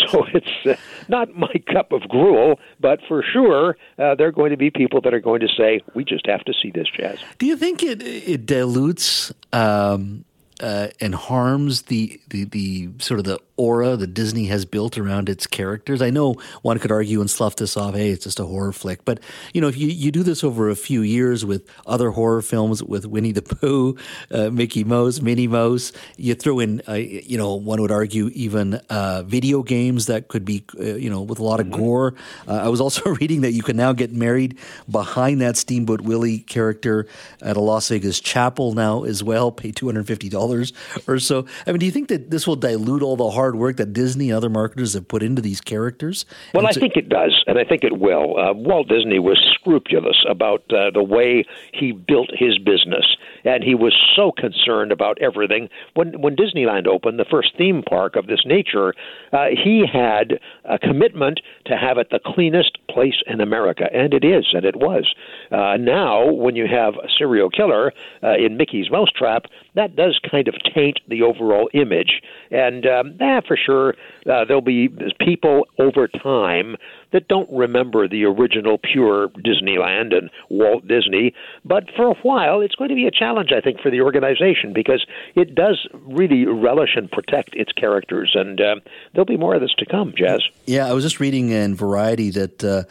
So 0.09 0.25
it's. 0.33 0.49
Uh, 0.65 0.75
not 1.09 1.35
my 1.35 1.53
cup 1.73 1.93
of 1.93 2.03
gruel, 2.09 2.59
but 2.81 3.01
for 3.09 3.23
sure, 3.23 3.77
uh, 3.99 4.15
there 4.15 4.29
are 4.29 4.33
going 4.33 4.51
to 4.51 4.57
be 4.57 4.71
people 4.71 5.01
that 5.03 5.15
are 5.15 5.21
going 5.21 5.41
to 5.41 5.49
say, 5.57 5.81
"We 5.95 6.05
just 6.05 6.27
have 6.27 6.45
to 6.45 6.53
see 6.61 6.71
this 6.71 6.89
jazz." 6.97 7.19
Do 7.39 7.47
you 7.47 7.57
think 7.57 7.83
it 7.83 8.03
it 8.03 8.47
dilutes 8.47 9.33
um, 9.53 10.25
uh, 10.61 10.89
and 11.01 11.15
harms 11.15 11.83
the, 11.83 12.21
the 12.29 12.45
the 12.45 12.91
sort 12.99 13.21
of 13.21 13.25
the 13.25 13.39
aura 13.59 13.97
that 13.97 14.15
Disney 14.15 14.47
has 14.47 14.65
built 14.65 14.97
around 14.97 15.29
its 15.29 15.47
characters. 15.47 16.01
I 16.01 16.11
know 16.11 16.35
one 16.63 16.79
could 16.79 16.93
argue 16.93 17.21
and 17.21 17.31
slough 17.31 17.57
this 17.57 17.77
off, 17.77 17.95
hey, 17.95 18.11
it's 18.11 18.25
just 18.25 18.41
a 18.41 18.45
horror 18.45 18.73
flick. 18.73 19.05
But, 19.05 19.21
you 19.53 19.61
know, 19.61 19.69
if 19.69 19.77
you, 19.77 19.89
you 19.89 20.11
do 20.11 20.23
this 20.23 20.43
over 20.43 20.71
a 20.71 20.77
few 20.77 21.03
years 21.03 21.45
with 21.45 21.69
other 21.87 22.11
horror 22.11 22.41
films, 22.41 22.83
with 22.83 23.05
Winnie 23.05 23.33
the 23.33 23.43
Pooh, 23.43 23.97
uh, 24.31 24.51
Mickey 24.51 24.85
Mouse, 24.85 25.21
Minnie 25.21 25.49
Mouse, 25.49 25.93
you 26.17 26.35
throw 26.35 26.61
in, 26.61 26.81
uh, 26.89 26.95
you 26.95 27.37
know, 27.37 27.55
one 27.55 27.81
would 27.81 27.91
argue 27.91 28.31
even 28.35 28.75
uh, 28.89 29.23
video 29.25 29.63
games 29.63 30.07
that 30.07 30.29
could 30.29 30.45
be, 30.45 30.65
uh, 30.79 30.95
you 30.95 31.11
know, 31.11 31.23
with 31.23 31.39
a 31.39 31.45
lot 31.45 31.61
of 31.61 31.67
mm-hmm. 31.67 31.81
gore. 31.81 32.15
Uh, 32.47 32.55
I 32.55 32.69
was 32.69 32.81
also 32.81 33.11
reading 33.21 33.43
that 33.43 33.53
you 33.53 33.63
can 33.63 33.77
now 33.77 33.93
get 33.93 34.13
married 34.13 34.59
behind 34.91 35.41
that 35.41 35.57
Steamboat 35.57 36.01
Willie 36.01 36.39
character 36.39 37.07
at 37.43 37.57
a 37.57 37.61
Las 37.61 37.89
Vegas 37.89 38.21
chapel 38.21 38.73
now 38.73 39.05
as 39.05 39.23
well, 39.25 39.51
pay 39.51 39.73
$250 39.73 40.73
or 41.09 41.19
so. 41.19 41.47
I 41.67 41.73
mean, 41.73 41.81
do 41.81 41.87
you 41.87 41.93
think 41.93 42.09
that 42.09 42.31
this 42.31 42.47
will 42.47 42.57
dilute 42.57 43.03
all 43.03 43.17
the 43.17 43.31
hard 43.31 43.48
hard 43.49 43.57
work 43.57 43.79
that 43.79 43.95
Disney 43.95 44.29
and 44.29 44.37
other 44.37 44.51
marketers 44.51 44.93
have 44.93 45.09
put 45.09 45.23
into 45.23 45.41
these 45.41 45.63
characters? 45.63 46.27
Well, 46.53 46.67
I 46.67 46.73
think 46.73 46.97
it 46.97 47.09
does, 47.09 47.43
and 47.47 47.59
I 47.59 47.65
think 47.65 47.83
it 47.83 47.99
will. 47.99 48.39
Uh, 48.39 48.53
Walt 48.53 48.89
Disney 48.89 49.19
was 49.19 49.39
scrupulous 49.55 50.23
about 50.29 50.71
uh, 50.71 50.91
the 50.91 51.03
way 51.03 51.47
he 51.73 51.93
built 51.93 52.29
his 52.35 52.59
business, 52.59 53.17
and 53.45 53.65
he 53.65 53.75
was 53.75 53.97
so 54.15 54.33
concerned 54.33 54.93
about 54.93 55.17
everything. 55.23 55.71
When 55.95 56.21
when 56.21 56.37
Disneyland 56.37 56.87
opened, 56.87 57.19
the 57.19 57.25
first 57.25 57.57
theme 57.57 57.83
park 57.83 58.17
of 58.17 58.27
this 58.27 58.43
nature, 58.45 58.93
uh, 59.33 59.47
he 59.65 59.87
had 59.91 60.41
a 60.65 60.79
commitment 60.79 61.41
to 61.65 61.77
have 61.79 61.97
it 61.97 62.11
the 62.11 62.21
cleanest 62.23 62.77
place 62.91 63.23
in 63.27 63.41
America, 63.41 63.89
and 63.95 64.13
it 64.13 64.25
is, 64.25 64.45
and 64.53 64.67
it 64.67 64.77
was. 64.77 65.15
Uh, 65.51 65.79
now, 65.79 66.31
when 66.31 66.55
you 66.55 66.67
have 66.67 66.97
a 66.97 67.09
serial 67.17 67.49
killer 67.49 67.95
uh, 68.23 68.35
in 68.35 68.59
Mickey's 68.59 68.91
Mousetrap, 68.91 69.47
that 69.79 69.95
does 69.95 70.19
kind 70.29 70.49
of 70.49 70.55
taint 70.75 70.99
the 71.07 71.23
overall 71.23 71.71
image, 71.73 72.21
and 72.51 72.85
um, 72.85 73.17
that 73.19 73.47
for 73.47 73.57
sure, 73.57 73.95
uh, 74.27 74.45
there'll 74.45 74.61
be 74.61 74.89
people 75.21 75.69
over 75.79 76.09
time 76.09 76.75
that 77.13 77.29
don't 77.29 77.49
remember 77.51 78.09
the 78.09 78.25
original 78.25 78.77
pure 78.77 79.29
Disneyland 79.29 80.13
and 80.13 80.31
Walt 80.51 80.87
Disney. 80.87 81.33
But 81.65 81.85
for 81.97 82.09
a 82.09 82.15
while, 82.23 82.61
it's 82.61 82.75
going 82.75 82.91
to 82.91 82.97
be 82.97 83.07
a 83.07 83.11
challenge, 83.11 83.51
I 83.57 83.61
think, 83.61 83.81
for 83.81 83.91
the 83.91 84.01
organization 84.01 84.73
because 84.75 85.07
it 85.37 85.55
does 85.55 85.87
really 85.95 86.45
relish 86.45 86.97
and 86.97 87.11
protect 87.11 87.55
its 87.55 87.73
characters. 87.73 88.33
And 88.35 88.61
uh, 88.61 88.75
there'll 89.15 89.27
be 89.27 89.37
more 89.37 89.55
of 89.55 89.61
this 89.61 89.75
to 89.79 89.87
come, 89.87 90.13
Jas. 90.17 90.41
Yeah, 90.67 90.89
I 90.89 90.93
was 90.93 91.05
just 91.05 91.21
reading 91.21 91.51
in 91.51 91.77
Variety 91.77 92.31
that. 92.31 92.65
Uh, 92.65 92.83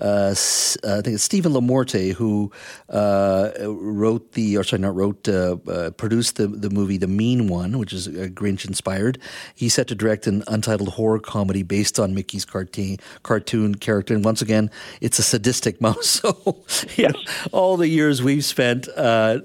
uh, 0.00 0.30
I 0.32 1.00
think 1.00 1.14
it's 1.14 1.22
Steven 1.22 1.52
LaMorte 1.52 2.12
who 2.12 2.50
uh, 2.88 3.50
wrote 3.60 4.32
the, 4.32 4.56
or 4.56 4.64
sorry, 4.64 4.82
not 4.82 4.94
wrote, 4.94 5.28
uh, 5.28 5.56
uh, 5.68 5.90
produced 5.90 6.36
the, 6.36 6.46
the 6.48 6.70
movie 6.70 6.96
The 6.96 7.06
Mean 7.06 7.48
One, 7.48 7.78
which 7.78 7.92
is 7.92 8.08
Grinch 8.08 8.66
inspired. 8.66 9.18
He's 9.54 9.74
set 9.74 9.88
to 9.88 9.94
direct 9.94 10.26
an 10.26 10.42
untitled 10.46 10.90
horror 10.90 11.18
comedy 11.18 11.62
based 11.62 11.98
on 11.98 12.14
Mickey's 12.14 12.44
cartoon, 12.44 12.98
cartoon 13.22 13.74
character. 13.76 14.14
And 14.14 14.24
once 14.24 14.42
again, 14.42 14.70
it's 15.00 15.18
a 15.18 15.22
sadistic 15.22 15.80
mouse. 15.80 16.20
So, 16.24 16.64
yes. 16.96 17.12
Know, 17.12 17.20
all 17.52 17.76
the 17.76 17.88
years 17.88 18.22
we've 18.22 18.44
spent 18.44 18.88
uh, 18.96 19.38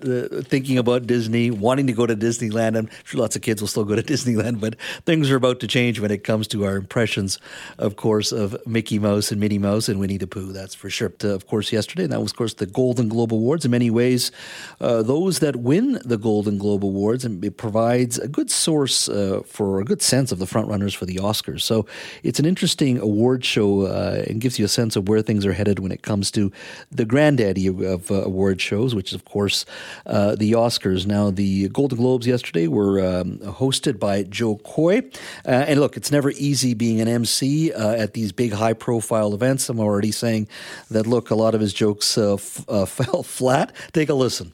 thinking 0.43 0.77
about 0.77 1.07
Disney, 1.07 1.51
wanting 1.51 1.87
to 1.87 1.93
go 1.93 2.05
to 2.05 2.15
Disneyland, 2.15 2.77
I'm 2.77 2.89
sure 3.03 3.19
lots 3.19 3.35
of 3.35 3.41
kids 3.41 3.61
will 3.61 3.67
still 3.67 3.85
go 3.85 3.95
to 3.95 4.03
Disneyland, 4.13 4.59
but 4.59 4.75
things 5.05 5.29
are 5.29 5.35
about 5.35 5.59
to 5.61 5.67
change 5.67 5.99
when 5.99 6.11
it 6.11 6.23
comes 6.23 6.47
to 6.49 6.65
our 6.65 6.75
impressions, 6.75 7.39
of 7.77 7.95
course, 7.95 8.31
of 8.31 8.55
Mickey 8.65 8.99
Mouse 8.99 9.31
and 9.31 9.39
Minnie 9.39 9.57
Mouse 9.57 9.89
and 9.89 9.99
Winnie 9.99 10.17
the 10.17 10.27
Pooh 10.27 10.38
that's 10.47 10.75
for 10.75 10.89
sure. 10.89 11.11
Uh, 11.23 11.29
of 11.29 11.47
course, 11.47 11.71
yesterday, 11.71 12.03
and 12.03 12.11
that 12.11 12.21
was, 12.21 12.31
of 12.31 12.37
course, 12.37 12.53
the 12.55 12.65
Golden 12.65 13.09
Globe 13.09 13.33
Awards. 13.33 13.65
In 13.65 13.71
many 13.71 13.89
ways, 13.89 14.31
uh, 14.79 15.01
those 15.01 15.39
that 15.39 15.55
win 15.57 15.99
the 16.05 16.17
Golden 16.17 16.57
Globe 16.57 16.83
Awards, 16.83 17.25
and 17.25 17.43
it 17.43 17.57
provides 17.57 18.17
a 18.17 18.27
good 18.27 18.51
source 18.51 19.09
uh, 19.09 19.41
for 19.45 19.79
a 19.79 19.85
good 19.85 20.01
sense 20.01 20.31
of 20.31 20.39
the 20.39 20.45
frontrunners 20.45 20.95
for 20.95 21.05
the 21.05 21.15
Oscars. 21.15 21.61
So 21.61 21.85
it's 22.23 22.39
an 22.39 22.45
interesting 22.45 22.99
award 22.99 23.43
show 23.43 23.81
uh, 23.83 24.23
and 24.27 24.41
gives 24.41 24.59
you 24.59 24.65
a 24.65 24.69
sense 24.69 24.95
of 24.95 25.07
where 25.07 25.21
things 25.21 25.45
are 25.45 25.53
headed 25.53 25.79
when 25.79 25.91
it 25.91 26.01
comes 26.01 26.31
to 26.31 26.51
the 26.91 27.05
granddaddy 27.05 27.67
of, 27.67 28.11
uh, 28.11 28.23
award 28.23 28.61
shows, 28.61 28.95
which 28.95 29.09
is, 29.09 29.15
of 29.15 29.25
course, 29.25 29.65
uh, 30.05 30.35
the 30.35 30.53
Oscars. 30.53 31.05
Now, 31.05 31.31
the 31.31 31.69
Golden 31.69 31.97
Globes 31.97 32.27
yesterday 32.27 32.67
were 32.67 32.99
um, 32.99 33.37
hosted 33.39 33.99
by 33.99 34.23
Jo 34.23 34.57
Koy. 34.57 35.01
and 35.45 35.79
look, 35.79 35.97
it's 35.97 36.11
never 36.11 36.31
easy 36.31 36.73
being 36.73 37.01
an 37.01 37.07
MC 37.07 37.71
at 37.71 38.13
these 38.13 38.31
big, 38.31 38.53
high 38.53 38.73
profile 38.73 39.33
events. 39.33 39.69
I'm 39.69 39.79
already 39.79 40.11
saying 40.11 40.28
saying 40.29 40.47
that, 40.91 41.07
look, 41.07 41.31
a 41.31 41.35
lot 41.35 41.55
of 41.55 41.61
his 41.61 41.73
jokes 41.73 42.17
uh, 42.17 42.35
f- 42.35 42.63
uh, 42.69 42.85
fell 42.85 43.23
flat. 43.23 43.75
Take 43.93 44.09
a 44.09 44.13
listen. 44.13 44.53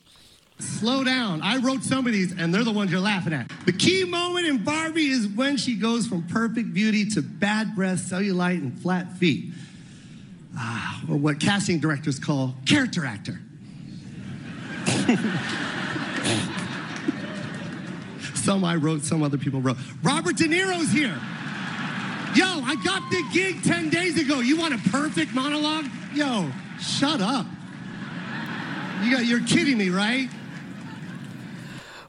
Slow 0.58 1.04
down. 1.04 1.42
I 1.42 1.58
wrote 1.58 1.84
some 1.84 2.08
of 2.08 2.14
these, 2.14 2.32
and 2.32 2.54
they're 2.54 2.64
the 2.64 2.72
ones 2.72 2.90
you're 2.90 3.02
laughing 3.02 3.34
at. 3.34 3.52
The 3.66 3.74
key 3.74 4.06
moment 4.06 4.48
in 4.48 4.64
Barbie 4.64 5.08
is 5.08 5.28
when 5.28 5.58
she 5.58 5.76
goes 5.76 6.08
from 6.08 6.24
perfect 6.28 6.74
beauty 6.74 7.04
to 7.10 7.22
bad 7.22 7.76
breath, 7.76 8.10
cellulite, 8.10 8.60
and 8.60 8.80
flat 8.80 9.12
feet. 9.18 9.52
Ah, 10.58 11.02
or 11.10 11.18
what 11.18 11.42
casting 11.42 11.82
directors 11.82 12.20
call 12.20 12.56
character 12.66 13.06
actor. 13.06 13.42
some 18.36 18.64
I 18.64 18.76
wrote, 18.76 19.04
some 19.04 19.24
other 19.24 19.38
people 19.38 19.60
wrote. 19.60 19.76
Robert 20.02 20.38
De 20.38 20.48
Niro's 20.48 20.90
here. 20.90 21.20
Yo, 22.66 22.72
I 22.72 22.76
got 22.84 23.10
the 23.10 23.24
gig 23.34 23.64
10 23.64 23.90
days 23.90 24.20
ago. 24.20 24.40
You 24.40 24.58
want 24.58 24.74
a 24.74 24.90
perfect 24.90 25.34
monologue? 25.34 25.86
Yo, 26.14 26.52
shut 26.80 27.22
up. 27.22 27.46
You 29.04 29.12
got, 29.12 29.26
you're 29.26 29.46
kidding 29.46 29.78
me, 29.78 29.90
right? 29.90 30.30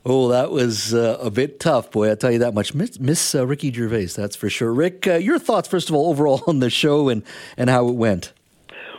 Oh, 0.05 0.29
that 0.29 0.53
was 0.53 0.95
uh, 0.95 1.19
a 1.21 1.31
bit 1.31 1.59
tough, 1.59 1.91
boy. 1.91 2.09
I'll 2.11 2.17
tell 2.17 2.31
you 2.31 2.39
that 2.39 2.55
much. 2.55 2.75
Miss, 2.75 3.01
Miss 3.01 3.35
uh, 3.35 3.45
Ricky 3.47 3.73
Gervais, 3.73 4.07
that's 4.07 4.37
for 4.37 4.49
sure. 4.49 4.73
Rick, 4.73 5.07
uh, 5.07 5.15
your 5.15 5.39
thoughts, 5.39 5.67
first 5.67 5.89
of 5.89 5.97
all, 5.97 6.11
overall 6.11 6.43
on 6.47 6.61
the 6.61 6.71
show 6.71 7.09
and, 7.09 7.25
and 7.57 7.69
how 7.69 7.89
it 7.89 7.95
went. 7.95 8.33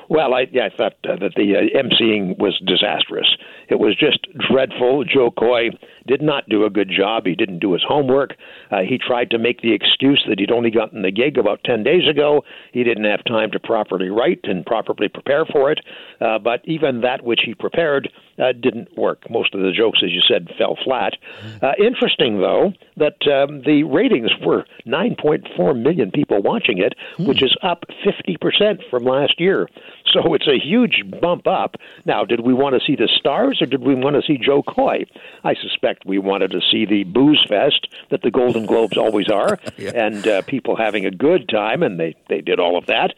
Well, 0.09 0.33
I, 0.33 0.47
yeah, 0.51 0.65
I 0.65 0.69
thought 0.75 0.95
uh, 1.03 1.15
that 1.17 1.35
the 1.35 1.55
uh, 1.55 1.81
emceeing 1.81 2.37
was 2.37 2.59
disastrous. 2.65 3.27
It 3.69 3.79
was 3.79 3.95
just 3.95 4.27
dreadful. 4.49 5.03
Jo 5.03 5.31
Koy 5.31 5.69
did 6.07 6.21
not 6.21 6.47
do 6.49 6.65
a 6.65 6.69
good 6.69 6.89
job. 6.89 7.25
He 7.25 7.35
didn't 7.35 7.59
do 7.59 7.73
his 7.73 7.83
homework. 7.87 8.35
Uh, 8.71 8.81
he 8.87 8.97
tried 8.97 9.29
to 9.31 9.37
make 9.37 9.61
the 9.61 9.73
excuse 9.73 10.23
that 10.27 10.39
he'd 10.39 10.51
only 10.51 10.71
gotten 10.71 11.01
the 11.01 11.11
gig 11.11 11.37
about 11.37 11.63
10 11.65 11.83
days 11.83 12.07
ago. 12.09 12.43
He 12.71 12.83
didn't 12.83 13.03
have 13.03 13.23
time 13.25 13.51
to 13.51 13.59
properly 13.59 14.09
write 14.09 14.39
and 14.43 14.65
properly 14.65 15.09
prepare 15.09 15.45
for 15.45 15.71
it. 15.71 15.79
Uh, 16.21 16.39
but 16.39 16.61
even 16.63 17.01
that 17.01 17.23
which 17.23 17.41
he 17.45 17.53
prepared 17.53 18.09
uh, 18.39 18.53
didn't 18.53 18.95
work. 18.97 19.29
Most 19.29 19.53
of 19.53 19.61
the 19.61 19.71
jokes, 19.71 19.99
as 20.03 20.11
you 20.11 20.21
said, 20.27 20.47
fell 20.57 20.77
flat. 20.83 21.13
Uh, 21.61 21.71
interesting, 21.79 22.39
though, 22.39 22.71
that 22.95 23.17
um, 23.27 23.61
the 23.65 23.83
ratings 23.83 24.31
were 24.45 24.65
9.4 24.85 25.81
million 25.81 26.11
people 26.11 26.41
watching 26.41 26.77
it, 26.77 26.93
hmm. 27.17 27.25
which 27.25 27.41
is 27.41 27.55
up 27.63 27.83
50% 28.05 28.89
from 28.89 29.03
last 29.03 29.39
year. 29.39 29.67
So 30.13 30.33
it's 30.33 30.47
a 30.47 30.59
huge 30.59 31.03
bump 31.21 31.47
up. 31.47 31.75
Now, 32.05 32.23
did 32.25 32.41
we 32.41 32.53
want 32.53 32.75
to 32.75 32.85
see 32.85 32.95
the 32.95 33.09
stars 33.19 33.56
or 33.61 33.65
did 33.65 33.81
we 33.83 33.95
want 33.95 34.15
to 34.15 34.21
see 34.21 34.37
Jo 34.37 34.63
Koy? 34.63 35.05
I 35.43 35.53
suspect 35.55 36.05
we 36.05 36.17
wanted 36.19 36.51
to 36.51 36.61
see 36.71 36.85
the 36.85 37.03
booze 37.03 37.43
fest 37.47 37.87
that 38.09 38.21
the 38.21 38.31
Golden 38.31 38.65
Globes 38.65 38.97
always 38.97 39.29
are, 39.29 39.59
yeah. 39.77 39.91
and 39.95 40.27
uh, 40.27 40.41
people 40.43 40.75
having 40.75 41.05
a 41.05 41.11
good 41.11 41.47
time, 41.49 41.83
and 41.83 41.99
they 41.99 42.15
they 42.29 42.41
did 42.41 42.59
all 42.59 42.77
of 42.77 42.85
that. 42.87 43.13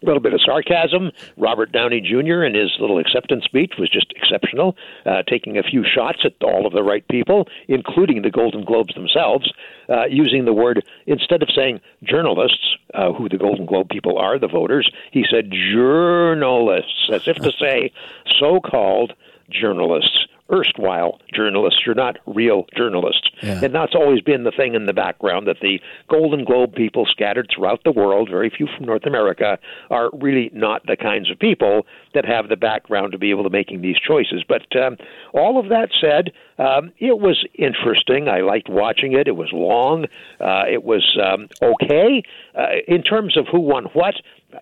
a 0.00 0.06
little 0.06 0.20
bit 0.22 0.32
of 0.32 0.40
sarcasm. 0.44 1.10
Robert 1.36 1.72
Downey 1.72 2.00
Jr. 2.00 2.44
in 2.44 2.54
his 2.54 2.70
little 2.80 2.98
acceptance 2.98 3.44
speech 3.44 3.72
was 3.78 3.90
just 3.90 4.12
exceptional, 4.14 4.76
uh, 5.06 5.22
taking 5.28 5.58
a 5.58 5.62
few 5.62 5.84
shots 5.84 6.20
at 6.24 6.34
all 6.42 6.66
of 6.66 6.72
the 6.72 6.84
right 6.84 7.06
people, 7.08 7.48
including 7.66 8.22
the 8.22 8.30
Golden 8.30 8.64
Globes 8.64 8.94
themselves, 8.94 9.52
uh, 9.88 10.04
using 10.06 10.44
the 10.44 10.52
word, 10.52 10.84
instead 11.06 11.42
of 11.42 11.48
saying 11.54 11.80
journalists, 12.04 12.76
uh, 12.94 13.12
who 13.12 13.28
the 13.28 13.38
Golden 13.38 13.66
Globe 13.66 13.88
people 13.88 14.18
are, 14.18 14.38
the 14.38 14.48
voters, 14.48 14.88
he 15.10 15.24
said 15.28 15.50
journalists, 15.50 17.10
as 17.12 17.26
if 17.26 17.36
to 17.36 17.52
say 17.60 17.90
so 18.38 18.60
called 18.60 19.14
journalists 19.50 20.26
erstwhile 20.50 21.20
journalists. 21.32 21.80
You're 21.84 21.94
not 21.94 22.18
real 22.26 22.66
journalists. 22.76 23.28
Yeah. 23.42 23.62
And 23.62 23.74
that's 23.74 23.94
always 23.94 24.20
been 24.20 24.44
the 24.44 24.50
thing 24.50 24.74
in 24.74 24.86
the 24.86 24.92
background 24.92 25.46
that 25.46 25.58
the 25.60 25.80
Golden 26.08 26.44
Globe 26.44 26.74
people 26.74 27.06
scattered 27.06 27.50
throughout 27.54 27.80
the 27.84 27.92
world, 27.92 28.28
very 28.30 28.50
few 28.50 28.66
from 28.76 28.86
North 28.86 29.04
America, 29.06 29.58
are 29.90 30.10
really 30.12 30.50
not 30.52 30.86
the 30.86 30.96
kinds 30.96 31.30
of 31.30 31.38
people 31.38 31.86
that 32.14 32.24
have 32.24 32.48
the 32.48 32.56
background 32.56 33.12
to 33.12 33.18
be 33.18 33.30
able 33.30 33.44
to 33.44 33.50
making 33.50 33.82
these 33.82 33.98
choices. 33.98 34.42
But 34.48 34.74
um, 34.76 34.96
all 35.32 35.58
of 35.58 35.68
that 35.68 35.90
said, 36.00 36.32
um, 36.58 36.92
it 36.98 37.18
was 37.18 37.46
interesting. 37.54 38.28
I 38.28 38.40
liked 38.40 38.68
watching 38.68 39.12
it. 39.12 39.28
It 39.28 39.36
was 39.36 39.50
long. 39.52 40.06
Uh, 40.40 40.62
it 40.70 40.82
was 40.82 41.18
um, 41.22 41.48
okay 41.62 42.22
uh, 42.54 42.80
in 42.86 43.02
terms 43.02 43.36
of 43.36 43.46
who 43.50 43.60
won 43.60 43.84
what 43.92 44.14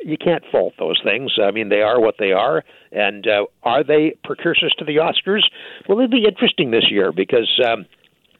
you 0.02 0.16
can't 0.18 0.42
fault 0.50 0.74
those 0.78 1.00
things. 1.04 1.32
I 1.42 1.50
mean, 1.50 1.68
they 1.68 1.82
are 1.82 2.00
what 2.00 2.16
they 2.18 2.32
are. 2.32 2.64
And 2.92 3.26
uh, 3.26 3.46
are 3.62 3.84
they 3.84 4.14
precursors 4.24 4.74
to 4.78 4.84
the 4.84 4.96
Oscars? 4.96 5.42
Well, 5.88 5.98
it'll 5.98 6.10
be 6.10 6.26
interesting 6.26 6.70
this 6.70 6.90
year 6.90 7.12
because 7.12 7.48
um, 7.66 7.86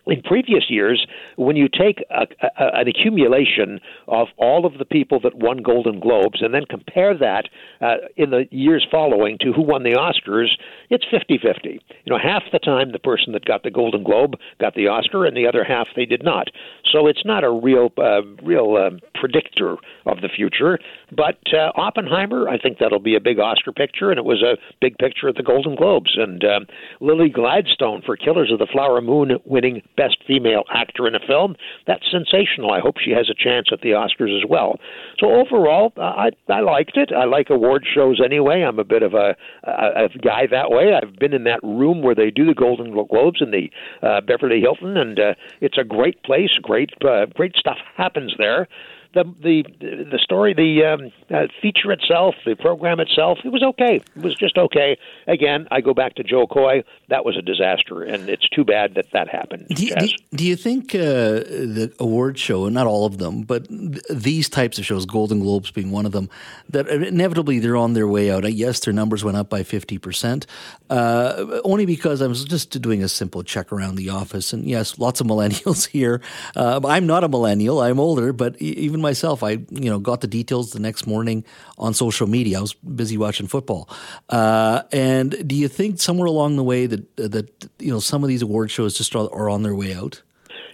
in 0.07 0.23
previous 0.23 0.65
years, 0.69 1.07
when 1.37 1.57
you 1.57 1.69
take 1.69 2.05
a, 2.11 2.27
a, 2.43 2.81
an 2.81 2.89
accumulation 2.89 3.81
of 4.09 4.29
all 4.37 4.65
of 4.65 4.79
the 4.79 4.85
people 4.85 5.21
that 5.21 5.35
won 5.37 5.59
Golden 5.59 6.01
Globes 6.01 6.43
and 6.43 6.55
then 6.55 6.65
compare 6.69 7.17
that 7.19 7.49
uh, 7.81 7.97
in 8.17 8.31
the 8.31 8.47
years 8.51 8.87
following 8.91 9.39
to 9.41 9.53
who 9.53 9.63
won 9.63 9.83
the 9.83 9.91
Oscars, 9.91 10.51
it's 10.91 11.05
50 11.11 11.39
50. 11.39 11.81
You 12.05 12.13
know, 12.13 12.19
half 12.19 12.45
the 12.53 12.59
time 12.59 12.93
the 12.93 12.99
person 12.99 13.33
that 13.33 13.45
got 13.45 13.63
the 13.63 13.71
Golden 13.71 14.05
Globe 14.05 14.35
got 14.61 14.75
the 14.75 14.89
Oscar, 14.89 15.25
and 15.25 15.37
the 15.37 15.47
other 15.47 15.65
half 15.65 15.89
they 15.97 16.05
did 16.07 16.23
not. 16.23 16.49
So 16.93 17.07
it's 17.07 17.25
not 17.25 17.45
a 17.45 17.51
real, 17.51 17.91
uh, 17.99 18.23
real 18.43 18.77
uh, 18.77 18.97
predictor 19.15 19.77
of 20.07 20.21
the 20.21 20.29
future. 20.29 20.79
But 21.11 21.39
uh, 21.53 21.73
Oppenheimer, 21.75 22.49
I 22.49 22.59
think 22.59 22.79
that'll 22.79 23.01
be 23.01 23.17
a 23.17 23.21
big 23.21 23.39
Oscar 23.39 23.73
picture, 23.73 24.11
and 24.11 24.19
it 24.19 24.25
was 24.25 24.43
a 24.43 24.57
big 24.81 24.99
picture 24.99 25.29
at 25.29 25.35
the 25.35 25.43
Golden 25.43 25.75
Globes. 25.75 26.17
And 26.17 26.45
um, 26.45 26.67
Lily 27.01 27.29
Gladstone 27.29 28.03
for 28.05 28.17
Killers 28.17 28.53
of 28.53 28.59
the 28.59 28.69
Flower 28.71 29.01
Moon 29.01 29.33
winning 29.45 29.83
Best 29.97 30.19
Female 30.27 30.65
Actor 30.73 31.07
in 31.07 31.15
a 31.15 31.21
Film. 31.27 31.57
That's 31.87 32.05
sensational. 32.11 32.73
I 32.73 32.81
hope 32.81 32.97
she 32.99 33.11
has 33.13 33.29
a 33.31 33.35
chance 33.35 33.69
at 33.73 33.81
the 33.81 33.91
Oscars 33.91 34.37
as 34.37 34.49
well. 34.49 34.79
So 35.19 35.33
overall, 35.33 35.93
uh, 35.97 36.03
I 36.03 36.31
I 36.49 36.61
liked 36.61 36.97
it. 36.97 37.11
I 37.13 37.25
like 37.25 37.51
award 37.51 37.85
shows 37.93 38.21
anyway. 38.25 38.63
I'm 38.63 38.79
a 38.79 38.85
bit 38.85 39.03
of 39.03 39.15
a, 39.15 39.37
a, 39.65 40.05
a 40.05 40.09
guy 40.21 40.47
that 40.51 40.71
way. 40.71 40.95
I've 40.95 41.17
been 41.17 41.33
in 41.33 41.45
that 41.45 41.63
room 41.63 42.03
where 42.03 42.15
they 42.15 42.31
do 42.31 42.45
the 42.45 42.55
Golden 42.55 42.93
Globes 42.93 43.41
in 43.41 43.51
the 43.51 43.71
uh, 44.07 44.21
Beverly 44.21 44.61
Hilton, 44.61 44.97
and 44.97 45.19
uh, 45.19 45.35
it's 45.61 45.79
a 45.79 45.85
great 45.85 46.23
place. 46.23 46.59
Great 46.63 46.91
uh, 47.05 47.27
great 47.35 47.57
stuff 47.57 47.79
happens 47.97 48.35
there 48.39 48.69
the 49.17 49.25
the 49.43 50.05
the 50.11 50.19
story, 50.19 50.53
the 50.53 50.85
um, 50.85 51.11
uh, 51.35 51.47
feature 51.63 51.91
itself, 51.91 52.35
the 52.45 52.55
program 52.55 53.01
itself, 53.01 53.39
it 53.45 53.49
was 53.49 53.63
okay. 53.63 54.03
It 54.15 54.23
was 54.23 54.35
just 54.35 54.59
okay. 54.59 54.99
Again, 55.27 55.67
I 55.71 55.81
go 55.81 55.95
back 55.95 56.15
to 56.17 56.23
Jo 56.23 56.47
Koy. 56.47 56.85
That 57.09 57.25
was 57.25 57.37
a 57.37 57.43
disaster, 57.43 58.03
and 58.03 58.29
it's 58.29 58.47
too 58.51 58.65
bad 58.65 58.95
that 58.95 59.11
that 59.13 59.29
happened. 59.29 59.69
Do 59.69 59.87
you, 59.87 59.95
do, 59.97 60.09
do 60.35 60.45
you 60.45 60.55
think 60.57 60.95
uh, 60.95 60.99
the 60.99 61.93
award 61.99 62.39
show, 62.39 62.69
not 62.69 62.87
all 62.87 63.07
of 63.07 63.17
them, 63.17 63.43
but 63.43 63.69
th- 63.69 64.03
these 64.11 64.51
types 64.51 64.79
of 64.79 64.85
shows, 64.85 65.07
Golden 65.07 65.41
Globes 65.41 65.71
being 65.71 65.91
one 65.91 66.05
of 66.05 66.13
them, 66.13 66.29
that 66.69 66.87
inevitably 66.89 67.59
they're 67.59 67.77
on 67.77 67.95
their 67.95 68.07
way 68.07 68.31
out? 68.31 68.45
Uh, 68.45 68.49
yes, 68.49 68.81
their 68.81 68.93
numbers 68.93 69.25
went 69.25 69.39
up 69.39 69.49
by 69.49 69.63
fifty 69.63 69.97
percent, 69.97 70.47
uh, 70.91 71.61
only 71.65 71.87
because 71.87 72.21
I 72.21 72.27
was 72.27 72.45
just 72.45 72.83
doing 72.83 73.03
a 73.03 73.09
simple 73.09 73.43
check 73.43 73.73
around 73.73 73.95
the 73.95 74.11
office, 74.11 74.53
and 74.53 74.67
yes, 74.67 74.99
lots 74.99 75.23
of 75.23 75.27
millennials 75.27 75.87
here. 75.97 76.21
Uh, 76.55 76.81
I'm 76.85 77.07
not 77.07 77.25
a 77.25 77.29
millennial; 77.29 77.81
I'm 77.81 77.99
older, 77.99 78.35
but 78.35 78.61
even 78.61 79.01
myself, 79.07 79.43
I 79.43 79.51
you 79.83 79.91
know 79.91 79.99
got 79.99 80.21
the 80.21 80.27
details 80.27 80.73
the 80.73 80.81
next 80.81 81.07
morning 81.07 81.45
on 81.79 81.95
social 81.95 82.27
media. 82.27 82.59
I 82.59 82.61
was 82.61 82.75
busy 82.75 83.17
watching 83.17 83.49
football. 83.49 83.89
Uh, 84.29 84.83
and 84.93 85.49
do 85.49 85.55
you 85.55 85.69
think 85.69 86.01
somewhere 86.01 86.27
along 86.27 86.57
the 86.57 86.65
way 86.65 86.87
that 86.87 87.17
that 87.17 87.47
you 87.79 87.93
know 87.93 88.01
some 88.01 88.25
of 88.25 88.29
these 88.29 88.43
award 88.43 88.71
shows 88.71 88.97
just 88.97 89.15
are, 89.15 89.29
are 89.33 89.49
on 89.49 89.63
their 89.63 89.75
way 89.75 89.95
out? 89.95 90.23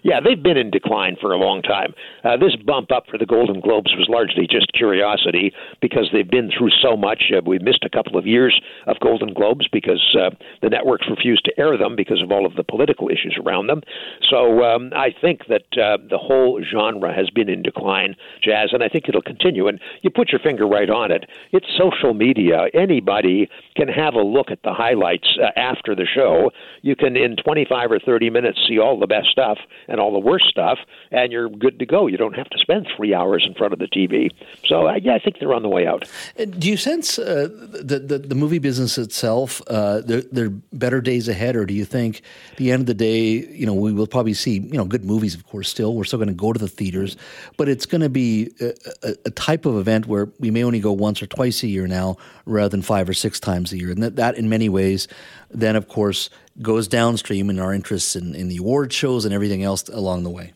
Yeah, 0.02 0.18
they've 0.20 0.42
been 0.42 0.56
in 0.56 0.70
decline 0.70 1.16
for 1.20 1.32
a 1.32 1.38
long 1.38 1.62
time. 1.62 1.94
Uh, 2.24 2.36
this 2.36 2.56
bump 2.56 2.90
up 2.90 3.04
for 3.08 3.18
the 3.18 3.26
Golden 3.26 3.60
Globes 3.60 3.92
was 3.96 4.08
largely 4.08 4.46
just 4.50 4.72
curiosity 4.72 5.52
because 5.80 6.10
they've 6.12 6.28
been 6.28 6.50
through 6.50 6.70
so 6.82 6.96
much. 6.96 7.30
Uh, 7.34 7.40
we 7.46 7.58
missed 7.60 7.84
a 7.84 7.90
couple 7.90 8.16
of 8.16 8.26
years 8.26 8.60
of 8.86 8.98
Golden 9.00 9.32
Globes 9.32 9.68
because 9.72 10.16
uh, 10.18 10.30
the 10.60 10.70
networks 10.70 11.06
refused 11.08 11.44
to 11.44 11.60
air 11.60 11.78
them 11.78 11.94
because 11.94 12.20
of 12.20 12.32
all 12.32 12.46
of 12.46 12.56
the 12.56 12.64
political 12.64 13.08
issues 13.08 13.38
around 13.44 13.68
them. 13.68 13.80
So 14.28 14.64
um, 14.64 14.90
I 14.94 15.14
think 15.20 15.46
that 15.46 15.66
uh, 15.78 15.98
the 16.10 16.18
whole 16.18 16.60
genre 16.62 17.14
has 17.14 17.30
been 17.30 17.48
in 17.48 17.62
decline, 17.62 18.16
Jas, 18.42 18.70
and 18.72 18.82
I 18.82 18.88
think 18.88 19.08
it'll 19.08 19.22
continue. 19.22 19.68
And 19.68 19.80
you 20.02 20.10
put 20.10 20.30
your 20.30 20.40
finger 20.40 20.66
right 20.66 20.90
on 20.90 21.12
it. 21.12 21.26
It's 21.52 21.66
social 21.78 22.12
media. 22.12 22.66
Anybody 22.74 23.48
can 23.76 23.86
have 23.88 24.14
a 24.14 24.22
look 24.22 24.50
at 24.50 24.62
the 24.64 24.72
highlights 24.72 25.38
uh, 25.40 25.58
after 25.58 25.94
the 25.94 26.06
show. 26.12 26.50
You 26.82 26.96
can, 26.96 27.16
in 27.16 27.36
25 27.36 27.92
or 27.92 27.98
30 28.00 28.30
minutes, 28.30 28.58
see 28.68 28.80
all 28.80 28.98
the 28.98 29.06
best 29.06 29.28
stuff 29.28 29.58
and 29.92 30.00
all 30.00 30.10
the 30.10 30.18
worst 30.18 30.46
stuff, 30.46 30.78
and 31.10 31.30
you're 31.30 31.50
good 31.50 31.78
to 31.78 31.86
go. 31.86 32.06
You 32.06 32.16
don't 32.16 32.34
have 32.34 32.48
to 32.48 32.58
spend 32.58 32.88
three 32.96 33.14
hours 33.14 33.44
in 33.46 33.54
front 33.54 33.74
of 33.74 33.78
the 33.78 33.86
TV. 33.86 34.30
So 34.66 34.88
uh, 34.88 34.94
yeah, 34.94 35.14
I 35.14 35.18
think 35.18 35.38
they're 35.38 35.52
on 35.52 35.62
the 35.62 35.68
way 35.68 35.86
out. 35.86 36.08
Uh, 36.38 36.46
do 36.46 36.68
you 36.68 36.78
sense 36.78 37.18
uh, 37.18 37.48
the, 37.50 37.98
the, 37.98 38.18
the 38.18 38.34
movie 38.34 38.58
business 38.58 38.96
itself? 38.96 39.60
Uh, 39.68 40.00
there, 40.00 40.22
there 40.32 40.46
are 40.46 40.50
better 40.72 41.02
days 41.02 41.28
ahead, 41.28 41.56
or 41.56 41.66
do 41.66 41.74
you 41.74 41.84
think 41.84 42.22
at 42.52 42.56
the 42.56 42.72
end 42.72 42.80
of 42.80 42.86
the 42.86 42.94
day, 42.94 43.46
you 43.46 43.66
know, 43.66 43.74
we 43.74 43.92
will 43.92 44.06
probably 44.06 44.34
see 44.34 44.54
you 44.54 44.78
know 44.78 44.86
good 44.86 45.04
movies, 45.04 45.34
of 45.34 45.46
course. 45.46 45.68
Still, 45.68 45.94
we're 45.94 46.04
still 46.04 46.18
going 46.18 46.28
to 46.28 46.34
go 46.34 46.52
to 46.52 46.58
the 46.58 46.68
theaters, 46.68 47.16
but 47.58 47.68
it's 47.68 47.84
going 47.84 48.00
to 48.00 48.08
be 48.08 48.50
a, 48.60 48.72
a, 49.02 49.14
a, 49.26 49.30
type 49.30 49.66
of 49.66 49.76
event 49.76 50.06
where 50.06 50.28
we 50.40 50.50
may 50.50 50.64
only 50.64 50.80
go 50.80 50.92
once 50.92 51.22
or 51.22 51.26
twice 51.26 51.62
a 51.62 51.68
year 51.68 51.86
now, 51.86 52.16
rather 52.46 52.70
than 52.70 52.80
five 52.80 53.08
or 53.08 53.14
six 53.14 53.38
times 53.38 53.72
a 53.72 53.78
year, 53.78 53.90
and 53.90 54.02
that, 54.02 54.16
that 54.16 54.36
in 54.36 54.48
many 54.48 54.70
ways, 54.70 55.06
then 55.50 55.76
of 55.76 55.86
course 55.88 56.30
goes 56.60 56.88
downstream 56.88 57.48
in 57.50 57.58
our 57.58 57.72
interests 57.72 58.16
in, 58.16 58.34
in 58.34 58.48
the 58.48 58.58
award 58.58 58.92
shows 58.92 59.24
and 59.24 59.32
everything 59.32 59.62
else 59.62 59.88
along 59.88 60.24
the 60.24 60.30
way? 60.30 60.52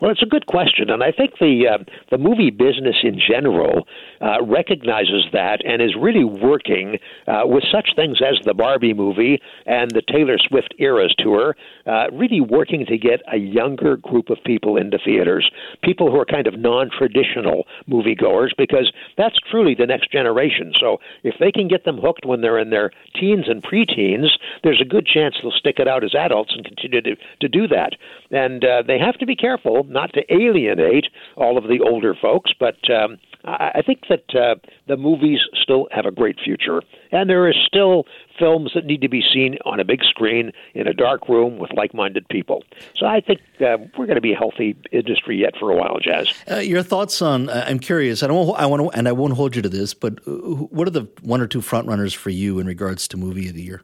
Well, 0.00 0.10
it's 0.10 0.22
a 0.22 0.26
good 0.26 0.46
question, 0.46 0.90
and 0.90 1.02
I 1.02 1.12
think 1.12 1.38
the 1.38 1.68
uh, 1.68 1.84
the 2.10 2.18
movie 2.18 2.50
business 2.50 2.96
in 3.04 3.18
general 3.18 3.86
uh, 4.20 4.42
recognizes 4.42 5.24
that 5.32 5.64
and 5.64 5.80
is 5.80 5.94
really 5.98 6.24
working 6.24 6.98
uh, 7.28 7.42
with 7.44 7.64
such 7.70 7.90
things 7.94 8.18
as 8.20 8.44
the 8.44 8.54
Barbie 8.54 8.92
movie 8.92 9.40
and 9.66 9.90
the 9.92 10.02
Taylor 10.02 10.36
Swift 10.38 10.74
Eras 10.78 11.14
tour, 11.18 11.56
uh, 11.86 12.06
really 12.12 12.40
working 12.40 12.84
to 12.86 12.98
get 12.98 13.22
a 13.32 13.36
younger 13.36 13.96
group 13.96 14.30
of 14.30 14.38
people 14.44 14.76
into 14.76 14.98
theaters, 14.98 15.48
people 15.82 16.10
who 16.10 16.18
are 16.18 16.24
kind 16.26 16.48
of 16.48 16.58
non-traditional 16.58 17.64
moviegoers, 17.88 18.50
because 18.58 18.92
that's 19.16 19.38
truly 19.50 19.74
the 19.74 19.86
next 19.86 20.10
generation. 20.10 20.72
So 20.80 20.98
if 21.22 21.36
they 21.38 21.52
can 21.52 21.68
get 21.68 21.84
them 21.84 21.98
hooked 21.98 22.26
when 22.26 22.40
they're 22.40 22.58
in 22.58 22.70
their 22.70 22.90
teens 23.18 23.44
and 23.48 23.62
preteens, 23.62 24.30
there's 24.64 24.80
a 24.80 24.84
good 24.84 25.06
chance 25.06 25.36
they'll 25.40 25.52
stick 25.52 25.76
it 25.78 25.86
out 25.86 26.02
as 26.02 26.14
adults 26.14 26.52
and 26.54 26.64
continue 26.64 27.00
to, 27.00 27.16
to 27.40 27.48
do 27.48 27.68
that. 27.68 27.92
And 28.30 28.64
uh, 28.64 28.82
they 28.86 28.98
have 28.98 29.18
to 29.18 29.26
be 29.26 29.36
careful 29.36 29.83
not 29.88 30.12
to 30.14 30.22
alienate 30.32 31.06
all 31.36 31.58
of 31.58 31.64
the 31.64 31.80
older 31.80 32.14
folks, 32.14 32.52
but 32.58 32.76
um, 32.90 33.18
I 33.44 33.82
think 33.84 34.04
that 34.08 34.34
uh, 34.34 34.54
the 34.86 34.96
movies 34.96 35.40
still 35.62 35.86
have 35.90 36.06
a 36.06 36.10
great 36.10 36.38
future, 36.42 36.82
and 37.12 37.28
there 37.28 37.46
are 37.46 37.52
still 37.52 38.04
films 38.38 38.72
that 38.74 38.86
need 38.86 39.02
to 39.02 39.08
be 39.08 39.22
seen 39.32 39.58
on 39.66 39.80
a 39.80 39.84
big 39.84 40.02
screen 40.02 40.50
in 40.74 40.86
a 40.86 40.94
dark 40.94 41.28
room 41.28 41.58
with 41.58 41.70
like-minded 41.74 42.26
people. 42.28 42.64
So 42.96 43.06
I 43.06 43.20
think 43.20 43.40
uh, 43.60 43.76
we're 43.98 44.06
going 44.06 44.14
to 44.14 44.22
be 44.22 44.32
a 44.32 44.36
healthy 44.36 44.76
industry 44.92 45.40
yet 45.40 45.54
for 45.58 45.70
a 45.70 45.76
while, 45.76 45.98
Jas. 46.00 46.32
Uh, 46.50 46.56
your 46.56 46.82
thoughts 46.82 47.20
on? 47.20 47.50
Uh, 47.50 47.64
I'm 47.68 47.78
curious. 47.78 48.22
I 48.22 48.28
don't. 48.28 48.58
I 48.58 48.66
want 48.66 48.82
to, 48.82 48.98
and 48.98 49.06
I 49.06 49.12
won't 49.12 49.34
hold 49.34 49.54
you 49.54 49.62
to 49.62 49.68
this, 49.68 49.92
but 49.92 50.20
uh, 50.26 50.30
what 50.30 50.88
are 50.88 50.92
the 50.92 51.08
one 51.22 51.40
or 51.40 51.46
two 51.46 51.60
front 51.60 51.86
runners 51.86 52.14
for 52.14 52.30
you 52.30 52.58
in 52.58 52.66
regards 52.66 53.06
to 53.08 53.18
movie 53.18 53.48
of 53.48 53.54
the 53.54 53.62
year? 53.62 53.82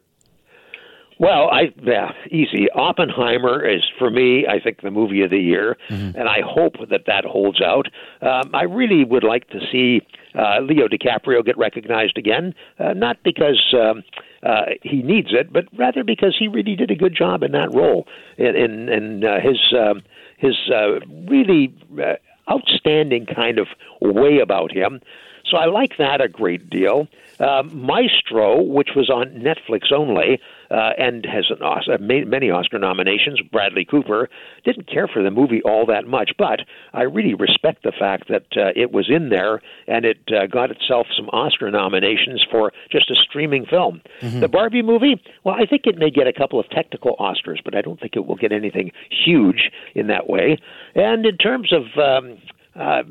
Well, 1.21 1.51
I 1.51 1.71
yeah, 1.83 2.13
easy. 2.31 2.65
Oppenheimer 2.73 3.63
is 3.63 3.83
for 3.99 4.09
me, 4.09 4.47
I 4.47 4.59
think, 4.59 4.81
the 4.81 4.89
movie 4.89 5.21
of 5.21 5.29
the 5.29 5.37
year, 5.37 5.77
mm-hmm. 5.87 6.17
and 6.17 6.27
I 6.27 6.39
hope 6.43 6.77
that 6.89 7.05
that 7.05 7.25
holds 7.25 7.61
out. 7.61 7.85
Um, 8.23 8.49
I 8.55 8.63
really 8.63 9.03
would 9.03 9.23
like 9.23 9.47
to 9.49 9.59
see 9.71 10.01
uh, 10.33 10.61
Leo 10.61 10.87
DiCaprio 10.87 11.45
get 11.45 11.59
recognized 11.59 12.17
again, 12.17 12.55
uh, 12.79 12.93
not 12.93 13.17
because 13.23 13.63
um, 13.79 14.01
uh, 14.41 14.71
he 14.81 15.03
needs 15.03 15.27
it, 15.31 15.53
but 15.53 15.65
rather 15.77 16.03
because 16.03 16.35
he 16.39 16.47
really 16.47 16.75
did 16.75 16.89
a 16.89 16.95
good 16.95 17.15
job 17.15 17.43
in 17.43 17.51
that 17.51 17.71
role, 17.71 18.07
in 18.39 18.55
in, 18.55 18.89
in 18.89 19.23
uh, 19.23 19.39
his 19.43 19.59
uh, 19.77 19.93
his 20.39 20.55
uh, 20.73 21.05
really 21.29 21.71
uh, 22.03 22.15
outstanding 22.51 23.27
kind 23.27 23.59
of 23.59 23.67
way 24.01 24.39
about 24.39 24.71
him. 24.71 24.99
So 25.45 25.57
I 25.57 25.65
like 25.65 25.97
that 25.97 26.21
a 26.21 26.27
great 26.27 26.69
deal. 26.69 27.07
Uh, 27.39 27.63
Maestro, 27.63 28.61
which 28.61 28.89
was 28.95 29.09
on 29.09 29.25
Netflix 29.31 29.91
only, 29.91 30.39
uh, 30.71 30.91
and 30.97 31.25
has 31.25 31.45
an 31.49 31.61
Oscar, 31.61 31.97
many 31.99 32.49
Oscar 32.49 32.79
nominations. 32.79 33.41
Bradley 33.51 33.85
Cooper 33.85 34.29
didn't 34.63 34.89
care 34.89 35.07
for 35.07 35.21
the 35.21 35.31
movie 35.31 35.61
all 35.63 35.85
that 35.87 36.07
much, 36.07 36.31
but 36.37 36.61
I 36.93 37.03
really 37.03 37.33
respect 37.33 37.83
the 37.83 37.91
fact 37.91 38.29
that 38.29 38.45
uh, 38.55 38.71
it 38.75 38.91
was 38.91 39.09
in 39.09 39.29
there 39.29 39.61
and 39.87 40.05
it 40.05 40.19
uh, 40.29 40.47
got 40.47 40.71
itself 40.71 41.07
some 41.15 41.27
Oscar 41.29 41.69
nominations 41.69 42.45
for 42.49 42.71
just 42.91 43.11
a 43.11 43.15
streaming 43.15 43.65
film. 43.65 44.01
Mm-hmm. 44.21 44.39
The 44.39 44.47
Barbie 44.47 44.81
movie, 44.81 45.21
well, 45.43 45.55
I 45.55 45.65
think 45.65 45.83
it 45.85 45.97
may 45.97 46.09
get 46.09 46.27
a 46.27 46.33
couple 46.33 46.59
of 46.59 46.69
technical 46.69 47.15
Oscars, 47.17 47.59
but 47.63 47.75
I 47.75 47.81
don't 47.81 47.99
think 47.99 48.15
it 48.15 48.25
will 48.25 48.35
get 48.35 48.51
anything 48.51 48.91
huge 49.09 49.71
in 49.93 50.07
that 50.07 50.29
way. 50.29 50.57
And 50.95 51.25
in 51.25 51.37
terms 51.37 51.73
of 51.73 51.83
um, 51.99 52.37
uh, 52.75 53.03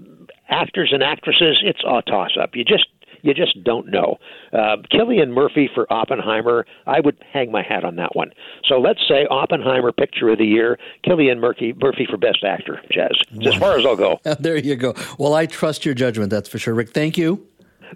actors 0.48 0.90
and 0.92 1.02
actresses, 1.02 1.58
it's 1.62 1.82
a 1.86 2.02
toss 2.02 2.32
up. 2.40 2.50
You 2.54 2.64
just 2.64 2.86
you 3.22 3.34
just 3.34 3.62
don't 3.64 3.90
know. 3.90 4.18
Uh, 4.52 4.76
Cillian 4.92 5.30
Murphy 5.30 5.68
for 5.74 5.90
Oppenheimer, 5.92 6.66
I 6.86 7.00
would 7.00 7.16
hang 7.32 7.52
my 7.52 7.62
hat 7.62 7.84
on 7.84 7.96
that 7.96 8.14
one. 8.14 8.30
So 8.64 8.76
let's 8.76 9.00
say 9.08 9.26
Oppenheimer 9.30 9.92
Picture 9.92 10.28
of 10.30 10.38
the 10.38 10.46
Year, 10.46 10.78
Cillian 11.06 11.38
Murphy, 11.38 11.74
Murphy 11.80 12.06
for 12.08 12.16
Best 12.16 12.44
Actor, 12.44 12.80
Jas. 12.90 13.10
It's 13.32 13.46
as 13.46 13.54
far 13.56 13.78
as 13.78 13.86
I'll 13.86 13.96
go. 13.96 14.20
there 14.40 14.56
you 14.56 14.76
go. 14.76 14.94
Well, 15.18 15.34
I 15.34 15.46
trust 15.46 15.84
your 15.84 15.94
judgment, 15.94 16.30
that's 16.30 16.48
for 16.48 16.58
sure. 16.58 16.74
Rick, 16.74 16.90
thank 16.90 17.16
you. 17.16 17.46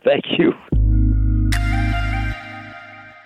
Thank 0.04 0.24
you. 0.38 0.52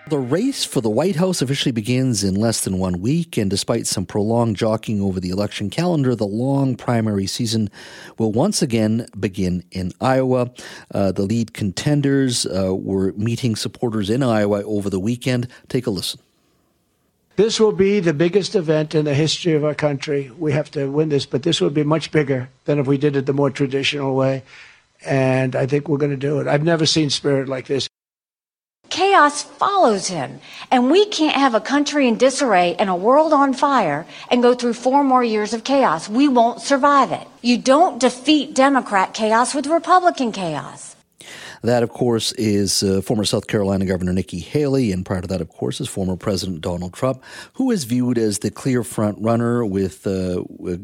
The 0.08 0.18
race 0.18 0.64
for 0.64 0.80
the 0.80 0.88
White 0.88 1.16
House 1.16 1.42
officially 1.42 1.72
begins 1.72 2.24
in 2.24 2.34
less 2.34 2.62
than 2.62 2.78
one 2.78 3.02
week, 3.02 3.36
and 3.36 3.50
despite 3.50 3.86
some 3.86 4.06
prolonged 4.06 4.56
jockeying 4.56 5.02
over 5.02 5.20
the 5.20 5.28
election 5.28 5.68
calendar, 5.68 6.14
the 6.14 6.26
long 6.26 6.76
primary 6.76 7.26
season 7.26 7.68
will 8.16 8.32
once 8.32 8.62
again 8.62 9.06
begin 9.20 9.64
in 9.70 9.92
Iowa. 10.00 10.50
Uh, 10.94 11.12
the 11.12 11.24
lead 11.24 11.52
contenders 11.52 12.46
uh, 12.46 12.74
were 12.74 13.12
meeting 13.18 13.54
supporters 13.54 14.08
in 14.08 14.22
Iowa 14.22 14.62
over 14.62 14.88
the 14.88 14.98
weekend. 14.98 15.46
Take 15.68 15.86
a 15.86 15.90
listen. 15.90 16.20
This 17.36 17.60
will 17.60 17.72
be 17.72 18.00
the 18.00 18.14
biggest 18.14 18.54
event 18.54 18.94
in 18.94 19.04
the 19.04 19.14
history 19.14 19.52
of 19.52 19.62
our 19.62 19.74
country. 19.74 20.30
We 20.38 20.52
have 20.52 20.70
to 20.70 20.90
win 20.90 21.10
this, 21.10 21.26
but 21.26 21.42
this 21.42 21.60
will 21.60 21.68
be 21.68 21.84
much 21.84 22.12
bigger 22.12 22.48
than 22.64 22.78
if 22.78 22.86
we 22.86 22.96
did 22.96 23.14
it 23.14 23.26
the 23.26 23.34
more 23.34 23.50
traditional 23.50 24.16
way. 24.16 24.42
And 25.04 25.54
I 25.54 25.66
think 25.66 25.86
we're 25.86 25.98
going 25.98 26.12
to 26.12 26.16
do 26.16 26.40
it. 26.40 26.46
I've 26.46 26.64
never 26.64 26.86
seen 26.86 27.10
spirit 27.10 27.46
like 27.46 27.66
this. 27.66 27.88
Chaos 28.90 29.42
follows 29.42 30.08
him. 30.08 30.40
And 30.70 30.90
we 30.90 31.06
can't 31.06 31.36
have 31.36 31.54
a 31.54 31.60
country 31.60 32.08
in 32.08 32.16
disarray 32.16 32.74
and 32.78 32.90
a 32.90 32.94
world 32.94 33.32
on 33.32 33.54
fire 33.54 34.06
and 34.30 34.42
go 34.42 34.54
through 34.54 34.74
four 34.74 35.04
more 35.04 35.24
years 35.24 35.52
of 35.54 35.64
chaos. 35.64 36.08
We 36.08 36.28
won't 36.28 36.60
survive 36.60 37.12
it. 37.12 37.26
You 37.42 37.58
don't 37.58 38.00
defeat 38.00 38.54
Democrat 38.54 39.14
chaos 39.14 39.54
with 39.54 39.66
Republican 39.66 40.32
chaos. 40.32 40.97
That, 41.62 41.82
of 41.82 41.90
course, 41.90 42.32
is 42.32 42.82
uh, 42.82 43.00
former 43.00 43.24
South 43.24 43.46
Carolina 43.46 43.84
Governor 43.86 44.12
Nikki 44.12 44.38
Haley, 44.38 44.92
and 44.92 45.04
prior 45.04 45.20
to 45.20 45.28
that, 45.28 45.40
of 45.40 45.48
course, 45.48 45.80
is 45.80 45.88
former 45.88 46.16
President 46.16 46.60
Donald 46.60 46.92
Trump, 46.92 47.22
who 47.54 47.70
is 47.70 47.84
viewed 47.84 48.18
as 48.18 48.40
the 48.40 48.50
clear 48.50 48.84
front 48.84 49.18
runner, 49.20 49.64
with 49.64 50.06
uh, 50.06 50.42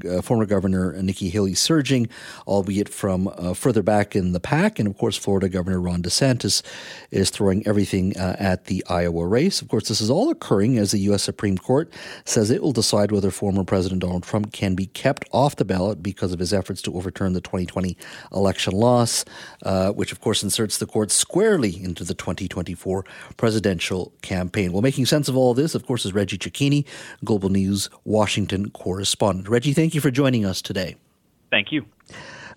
uh, 0.09 0.23
former 0.23 0.47
Governor 0.47 1.01
Nikki 1.03 1.29
Haley 1.29 1.55
surging, 1.55 2.09
albeit 2.47 2.89
from 2.89 3.29
uh, 3.29 3.55
further 3.55 3.83
back 3.83 4.17
in 4.17 4.33
the 4.33 4.41
pack. 4.41 4.79
And 4.79 4.89
of 4.89 4.97
course, 4.99 5.17
Florida 5.17 5.49
Governor 5.49 5.81
Ron 5.81 6.03
DeSantis 6.03 6.63
is 7.11 7.31
throwing 7.31 7.67
everything 7.67 8.17
uh, 8.17 8.37
at 8.39 8.65
the 8.67 8.85
Iowa 8.89 9.27
race. 9.27 9.63
Of 9.63 9.69
course, 9.69 9.89
this 9.89 10.01
is 10.01 10.11
all 10.11 10.31
occurring 10.31 10.79
as 10.79 10.91
the 10.91 10.99
U.S. 10.99 11.23
Supreme 11.23 11.59
Court 11.59 11.93
says 12.25 12.51
it 12.51 12.63
will 12.63 12.73
decide 12.73 13.13
whether 13.13 13.31
former 13.31 13.65
President 13.65 14.01
Donald 14.01 14.23
Trump 14.23 14.53
can 14.53 14.75
be 14.75 14.87
kept 14.87 15.29
off 15.33 15.57
the 15.57 15.65
ballot 15.65 16.03
because 16.03 16.33
of 16.33 16.39
his 16.39 16.53
efforts 16.53 16.83
to 16.83 16.95
overturn 16.97 17.33
the 17.33 17.41
2020 17.41 17.97
election 18.33 18.73
loss, 18.73 19.25
uh, 19.63 19.91
which, 19.93 20.13
of 20.13 20.21
course, 20.21 20.43
inserts 20.43 20.64
inserts 20.65 20.79
the 20.79 20.87
court 20.87 21.11
squarely 21.11 21.83
into 21.83 22.05
the 22.05 22.15
2024 22.15 23.05
presidential 23.37 24.13
campaign. 24.23 24.73
Well, 24.73 24.81
making 24.81 25.05
sense 25.05 25.29
of 25.29 25.37
all 25.37 25.51
of 25.51 25.59
this, 25.59 25.75
of 25.75 25.87
course, 25.87 26.07
is 26.07 26.15
Reggie 26.15 26.39
Cecchini, 26.39 26.87
Global 27.23 27.51
News 27.51 27.91
Washington 28.05 28.71
correspondent. 28.71 29.49
Reggie, 29.49 29.75
thank 29.75 29.95
you 29.95 30.01
for 30.01 30.11
joining 30.11 30.47
us 30.47 30.63
today. 30.63 30.97
Thank 31.51 31.71
you. 31.71 31.85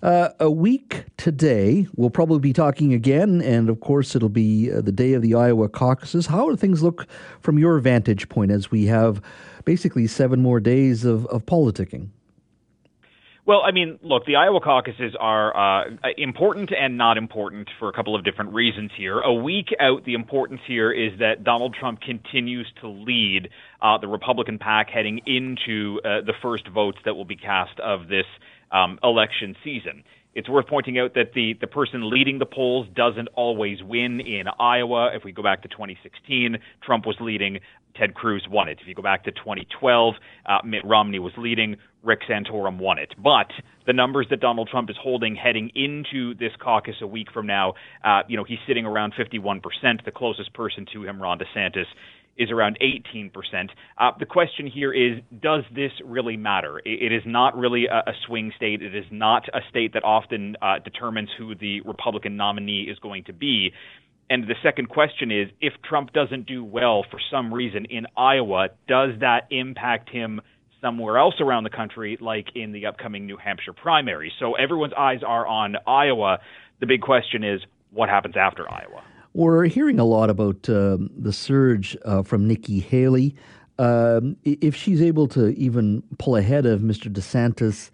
Uh, 0.02 0.30
a 0.40 0.50
week 0.50 1.04
today, 1.18 1.86
we'll 1.96 2.08
probably 2.08 2.38
be 2.38 2.54
talking 2.54 2.94
again, 2.94 3.42
and 3.42 3.68
of 3.68 3.80
course, 3.80 4.16
it'll 4.16 4.30
be 4.30 4.72
uh, 4.72 4.80
the 4.80 4.92
day 4.92 5.12
of 5.12 5.20
the 5.20 5.34
Iowa 5.34 5.68
caucuses. 5.68 6.26
How 6.26 6.48
do 6.48 6.56
things 6.56 6.82
look 6.82 7.06
from 7.40 7.58
your 7.58 7.78
vantage 7.78 8.28
point 8.30 8.50
as 8.50 8.70
we 8.70 8.86
have 8.86 9.20
basically 9.66 10.06
seven 10.06 10.40
more 10.40 10.60
days 10.60 11.04
of, 11.04 11.26
of 11.26 11.44
politicking? 11.44 12.08
Well, 13.48 13.62
I 13.64 13.72
mean, 13.72 13.98
look, 14.02 14.26
the 14.26 14.36
Iowa 14.36 14.60
caucuses 14.60 15.16
are 15.18 15.56
uh, 15.56 15.84
important 16.18 16.70
and 16.70 16.98
not 16.98 17.16
important 17.16 17.70
for 17.78 17.88
a 17.88 17.94
couple 17.94 18.14
of 18.14 18.22
different 18.22 18.52
reasons 18.52 18.90
here. 18.94 19.20
A 19.20 19.32
week 19.32 19.68
out, 19.80 20.04
the 20.04 20.12
importance 20.12 20.60
here 20.66 20.92
is 20.92 21.18
that 21.20 21.44
Donald 21.44 21.74
Trump 21.74 22.02
continues 22.02 22.70
to 22.82 22.88
lead 22.88 23.48
uh, 23.80 23.96
the 23.96 24.06
Republican 24.06 24.58
pack 24.58 24.90
heading 24.90 25.22
into 25.24 25.98
uh, 26.04 26.20
the 26.26 26.34
first 26.42 26.68
votes 26.68 26.98
that 27.06 27.14
will 27.14 27.24
be 27.24 27.36
cast 27.36 27.80
of 27.80 28.08
this 28.08 28.26
um, 28.70 28.98
election 29.02 29.56
season. 29.64 30.04
It's 30.34 30.48
worth 30.48 30.66
pointing 30.66 30.98
out 30.98 31.14
that 31.14 31.32
the, 31.32 31.54
the 31.58 31.66
person 31.66 32.10
leading 32.10 32.38
the 32.38 32.46
polls 32.46 32.86
doesn't 32.94 33.28
always 33.34 33.82
win 33.82 34.20
in 34.20 34.44
Iowa. 34.60 35.10
If 35.14 35.24
we 35.24 35.32
go 35.32 35.42
back 35.42 35.62
to 35.62 35.68
2016, 35.68 36.58
Trump 36.82 37.06
was 37.06 37.16
leading, 37.18 37.60
Ted 37.96 38.14
Cruz 38.14 38.46
won 38.50 38.68
it. 38.68 38.78
If 38.80 38.88
you 38.88 38.94
go 38.94 39.02
back 39.02 39.24
to 39.24 39.32
2012, 39.32 40.14
uh, 40.46 40.58
Mitt 40.64 40.84
Romney 40.84 41.18
was 41.18 41.32
leading, 41.36 41.76
Rick 42.02 42.20
Santorum 42.28 42.78
won 42.78 42.98
it. 42.98 43.14
But 43.22 43.48
the 43.86 43.92
numbers 43.92 44.26
that 44.30 44.40
Donald 44.40 44.68
Trump 44.70 44.90
is 44.90 44.96
holding 45.00 45.34
heading 45.34 45.70
into 45.74 46.34
this 46.34 46.52
caucus 46.62 46.96
a 47.02 47.06
week 47.06 47.28
from 47.32 47.46
now, 47.46 47.74
uh, 48.04 48.20
you 48.28 48.36
know, 48.36 48.44
he's 48.44 48.58
sitting 48.66 48.86
around 48.86 49.14
51%. 49.14 49.62
The 50.04 50.10
closest 50.10 50.52
person 50.54 50.86
to 50.92 51.04
him, 51.04 51.20
Ron 51.20 51.38
DeSantis, 51.38 51.86
is 52.38 52.50
around 52.50 52.78
18%. 52.80 53.32
Uh, 53.98 54.12
the 54.18 54.26
question 54.26 54.66
here 54.66 54.92
is 54.92 55.20
does 55.42 55.64
this 55.74 55.90
really 56.04 56.36
matter? 56.36 56.78
it, 56.84 57.02
it 57.02 57.12
is 57.12 57.22
not 57.26 57.56
really 57.56 57.86
a, 57.86 58.10
a, 58.10 58.12
swing 58.26 58.52
state. 58.56 58.80
It 58.80 58.94
is 58.94 59.04
not 59.10 59.48
a 59.52 59.60
state 59.68 59.92
that 59.94 60.04
often 60.04 60.56
uh, 60.62 60.78
determines 60.78 61.28
who 61.36 61.54
the 61.54 61.80
Republican 61.80 62.36
nominee 62.36 62.82
is 62.82 62.98
going 63.00 63.24
to 63.24 63.32
be. 63.32 63.72
And 64.30 64.44
the 64.44 64.54
second 64.62 64.88
question 64.88 65.30
is 65.30 65.48
if 65.60 65.72
Trump 65.82 66.12
doesn't 66.12 66.46
do 66.46 66.62
well 66.62 67.04
for 67.10 67.18
some 67.30 67.52
reason 67.52 67.86
in 67.86 68.06
Iowa, 68.16 68.68
does 68.86 69.12
that 69.20 69.46
impact 69.50 70.10
him? 70.10 70.40
somewhere 70.80 71.18
else 71.18 71.34
around 71.40 71.64
the 71.64 71.70
country, 71.70 72.16
like 72.20 72.46
in 72.54 72.72
the 72.72 72.86
upcoming 72.86 73.26
New 73.26 73.36
Hampshire 73.36 73.72
primary. 73.72 74.32
So 74.38 74.54
everyone's 74.54 74.92
eyes 74.96 75.20
are 75.26 75.46
on 75.46 75.76
Iowa. 75.86 76.38
The 76.80 76.86
big 76.86 77.02
question 77.02 77.42
is 77.42 77.60
what 77.90 78.08
happens 78.08 78.36
after 78.36 78.70
Iowa? 78.70 79.02
We're 79.34 79.64
hearing 79.66 79.98
a 79.98 80.04
lot 80.04 80.30
about 80.30 80.68
um, 80.68 81.10
the 81.16 81.32
surge 81.32 81.96
uh, 82.04 82.22
from 82.22 82.46
Nikki 82.46 82.80
Haley. 82.80 83.34
Um, 83.78 84.36
if 84.44 84.74
she's 84.74 85.00
able 85.00 85.28
to 85.28 85.48
even 85.50 86.02
pull 86.18 86.36
ahead 86.36 86.66
of 86.66 86.80
Mr. 86.80 87.12
DeSantis 87.12 87.90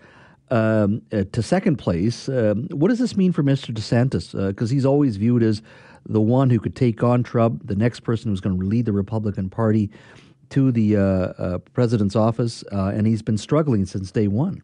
um, 0.51 1.03
uh, 1.13 1.25
to 1.33 1.43
second 1.43 1.77
place, 1.77 2.29
um, 2.29 2.69
what 2.71 2.89
does 2.89 2.99
this 2.99 3.17
mean 3.17 3.33
for 3.33 3.43
Mr. 3.43 3.73
DeSantis? 3.75 4.33
Because 4.49 4.71
uh, 4.71 4.75
he's 4.75 4.87
always 4.87 5.17
viewed 5.17 5.43
as 5.43 5.61
the 6.07 6.21
one 6.21 6.51
who 6.51 6.61
could 6.61 6.77
take 6.77 7.03
on 7.03 7.23
Trump, 7.23 7.67
the 7.67 7.77
next 7.77 8.01
person 8.01 8.31
who's 8.31 8.41
going 8.41 8.59
to 8.59 8.67
lead 8.67 8.85
the 8.85 8.93
Republican 8.93 9.49
Party 9.49 9.91
to 10.51 10.71
the 10.71 10.97
uh, 10.97 11.01
uh, 11.03 11.59
president's 11.73 12.17
office, 12.17 12.65
uh, 12.73 12.93
and 12.95 13.07
he's 13.07 13.23
been 13.23 13.39
struggling 13.39 13.87
since 13.87 14.11
day 14.11 14.29
one. 14.29 14.63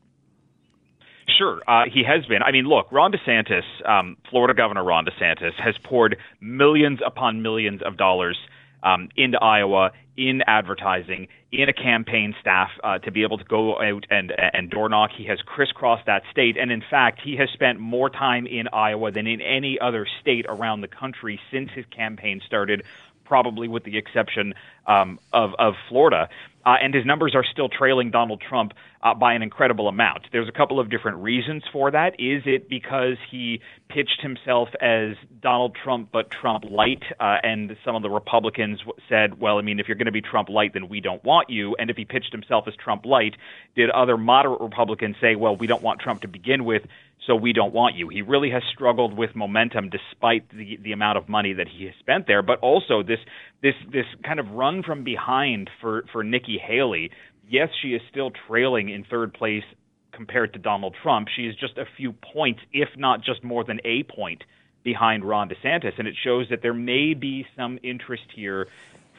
Sure, 1.38 1.62
uh, 1.66 1.84
he 1.90 2.04
has 2.04 2.26
been. 2.26 2.42
I 2.42 2.52
mean, 2.52 2.66
look, 2.66 2.86
Ron 2.92 3.12
DeSantis, 3.12 3.62
um, 3.88 4.16
Florida 4.28 4.52
Governor 4.52 4.84
Ron 4.84 5.06
DeSantis, 5.06 5.54
has 5.58 5.74
poured 5.82 6.16
millions 6.40 7.00
upon 7.04 7.40
millions 7.40 7.80
of 7.82 7.96
dollars 7.96 8.36
um, 8.82 9.08
into 9.16 9.38
Iowa 9.42 9.92
in 10.20 10.42
advertising, 10.46 11.28
in 11.50 11.70
a 11.70 11.72
campaign 11.72 12.34
staff 12.40 12.68
uh, 12.84 12.98
to 12.98 13.10
be 13.10 13.22
able 13.22 13.38
to 13.38 13.44
go 13.44 13.80
out 13.80 14.06
and 14.10 14.32
and 14.38 14.68
door 14.68 14.88
knock. 14.90 15.10
He 15.16 15.24
has 15.24 15.40
crisscrossed 15.40 16.04
that 16.06 16.22
state, 16.30 16.58
and 16.58 16.70
in 16.70 16.82
fact, 16.88 17.20
he 17.24 17.36
has 17.36 17.48
spent 17.50 17.80
more 17.80 18.10
time 18.10 18.46
in 18.46 18.68
Iowa 18.70 19.10
than 19.10 19.26
in 19.26 19.40
any 19.40 19.78
other 19.80 20.06
state 20.20 20.44
around 20.46 20.82
the 20.82 20.88
country 20.88 21.40
since 21.50 21.70
his 21.70 21.86
campaign 21.86 22.42
started 22.46 22.82
probably 23.24 23.68
with 23.68 23.84
the 23.84 23.96
exception 23.96 24.52
um, 24.86 25.18
of, 25.32 25.54
of 25.58 25.74
Florida. 25.88 26.28
Uh, 26.64 26.76
and 26.82 26.94
his 26.94 27.06
numbers 27.06 27.34
are 27.34 27.44
still 27.44 27.68
trailing 27.68 28.10
Donald 28.10 28.42
Trump 28.46 28.72
uh, 29.02 29.14
by 29.14 29.32
an 29.32 29.42
incredible 29.42 29.88
amount. 29.88 30.26
There's 30.30 30.48
a 30.48 30.52
couple 30.52 30.78
of 30.78 30.90
different 30.90 31.18
reasons 31.18 31.62
for 31.72 31.90
that. 31.90 32.20
Is 32.20 32.42
it 32.44 32.68
because 32.68 33.16
he 33.30 33.60
pitched 33.88 34.20
himself 34.20 34.68
as 34.80 35.16
Donald 35.40 35.74
Trump 35.82 36.10
but 36.12 36.30
Trump 36.30 36.64
light, 36.68 37.02
uh, 37.18 37.38
and 37.42 37.76
some 37.84 37.96
of 37.96 38.02
the 38.02 38.10
Republicans 38.10 38.80
said, 39.08 39.40
"Well, 39.40 39.58
I 39.58 39.62
mean, 39.62 39.80
if 39.80 39.88
you're 39.88 39.96
going 39.96 40.06
to 40.06 40.12
be 40.12 40.20
Trump 40.20 40.48
light, 40.48 40.74
then 40.74 40.88
we 40.88 41.00
don't 41.00 41.24
want 41.24 41.48
you." 41.48 41.76
And 41.76 41.88
if 41.88 41.96
he 41.96 42.04
pitched 42.04 42.32
himself 42.32 42.68
as 42.68 42.74
Trump 42.76 43.06
light, 43.06 43.36
did 43.74 43.88
other 43.90 44.18
moderate 44.18 44.60
Republicans 44.60 45.16
say, 45.20 45.36
"Well, 45.36 45.56
we 45.56 45.66
don't 45.66 45.82
want 45.82 46.00
Trump 46.00 46.20
to 46.22 46.28
begin 46.28 46.64
with"? 46.64 46.86
So 47.26 47.34
we 47.34 47.52
don't 47.52 47.74
want 47.74 47.96
you. 47.96 48.08
He 48.08 48.22
really 48.22 48.50
has 48.50 48.62
struggled 48.72 49.16
with 49.16 49.34
momentum 49.34 49.90
despite 49.90 50.48
the 50.50 50.78
the 50.82 50.92
amount 50.92 51.18
of 51.18 51.28
money 51.28 51.52
that 51.52 51.68
he 51.68 51.84
has 51.84 51.94
spent 52.00 52.26
there, 52.26 52.42
but 52.42 52.58
also 52.60 53.02
this 53.02 53.20
this 53.62 53.74
this 53.92 54.06
kind 54.24 54.40
of 54.40 54.50
run 54.50 54.82
from 54.82 55.04
behind 55.04 55.70
for 55.80 56.04
for 56.12 56.24
Nikki 56.24 56.58
Haley. 56.58 57.10
Yes, 57.48 57.68
she 57.82 57.88
is 57.88 58.02
still 58.10 58.30
trailing 58.48 58.88
in 58.88 59.04
third 59.04 59.34
place 59.34 59.64
compared 60.12 60.52
to 60.52 60.58
Donald 60.58 60.94
Trump. 61.02 61.28
She 61.34 61.42
is 61.42 61.54
just 61.56 61.78
a 61.78 61.84
few 61.96 62.12
points, 62.12 62.60
if 62.72 62.88
not 62.96 63.22
just 63.22 63.42
more 63.42 63.64
than 63.64 63.80
a 63.84 64.02
point 64.04 64.44
behind 64.82 65.24
Ron 65.24 65.48
DeSantis, 65.48 65.98
and 65.98 66.08
it 66.08 66.14
shows 66.22 66.48
that 66.50 66.62
there 66.62 66.74
may 66.74 67.14
be 67.14 67.46
some 67.56 67.78
interest 67.82 68.24
here 68.34 68.66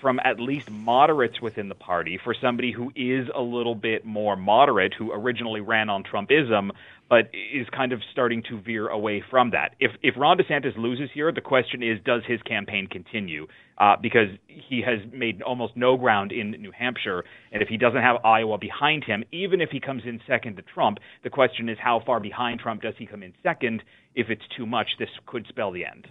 from 0.01 0.19
at 0.23 0.39
least 0.39 0.69
moderates 0.69 1.39
within 1.39 1.69
the 1.69 1.75
party 1.75 2.19
for 2.21 2.33
somebody 2.33 2.71
who 2.71 2.91
is 2.95 3.29
a 3.33 3.41
little 3.41 3.75
bit 3.75 4.03
more 4.03 4.35
moderate, 4.35 4.93
who 4.95 5.11
originally 5.11 5.61
ran 5.61 5.89
on 5.89 6.03
Trumpism, 6.03 6.71
but 7.11 7.29
is 7.53 7.67
kind 7.75 7.91
of 7.91 7.99
starting 8.13 8.41
to 8.41 8.61
veer 8.61 8.87
away 8.87 9.21
from 9.29 9.51
that. 9.51 9.75
If 9.81 9.91
if 10.01 10.15
Ron 10.17 10.37
DeSantis 10.37 10.77
loses 10.77 11.09
here, 11.13 11.29
the 11.33 11.41
question 11.41 11.83
is, 11.83 11.99
does 12.05 12.21
his 12.25 12.41
campaign 12.43 12.87
continue? 12.87 13.47
Uh, 13.77 13.97
because 14.01 14.29
he 14.47 14.81
has 14.81 14.99
made 15.11 15.41
almost 15.41 15.75
no 15.75 15.97
ground 15.97 16.31
in 16.31 16.51
New 16.51 16.71
Hampshire, 16.71 17.25
and 17.51 17.61
if 17.61 17.67
he 17.67 17.75
doesn't 17.75 18.01
have 18.01 18.23
Iowa 18.23 18.57
behind 18.57 19.03
him, 19.03 19.25
even 19.33 19.59
if 19.59 19.71
he 19.71 19.81
comes 19.81 20.03
in 20.05 20.21
second 20.25 20.55
to 20.55 20.61
Trump, 20.61 20.99
the 21.23 21.29
question 21.29 21.67
is, 21.67 21.77
how 21.81 22.01
far 22.05 22.21
behind 22.21 22.61
Trump 22.61 22.81
does 22.81 22.93
he 22.97 23.05
come 23.05 23.23
in 23.23 23.33
second? 23.43 23.83
If 24.15 24.29
it's 24.29 24.43
too 24.55 24.65
much, 24.65 24.91
this 24.97 25.09
could 25.25 25.45
spell 25.49 25.71
the 25.71 25.85
end. 25.85 26.07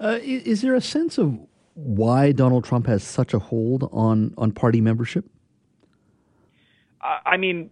Uh, 0.00 0.18
is 0.22 0.62
there 0.62 0.74
a 0.74 0.80
sense 0.80 1.18
of 1.18 1.38
why 1.74 2.32
Donald 2.32 2.64
Trump 2.64 2.86
has 2.86 3.04
such 3.04 3.34
a 3.34 3.38
hold 3.38 3.90
on 3.92 4.32
on 4.38 4.52
party 4.52 4.80
membership? 4.80 5.26
I 7.02 7.38
mean, 7.38 7.70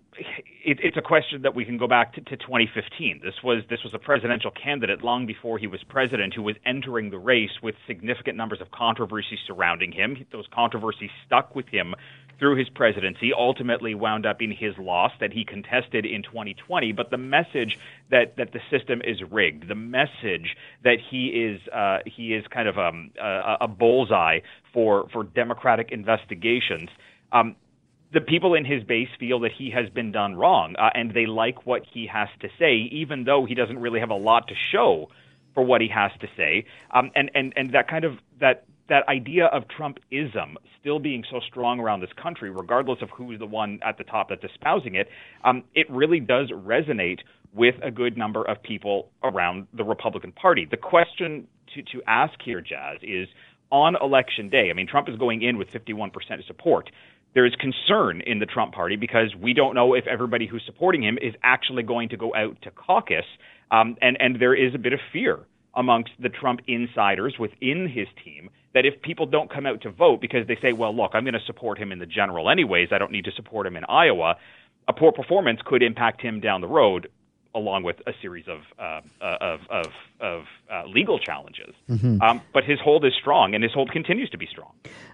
it, 0.64 0.78
it's 0.82 0.96
a 0.96 1.02
question 1.02 1.42
that 1.42 1.54
we 1.54 1.66
can 1.66 1.76
go 1.76 1.86
back 1.86 2.14
to, 2.14 2.22
to 2.22 2.36
2015. 2.36 3.20
This 3.22 3.34
was 3.44 3.62
this 3.68 3.84
was 3.84 3.92
a 3.92 3.98
presidential 3.98 4.50
candidate 4.50 5.04
long 5.04 5.26
before 5.26 5.58
he 5.58 5.66
was 5.66 5.82
president 5.84 6.32
who 6.32 6.42
was 6.42 6.56
entering 6.64 7.10
the 7.10 7.18
race 7.18 7.50
with 7.62 7.74
significant 7.86 8.38
numbers 8.38 8.62
of 8.62 8.70
controversies 8.70 9.38
surrounding 9.46 9.92
him. 9.92 10.24
Those 10.32 10.46
controversies 10.50 11.10
stuck 11.26 11.54
with 11.54 11.68
him 11.68 11.94
through 12.38 12.56
his 12.56 12.70
presidency. 12.70 13.32
Ultimately, 13.34 13.94
wound 13.94 14.24
up 14.24 14.40
in 14.40 14.50
his 14.50 14.78
loss 14.78 15.12
that 15.20 15.34
he 15.34 15.44
contested 15.44 16.06
in 16.06 16.22
2020. 16.22 16.92
But 16.92 17.10
the 17.10 17.18
message 17.18 17.78
that 18.10 18.36
that 18.38 18.52
the 18.52 18.60
system 18.70 19.02
is 19.04 19.22
rigged, 19.30 19.68
the 19.68 19.74
message 19.74 20.56
that 20.84 20.98
he 21.10 21.26
is 21.26 21.60
uh, 21.68 21.98
he 22.06 22.32
is 22.32 22.46
kind 22.46 22.66
of 22.66 22.78
um, 22.78 23.10
a, 23.20 23.58
a 23.62 23.68
bullseye 23.68 24.40
for 24.72 25.06
for 25.12 25.24
Democratic 25.24 25.92
investigations. 25.92 26.88
Um, 27.30 27.56
the 28.12 28.20
people 28.20 28.54
in 28.54 28.64
his 28.64 28.82
base 28.84 29.08
feel 29.18 29.40
that 29.40 29.52
he 29.52 29.70
has 29.70 29.88
been 29.90 30.12
done 30.12 30.34
wrong, 30.34 30.74
uh, 30.78 30.90
and 30.94 31.12
they 31.12 31.26
like 31.26 31.66
what 31.66 31.82
he 31.92 32.06
has 32.06 32.28
to 32.40 32.48
say, 32.58 32.88
even 32.90 33.24
though 33.24 33.44
he 33.44 33.54
doesn't 33.54 33.78
really 33.78 34.00
have 34.00 34.10
a 34.10 34.14
lot 34.16 34.48
to 34.48 34.54
show 34.72 35.10
for 35.54 35.62
what 35.62 35.80
he 35.80 35.88
has 35.88 36.10
to 36.20 36.28
say. 36.36 36.64
Um, 36.90 37.10
and 37.14 37.30
and 37.34 37.52
and 37.56 37.72
that 37.72 37.88
kind 37.88 38.04
of 38.04 38.18
that 38.40 38.64
that 38.88 39.06
idea 39.08 39.46
of 39.46 39.64
Trumpism 39.68 40.54
still 40.80 40.98
being 40.98 41.22
so 41.30 41.40
strong 41.40 41.80
around 41.80 42.00
this 42.00 42.12
country, 42.14 42.50
regardless 42.50 43.02
of 43.02 43.10
who's 43.10 43.38
the 43.38 43.46
one 43.46 43.78
at 43.82 43.98
the 43.98 44.04
top 44.04 44.30
that's 44.30 44.44
espousing 44.44 44.94
it, 44.94 45.08
um, 45.44 45.62
it 45.74 45.90
really 45.90 46.20
does 46.20 46.50
resonate 46.50 47.18
with 47.52 47.74
a 47.82 47.90
good 47.90 48.16
number 48.16 48.42
of 48.42 48.62
people 48.62 49.10
around 49.22 49.66
the 49.74 49.84
Republican 49.84 50.32
Party. 50.32 50.66
The 50.70 50.78
question 50.78 51.46
to 51.74 51.82
to 51.82 52.02
ask 52.06 52.40
here, 52.42 52.62
Jas, 52.62 52.98
is 53.02 53.28
on 53.70 53.96
election 54.00 54.48
day. 54.48 54.70
I 54.70 54.72
mean, 54.72 54.86
Trump 54.86 55.08
is 55.08 55.16
going 55.16 55.42
in 55.42 55.58
with 55.58 55.70
51% 55.70 56.46
support 56.46 56.90
there 57.34 57.46
is 57.46 57.54
concern 57.56 58.22
in 58.26 58.38
the 58.38 58.46
Trump 58.46 58.72
party 58.72 58.96
because 58.96 59.34
we 59.40 59.52
don't 59.54 59.74
know 59.74 59.94
if 59.94 60.06
everybody 60.06 60.46
who's 60.46 60.62
supporting 60.66 61.02
him 61.02 61.18
is 61.20 61.34
actually 61.42 61.82
going 61.82 62.08
to 62.10 62.16
go 62.16 62.34
out 62.34 62.60
to 62.62 62.70
caucus, 62.70 63.24
um, 63.70 63.96
and 64.00 64.16
and 64.20 64.40
there 64.40 64.54
is 64.54 64.74
a 64.74 64.78
bit 64.78 64.92
of 64.92 65.00
fear 65.12 65.40
amongst 65.74 66.10
the 66.20 66.28
Trump 66.28 66.60
insiders 66.66 67.34
within 67.38 67.88
his 67.88 68.08
team 68.24 68.50
that 68.74 68.84
if 68.84 69.00
people 69.02 69.26
don't 69.26 69.52
come 69.52 69.66
out 69.66 69.80
to 69.82 69.90
vote 69.90 70.20
because 70.20 70.46
they 70.46 70.56
say, 70.60 70.72
well, 70.72 70.94
look, 70.94 71.12
I'm 71.14 71.24
going 71.24 71.34
to 71.34 71.46
support 71.46 71.78
him 71.78 71.92
in 71.92 71.98
the 71.98 72.06
general 72.06 72.50
anyways, 72.50 72.88
I 72.92 72.98
don't 72.98 73.12
need 73.12 73.24
to 73.24 73.32
support 73.36 73.66
him 73.66 73.76
in 73.76 73.84
Iowa, 73.88 74.36
a 74.88 74.92
poor 74.92 75.12
performance 75.12 75.60
could 75.64 75.82
impact 75.82 76.20
him 76.20 76.40
down 76.40 76.60
the 76.60 76.66
road 76.66 77.08
along 77.54 77.82
with 77.82 77.96
a 78.06 78.12
series 78.20 78.46
of 78.48 78.60
uh, 78.78 79.00
of 79.20 79.60
of, 79.70 79.86
of 80.20 80.44
uh, 80.70 80.86
legal 80.86 81.18
challenges. 81.18 81.74
Mm-hmm. 81.88 82.20
Um, 82.22 82.40
but 82.52 82.64
his 82.64 82.78
hold 82.80 83.04
is 83.04 83.14
strong, 83.18 83.54
and 83.54 83.62
his 83.62 83.72
hold 83.72 83.90
continues 83.90 84.30
to 84.30 84.38
be 84.38 84.46
strong. 84.46 84.72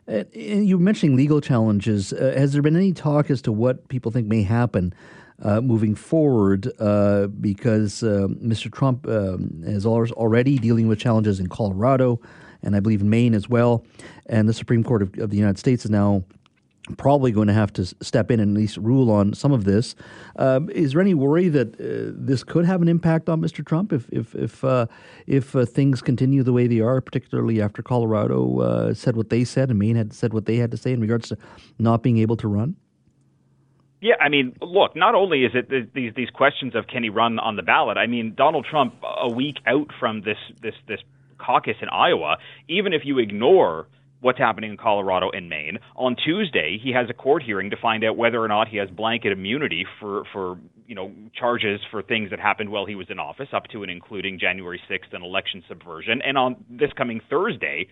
Uh, 0.08 0.24
you 0.32 0.78
mentioning 0.78 1.16
legal 1.16 1.40
challenges. 1.40 2.12
Uh, 2.12 2.34
has 2.36 2.52
there 2.52 2.62
been 2.62 2.76
any 2.76 2.92
talk 2.92 3.30
as 3.30 3.42
to 3.42 3.52
what 3.52 3.88
people 3.88 4.10
think 4.10 4.26
may 4.26 4.42
happen? 4.42 4.94
Uh, 5.42 5.60
moving 5.60 5.96
forward, 5.96 6.70
uh, 6.78 7.26
because 7.26 8.02
Mr. 8.02 8.72
Trump 8.72 9.04
um, 9.08 9.62
is 9.64 9.84
already 9.84 10.58
dealing 10.58 10.86
with 10.86 11.00
challenges 11.00 11.40
in 11.40 11.48
Colorado 11.48 12.20
and 12.64 12.74
I 12.74 12.80
believe 12.80 13.02
in 13.02 13.10
Maine 13.10 13.34
as 13.34 13.48
well. 13.48 13.84
And 14.26 14.48
the 14.48 14.54
Supreme 14.54 14.82
Court 14.82 15.02
of, 15.02 15.18
of 15.18 15.30
the 15.30 15.36
United 15.36 15.58
States 15.58 15.84
is 15.84 15.90
now 15.90 16.24
probably 16.98 17.32
going 17.32 17.48
to 17.48 17.54
have 17.54 17.72
to 17.72 17.86
step 18.02 18.30
in 18.30 18.40
and 18.40 18.56
at 18.56 18.60
least 18.60 18.76
rule 18.76 19.10
on 19.10 19.32
some 19.32 19.52
of 19.52 19.64
this. 19.64 19.94
Um, 20.36 20.68
is 20.70 20.92
there 20.92 21.00
any 21.00 21.14
worry 21.14 21.48
that 21.48 21.80
uh, 21.80 22.12
this 22.14 22.44
could 22.44 22.64
have 22.64 22.82
an 22.82 22.88
impact 22.88 23.28
on 23.28 23.40
Mr. 23.40 23.64
Trump 23.64 23.92
if 23.92 24.08
if 24.10 24.34
if 24.34 24.62
uh, 24.64 24.86
if 25.26 25.56
uh, 25.56 25.64
things 25.64 26.02
continue 26.02 26.42
the 26.42 26.52
way 26.52 26.66
they 26.66 26.80
are, 26.80 27.00
particularly 27.00 27.60
after 27.62 27.82
Colorado 27.82 28.60
uh, 28.60 28.94
said 28.94 29.16
what 29.16 29.30
they 29.30 29.44
said 29.44 29.70
and 29.70 29.78
Maine 29.78 29.96
had 29.96 30.12
said 30.12 30.32
what 30.32 30.46
they 30.46 30.56
had 30.56 30.70
to 30.70 30.76
say 30.76 30.92
in 30.92 31.00
regards 31.00 31.28
to 31.30 31.38
not 31.78 32.02
being 32.02 32.18
able 32.18 32.36
to 32.36 32.48
run? 32.48 32.76
Yeah, 34.00 34.16
I 34.20 34.28
mean, 34.28 34.54
look. 34.60 34.94
Not 34.94 35.14
only 35.14 35.44
is 35.44 35.52
it 35.54 35.94
these 35.94 36.12
these 36.14 36.30
questions 36.30 36.74
of 36.74 36.86
can 36.86 37.02
he 37.02 37.08
run 37.08 37.38
on 37.38 37.56
the 37.56 37.62
ballot. 37.62 37.96
I 37.96 38.06
mean, 38.06 38.34
Donald 38.36 38.66
Trump 38.70 38.94
a 39.02 39.30
week 39.30 39.56
out 39.66 39.90
from 39.98 40.20
this 40.20 40.36
this 40.60 40.74
this 40.86 41.00
caucus 41.38 41.76
in 41.80 41.88
Iowa, 41.88 42.36
even 42.68 42.92
if 42.92 43.02
you 43.04 43.18
ignore 43.18 43.86
what's 44.24 44.38
happening 44.38 44.70
in 44.70 44.76
Colorado 44.78 45.30
and 45.30 45.50
Maine. 45.50 45.78
On 45.96 46.16
Tuesday, 46.16 46.78
he 46.82 46.92
has 46.92 47.10
a 47.10 47.12
court 47.12 47.42
hearing 47.42 47.68
to 47.70 47.76
find 47.76 48.02
out 48.02 48.16
whether 48.16 48.42
or 48.42 48.48
not 48.48 48.68
he 48.68 48.78
has 48.78 48.88
blanket 48.88 49.32
immunity 49.32 49.84
for 50.00 50.24
for 50.32 50.58
you 50.86 50.94
know 50.94 51.12
charges 51.38 51.80
for 51.90 52.02
things 52.02 52.30
that 52.30 52.40
happened 52.40 52.70
while 52.70 52.86
he 52.86 52.94
was 52.94 53.06
in 53.10 53.18
office, 53.18 53.48
up 53.52 53.64
to 53.72 53.82
and 53.82 53.92
including 53.92 54.38
January 54.40 54.80
6th 54.90 55.12
and 55.12 55.22
election 55.22 55.62
subversion. 55.68 56.22
And 56.22 56.38
on 56.38 56.56
this 56.70 56.90
coming 56.96 57.20
Thursday, 57.28 57.86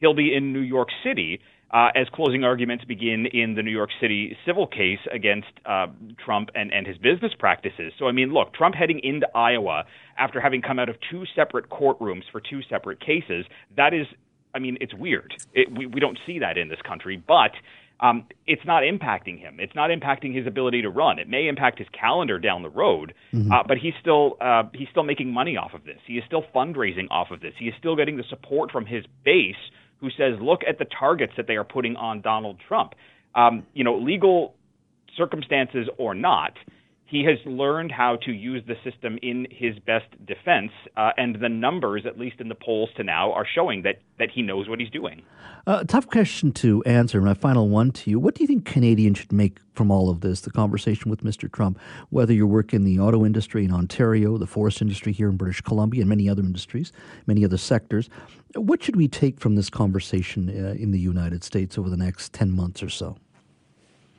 he'll 0.00 0.14
be 0.14 0.34
in 0.34 0.52
New 0.52 0.60
York 0.60 0.88
City 1.04 1.40
uh, 1.70 1.88
as 1.94 2.06
closing 2.12 2.44
arguments 2.44 2.84
begin 2.84 3.26
in 3.32 3.54
the 3.54 3.62
New 3.62 3.70
York 3.70 3.90
City 4.00 4.36
civil 4.44 4.66
case 4.66 5.00
against 5.12 5.48
uh, 5.64 5.86
Trump 6.24 6.50
and, 6.54 6.72
and 6.72 6.86
his 6.86 6.96
business 6.98 7.32
practices. 7.38 7.92
So, 7.98 8.06
I 8.06 8.12
mean, 8.12 8.32
look, 8.32 8.54
Trump 8.54 8.74
heading 8.74 9.00
into 9.02 9.26
Iowa 9.36 9.84
after 10.18 10.40
having 10.40 10.62
come 10.62 10.78
out 10.78 10.88
of 10.88 10.96
two 11.10 11.24
separate 11.34 11.68
courtrooms 11.68 12.22
for 12.30 12.40
two 12.40 12.60
separate 12.68 13.00
cases, 13.00 13.46
that 13.76 13.94
is 13.94 14.06
I 14.54 14.58
mean, 14.58 14.78
it's 14.80 14.94
weird. 14.94 15.34
It, 15.52 15.70
we, 15.76 15.86
we 15.86 16.00
don't 16.00 16.18
see 16.26 16.38
that 16.38 16.56
in 16.56 16.68
this 16.68 16.80
country, 16.86 17.16
but 17.16 17.52
um, 18.00 18.26
it's 18.46 18.64
not 18.64 18.82
impacting 18.82 19.38
him. 19.38 19.56
It's 19.58 19.74
not 19.74 19.90
impacting 19.90 20.34
his 20.34 20.46
ability 20.46 20.82
to 20.82 20.90
run. 20.90 21.18
It 21.18 21.28
may 21.28 21.48
impact 21.48 21.78
his 21.78 21.88
calendar 21.98 22.38
down 22.38 22.62
the 22.62 22.68
road, 22.68 23.14
mm-hmm. 23.32 23.50
uh, 23.50 23.62
but 23.66 23.78
he's 23.78 23.94
still 24.00 24.36
uh, 24.40 24.64
he's 24.74 24.88
still 24.90 25.02
making 25.02 25.32
money 25.32 25.56
off 25.56 25.72
of 25.74 25.84
this. 25.84 25.98
He 26.06 26.14
is 26.14 26.24
still 26.26 26.44
fundraising 26.54 27.06
off 27.10 27.30
of 27.30 27.40
this. 27.40 27.54
He 27.58 27.66
is 27.66 27.74
still 27.78 27.96
getting 27.96 28.16
the 28.16 28.24
support 28.28 28.70
from 28.70 28.84
his 28.84 29.04
base, 29.24 29.54
who 30.00 30.10
says, 30.10 30.38
"Look 30.40 30.60
at 30.68 30.78
the 30.78 30.84
targets 30.84 31.32
that 31.36 31.46
they 31.46 31.56
are 31.56 31.64
putting 31.64 31.96
on 31.96 32.20
Donald 32.20 32.60
Trump." 32.68 32.94
Um, 33.34 33.66
you 33.72 33.84
know, 33.84 33.96
legal 33.98 34.54
circumstances 35.16 35.88
or 35.96 36.14
not, 36.14 36.52
he 37.06 37.24
has 37.24 37.38
learned 37.46 37.92
how 37.92 38.16
to 38.16 38.32
use 38.32 38.62
the 38.66 38.74
system 38.82 39.16
in 39.22 39.46
his 39.50 39.78
best 39.78 40.06
defense, 40.26 40.72
uh, 40.96 41.10
and 41.16 41.36
the 41.40 41.48
numbers, 41.48 42.04
at 42.04 42.18
least 42.18 42.40
in 42.40 42.48
the 42.48 42.54
polls 42.56 42.90
to 42.96 43.04
now, 43.04 43.32
are 43.32 43.46
showing 43.46 43.82
that 43.82 44.00
that 44.18 44.30
he 44.30 44.42
knows 44.42 44.68
what 44.68 44.80
he's 44.80 44.90
doing. 44.90 45.22
Uh, 45.66 45.84
tough 45.84 46.08
question 46.08 46.50
to 46.50 46.82
answer. 46.84 47.20
My 47.20 47.34
final 47.34 47.68
one 47.68 47.92
to 47.92 48.10
you: 48.10 48.18
What 48.18 48.34
do 48.34 48.42
you 48.42 48.48
think 48.48 48.64
Canadians 48.64 49.18
should 49.18 49.32
make 49.32 49.60
from 49.74 49.90
all 49.90 50.10
of 50.10 50.20
this? 50.20 50.40
The 50.40 50.50
conversation 50.50 51.08
with 51.08 51.22
Mr. 51.22 51.50
Trump, 51.50 51.78
whether 52.10 52.32
you 52.32 52.46
work 52.46 52.74
in 52.74 52.82
the 52.82 52.98
auto 52.98 53.24
industry 53.24 53.64
in 53.64 53.72
Ontario, 53.72 54.36
the 54.36 54.46
forest 54.46 54.82
industry 54.82 55.12
here 55.12 55.28
in 55.28 55.36
British 55.36 55.60
Columbia, 55.60 56.02
and 56.02 56.08
many 56.08 56.28
other 56.28 56.42
industries, 56.42 56.92
many 57.26 57.44
other 57.44 57.58
sectors. 57.58 58.10
What 58.56 58.82
should 58.82 58.96
we 58.96 59.06
take 59.06 59.38
from 59.38 59.54
this 59.54 59.70
conversation 59.70 60.48
uh, 60.48 60.72
in 60.72 60.90
the 60.90 60.98
United 60.98 61.44
States 61.44 61.78
over 61.78 61.88
the 61.88 61.96
next 61.96 62.32
ten 62.32 62.50
months 62.50 62.82
or 62.82 62.88
so? 62.88 63.16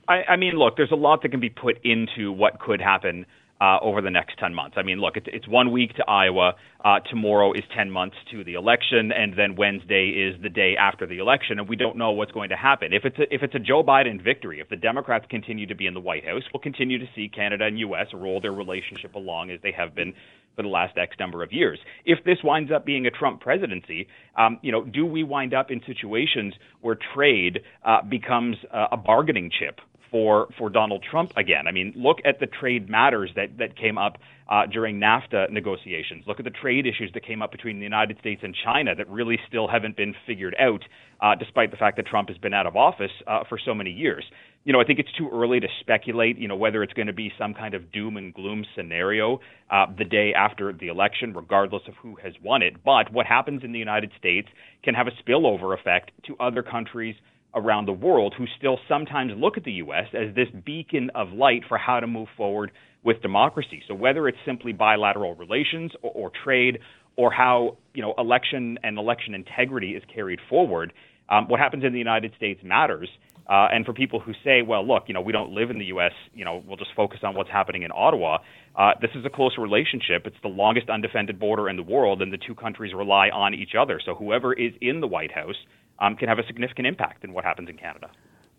I, 0.07 0.23
I 0.29 0.35
mean, 0.37 0.53
look, 0.53 0.77
there's 0.77 0.91
a 0.91 0.95
lot 0.95 1.21
that 1.23 1.29
can 1.29 1.39
be 1.39 1.49
put 1.49 1.79
into 1.83 2.31
what 2.31 2.59
could 2.59 2.81
happen 2.81 3.25
uh, 3.59 3.79
over 3.81 4.01
the 4.01 4.11
next 4.11 4.37
10 4.37 4.53
months. 4.53 4.75
I 4.77 4.83
mean, 4.83 4.99
look, 4.99 5.17
it's, 5.17 5.25
it's 5.29 5.47
one 5.47 5.71
week 5.71 5.95
to 5.95 6.05
Iowa. 6.07 6.53
Uh, 6.83 6.99
tomorrow 7.09 7.53
is 7.53 7.63
10 7.75 7.89
months 7.89 8.15
to 8.31 8.43
the 8.43 8.53
election, 8.53 9.11
and 9.11 9.33
then 9.35 9.55
Wednesday 9.55 10.09
is 10.09 10.41
the 10.41 10.49
day 10.49 10.75
after 10.79 11.07
the 11.07 11.17
election, 11.17 11.59
and 11.59 11.67
we 11.67 11.75
don't 11.75 11.97
know 11.97 12.11
what's 12.11 12.31
going 12.31 12.49
to 12.49 12.55
happen. 12.55 12.93
If 12.93 13.03
it's 13.05 13.17
a, 13.17 13.33
if 13.33 13.41
it's 13.41 13.55
a 13.55 13.59
Joe 13.59 13.83
Biden 13.83 14.23
victory, 14.23 14.59
if 14.59 14.69
the 14.69 14.75
Democrats 14.75 15.25
continue 15.29 15.65
to 15.65 15.75
be 15.75 15.87
in 15.87 15.93
the 15.93 15.99
White 15.99 16.23
House, 16.23 16.43
we'll 16.53 16.61
continue 16.61 16.99
to 16.99 17.05
see 17.15 17.29
Canada 17.29 17.65
and 17.65 17.79
U.S. 17.79 18.07
roll 18.13 18.39
their 18.39 18.53
relationship 18.53 19.15
along 19.15 19.49
as 19.49 19.59
they 19.63 19.71
have 19.71 19.95
been 19.95 20.13
for 20.55 20.61
the 20.61 20.69
last 20.69 20.97
X 20.97 21.15
number 21.19 21.43
of 21.43 21.51
years. 21.51 21.79
If 22.05 22.23
this 22.25 22.37
winds 22.43 22.71
up 22.71 22.85
being 22.85 23.05
a 23.05 23.11
Trump 23.11 23.41
presidency, 23.41 24.07
um, 24.37 24.59
you 24.61 24.71
know, 24.71 24.83
do 24.83 25.05
we 25.05 25.23
wind 25.23 25.53
up 25.53 25.71
in 25.71 25.81
situations 25.85 26.53
where 26.81 26.97
trade 27.15 27.59
uh, 27.83 28.01
becomes 28.03 28.57
uh, 28.71 28.87
a 28.91 28.97
bargaining 28.97 29.51
chip 29.51 29.79
for 30.11 30.47
for 30.57 30.69
Donald 30.69 31.03
Trump 31.09 31.31
again. 31.35 31.67
I 31.67 31.71
mean, 31.71 31.93
look 31.95 32.17
at 32.25 32.39
the 32.39 32.47
trade 32.47 32.89
matters 32.89 33.31
that 33.35 33.57
that 33.57 33.77
came 33.77 33.97
up 33.97 34.17
uh, 34.49 34.65
during 34.65 34.99
NAFTA 34.99 35.51
negotiations. 35.51 36.23
Look 36.25 36.39
at 36.39 36.45
the 36.45 36.51
trade 36.51 36.85
issues 36.85 37.11
that 37.13 37.25
came 37.25 37.41
up 37.41 37.51
between 37.51 37.79
the 37.79 37.83
United 37.83 38.17
States 38.19 38.41
and 38.43 38.55
China 38.63 38.95
that 38.95 39.09
really 39.09 39.39
still 39.47 39.67
haven't 39.67 39.97
been 39.97 40.15
figured 40.25 40.55
out, 40.59 40.83
uh, 41.21 41.35
despite 41.35 41.71
the 41.71 41.77
fact 41.77 41.97
that 41.97 42.07
Trump 42.07 42.29
has 42.29 42.37
been 42.37 42.53
out 42.53 42.65
of 42.65 42.75
office 42.75 43.11
uh, 43.27 43.43
for 43.49 43.59
so 43.63 43.73
many 43.73 43.91
years. 43.91 44.23
You 44.63 44.73
know, 44.73 44.81
I 44.81 44.83
think 44.83 44.99
it's 44.99 45.11
too 45.17 45.29
early 45.31 45.59
to 45.59 45.67
speculate. 45.79 46.37
You 46.37 46.47
know, 46.47 46.55
whether 46.55 46.83
it's 46.83 46.93
going 46.93 47.07
to 47.07 47.13
be 47.13 47.31
some 47.37 47.53
kind 47.53 47.73
of 47.73 47.91
doom 47.91 48.17
and 48.17 48.33
gloom 48.33 48.65
scenario 48.75 49.39
uh, 49.69 49.85
the 49.97 50.05
day 50.05 50.33
after 50.33 50.73
the 50.73 50.87
election, 50.87 51.33
regardless 51.33 51.83
of 51.87 51.95
who 52.01 52.17
has 52.23 52.33
won 52.43 52.61
it. 52.61 52.83
But 52.83 53.11
what 53.11 53.25
happens 53.25 53.63
in 53.63 53.71
the 53.71 53.79
United 53.79 54.11
States 54.17 54.47
can 54.83 54.93
have 54.93 55.07
a 55.07 55.11
spillover 55.23 55.77
effect 55.77 56.11
to 56.27 56.35
other 56.39 56.63
countries 56.63 57.15
around 57.57 57.87
the 57.87 57.93
world 57.93 58.33
who 58.37 58.45
still 58.57 58.77
sometimes 58.87 59.33
look 59.35 59.57
at 59.57 59.63
the 59.63 59.73
U.S. 59.73 60.05
as 60.13 60.33
this 60.35 60.47
beacon 60.65 61.09
of 61.15 61.29
light 61.33 61.63
for 61.67 61.77
how 61.77 61.99
to 61.99 62.07
move 62.07 62.27
forward 62.37 62.71
with 63.03 63.21
democracy. 63.21 63.81
So 63.87 63.93
whether 63.93 64.27
it's 64.27 64.37
simply 64.45 64.73
bilateral 64.73 65.35
relations 65.35 65.91
or, 66.01 66.11
or 66.11 66.31
trade 66.43 66.79
or 67.15 67.31
how 67.31 67.77
you 67.93 68.01
know 68.01 68.13
election 68.17 68.77
and 68.83 68.97
election 68.97 69.33
integrity 69.33 69.91
is 69.91 70.03
carried 70.13 70.39
forward, 70.49 70.93
um, 71.29 71.47
what 71.47 71.59
happens 71.59 71.83
in 71.83 71.91
the 71.91 71.99
United 71.99 72.33
States 72.37 72.61
matters. 72.63 73.09
Uh, 73.49 73.69
and 73.71 73.85
for 73.85 73.93
people 73.93 74.19
who 74.19 74.33
say, 74.43 74.61
well, 74.61 74.85
look, 74.85 75.03
you 75.07 75.13
know, 75.13 75.21
we 75.21 75.31
don't 75.31 75.51
live 75.51 75.69
in 75.69 75.79
the 75.79 75.85
U.S., 75.85 76.11
you 76.33 76.43
know, 76.43 76.61
we'll 76.67 76.75
just 76.75 76.91
focus 76.97 77.19
on 77.23 77.33
what's 77.33 77.49
happening 77.49 77.83
in 77.83 77.91
Ottawa. 77.95 78.39
Uh, 78.75 78.91
this 78.99 79.11
is 79.15 79.25
a 79.25 79.29
close 79.29 79.57
relationship. 79.57 80.23
It's 80.25 80.35
the 80.43 80.49
longest 80.49 80.89
undefended 80.89 81.39
border 81.39 81.69
in 81.69 81.77
the 81.77 81.83
world, 81.83 82.21
and 82.21 82.31
the 82.33 82.37
two 82.37 82.55
countries 82.55 82.93
rely 82.93 83.29
on 83.29 83.53
each 83.53 83.71
other. 83.79 84.01
So 84.05 84.15
whoever 84.15 84.51
is 84.51 84.73
in 84.81 84.99
the 84.99 85.07
White 85.07 85.31
House 85.31 85.55
um, 85.99 86.15
can 86.15 86.29
have 86.29 86.39
a 86.39 86.45
significant 86.45 86.87
impact 86.87 87.23
in 87.23 87.33
what 87.33 87.43
happens 87.43 87.69
in 87.69 87.77
Canada. 87.77 88.09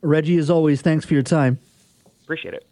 Reggie, 0.03 0.39
as 0.39 0.51
always, 0.51 0.81
thanks 0.83 1.05
for 1.05 1.15
your 1.15 1.23
time. 1.23 1.59
Appreciate 2.25 2.55
it. 2.55 2.67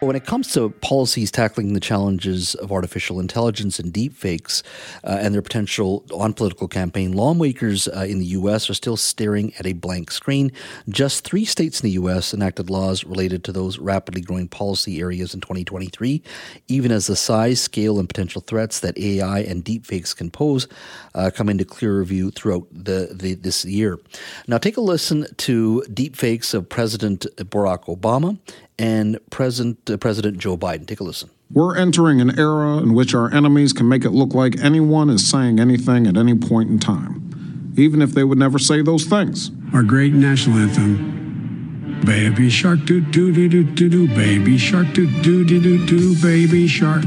When 0.00 0.14
it 0.14 0.26
comes 0.26 0.52
to 0.52 0.68
policies 0.68 1.30
tackling 1.30 1.72
the 1.72 1.80
challenges 1.80 2.54
of 2.56 2.70
artificial 2.70 3.18
intelligence 3.18 3.78
and 3.78 3.94
deepfakes 3.94 4.62
uh, 5.02 5.16
and 5.22 5.32
their 5.32 5.40
potential 5.40 6.04
on 6.12 6.34
political 6.34 6.68
campaign, 6.68 7.12
lawmakers 7.12 7.88
uh, 7.88 8.04
in 8.06 8.18
the 8.18 8.26
U.S. 8.26 8.68
are 8.68 8.74
still 8.74 8.98
staring 8.98 9.54
at 9.58 9.64
a 9.64 9.72
blank 9.72 10.10
screen. 10.10 10.52
Just 10.90 11.24
three 11.24 11.46
states 11.46 11.80
in 11.80 11.86
the 11.86 11.92
U.S. 11.92 12.34
enacted 12.34 12.68
laws 12.68 13.04
related 13.04 13.42
to 13.44 13.52
those 13.52 13.78
rapidly 13.78 14.20
growing 14.20 14.48
policy 14.48 15.00
areas 15.00 15.32
in 15.32 15.40
2023, 15.40 16.22
even 16.68 16.92
as 16.92 17.06
the 17.06 17.16
size, 17.16 17.58
scale, 17.58 17.98
and 17.98 18.06
potential 18.06 18.42
threats 18.42 18.80
that 18.80 18.98
AI 18.98 19.38
and 19.40 19.64
deepfakes 19.64 20.14
can 20.14 20.30
pose 20.30 20.68
uh, 21.14 21.30
come 21.34 21.48
into 21.48 21.64
clearer 21.64 22.04
view 22.04 22.30
throughout 22.30 22.66
the, 22.70 23.08
the, 23.14 23.32
this 23.32 23.64
year. 23.64 23.98
Now, 24.46 24.58
take 24.58 24.76
a 24.76 24.82
listen 24.82 25.26
to 25.38 25.82
deepfakes 25.88 26.52
of 26.52 26.68
President 26.68 27.26
Barack 27.36 27.84
Obama 27.84 28.38
and 28.78 29.18
President, 29.30 29.88
uh, 29.90 29.96
President 29.96 30.38
Joe 30.38 30.56
Biden. 30.56 30.86
Take 30.86 31.00
a 31.00 31.04
listen. 31.04 31.30
We're 31.52 31.76
entering 31.76 32.20
an 32.20 32.38
era 32.38 32.78
in 32.78 32.94
which 32.94 33.14
our 33.14 33.32
enemies 33.32 33.72
can 33.72 33.88
make 33.88 34.04
it 34.04 34.10
look 34.10 34.34
like 34.34 34.58
anyone 34.60 35.10
is 35.10 35.28
saying 35.28 35.60
anything 35.60 36.06
at 36.06 36.16
any 36.16 36.34
point 36.34 36.70
in 36.70 36.78
time, 36.78 37.74
even 37.76 38.02
if 38.02 38.12
they 38.12 38.24
would 38.24 38.38
never 38.38 38.58
say 38.58 38.82
those 38.82 39.04
things. 39.04 39.50
Our 39.72 39.82
great 39.84 40.12
national 40.12 40.58
anthem, 40.58 42.00
Baby 42.04 42.50
Shark, 42.50 42.84
doo 42.84 43.00
doo 43.00 43.32
doo 43.32 43.48
doo 43.48 43.64
doo 43.64 43.88
doo, 43.88 44.08
Baby 44.08 44.58
Shark, 44.58 44.92
doo 44.92 45.06
doo 45.22 45.44
doo 45.44 45.60
doo 45.60 45.86
doo, 45.86 46.20
Baby 46.20 46.66
Shark. 46.66 47.04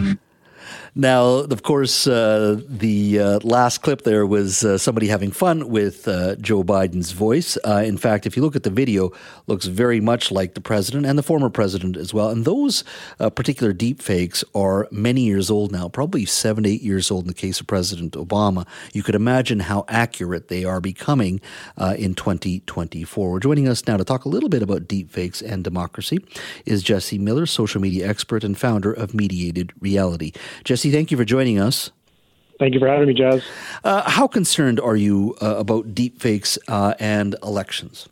Now, 0.96 1.26
of 1.26 1.64
course, 1.64 2.08
uh, 2.08 2.62
the 2.68 3.20
uh, 3.20 3.40
last 3.44 3.80
clip 3.80 4.02
there 4.02 4.26
was 4.26 4.64
uh, 4.64 4.78
somebody 4.78 5.08
having 5.08 5.32
fun 5.32 5.70
with 5.70 6.08
uh, 6.08 6.36
Joe 6.38 6.64
Biden's 6.64 7.12
voice. 7.12 7.58
Uh, 7.66 7.84
in 7.86 7.98
fact, 7.98 8.26
if 8.26 8.36
you 8.36 8.42
look 8.42 8.56
at 8.56 8.64
the 8.64 8.70
video, 8.70 9.12
looks 9.46 9.66
very 9.66 10.00
much 10.00 10.32
like 10.32 10.56
the 10.56 10.62
president 10.62 11.06
and 11.06 11.18
the 11.18 11.24
former 11.24 11.50
president 11.50 11.96
as 11.96 12.14
well. 12.14 12.30
And 12.30 12.44
those 12.44 12.84
uh, 13.20 13.30
particular 13.30 13.72
deep 13.72 14.02
fakes 14.02 14.44
are 14.56 14.88
many 14.92 15.22
years 15.22 15.52
old 15.52 15.72
now, 15.72 15.90
probably 15.90 16.26
seven, 16.26 16.66
eight 16.66 16.82
years 16.82 17.12
old 17.12 17.26
in 17.26 17.28
the 17.28 17.34
case 17.34 17.60
of 17.60 17.68
President 17.68 18.14
Obama. 18.14 18.66
You 18.92 19.04
could 19.04 19.16
imagine 19.16 19.60
how 19.60 19.86
accurate 19.88 20.48
they 20.48 20.66
are 20.66 20.82
becoming 20.82 21.40
in 21.98 22.16
2024. 22.16 23.32
We're 23.32 23.40
joining 23.40 23.68
us 23.68 23.86
now 23.88 23.98
to 23.98 24.04
talk 24.04 24.26
a 24.26 24.30
little 24.30 24.50
bit 24.50 24.64
about 24.64 24.88
deep 24.88 25.12
fakes 25.12 25.42
and 25.42 25.64
democracy 25.64 26.20
is 26.66 26.84
Jesse 26.84 27.18
Miller, 27.18 27.46
social 27.46 27.82
media 27.82 28.08
expert 28.08 28.44
and 28.44 28.58
founder 28.58 28.92
of 28.92 29.14
Mediated 29.14 29.74
Reality. 29.80 30.32
Jesse, 30.64 30.79
Jesse, 30.80 30.92
thank 30.92 31.12
you 31.12 31.18
for 31.18 31.26
joining 31.26 31.60
us. 31.60 31.92
Thank 32.58 32.74
you 32.74 32.80
for 32.80 32.88
having 32.88 33.10
me, 33.10 33.14
Jas. 33.14 33.44
Uh, 33.84 34.10
how 34.10 34.28
concerned 34.28 34.80
are 34.80 34.96
you 34.96 35.36
uh, 35.42 35.58
about 35.58 35.94
deepfakes 35.94 36.58
uh, 36.70 36.94
and 37.02 37.36
elections? 37.44 38.08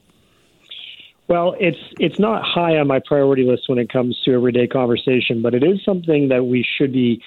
Well, 1.29 1.55
it's 1.61 1.79
it's 1.97 2.19
not 2.19 2.43
high 2.43 2.77
on 2.77 2.87
my 2.87 2.99
priority 2.99 3.43
list 3.43 3.69
when 3.69 3.79
it 3.79 3.89
comes 3.89 4.19
to 4.25 4.33
everyday 4.33 4.67
conversation, 4.67 5.41
but 5.41 5.55
it 5.55 5.63
is 5.63 5.81
something 5.85 6.27
that 6.27 6.47
we 6.47 6.61
should 6.77 6.91
be 6.91 7.23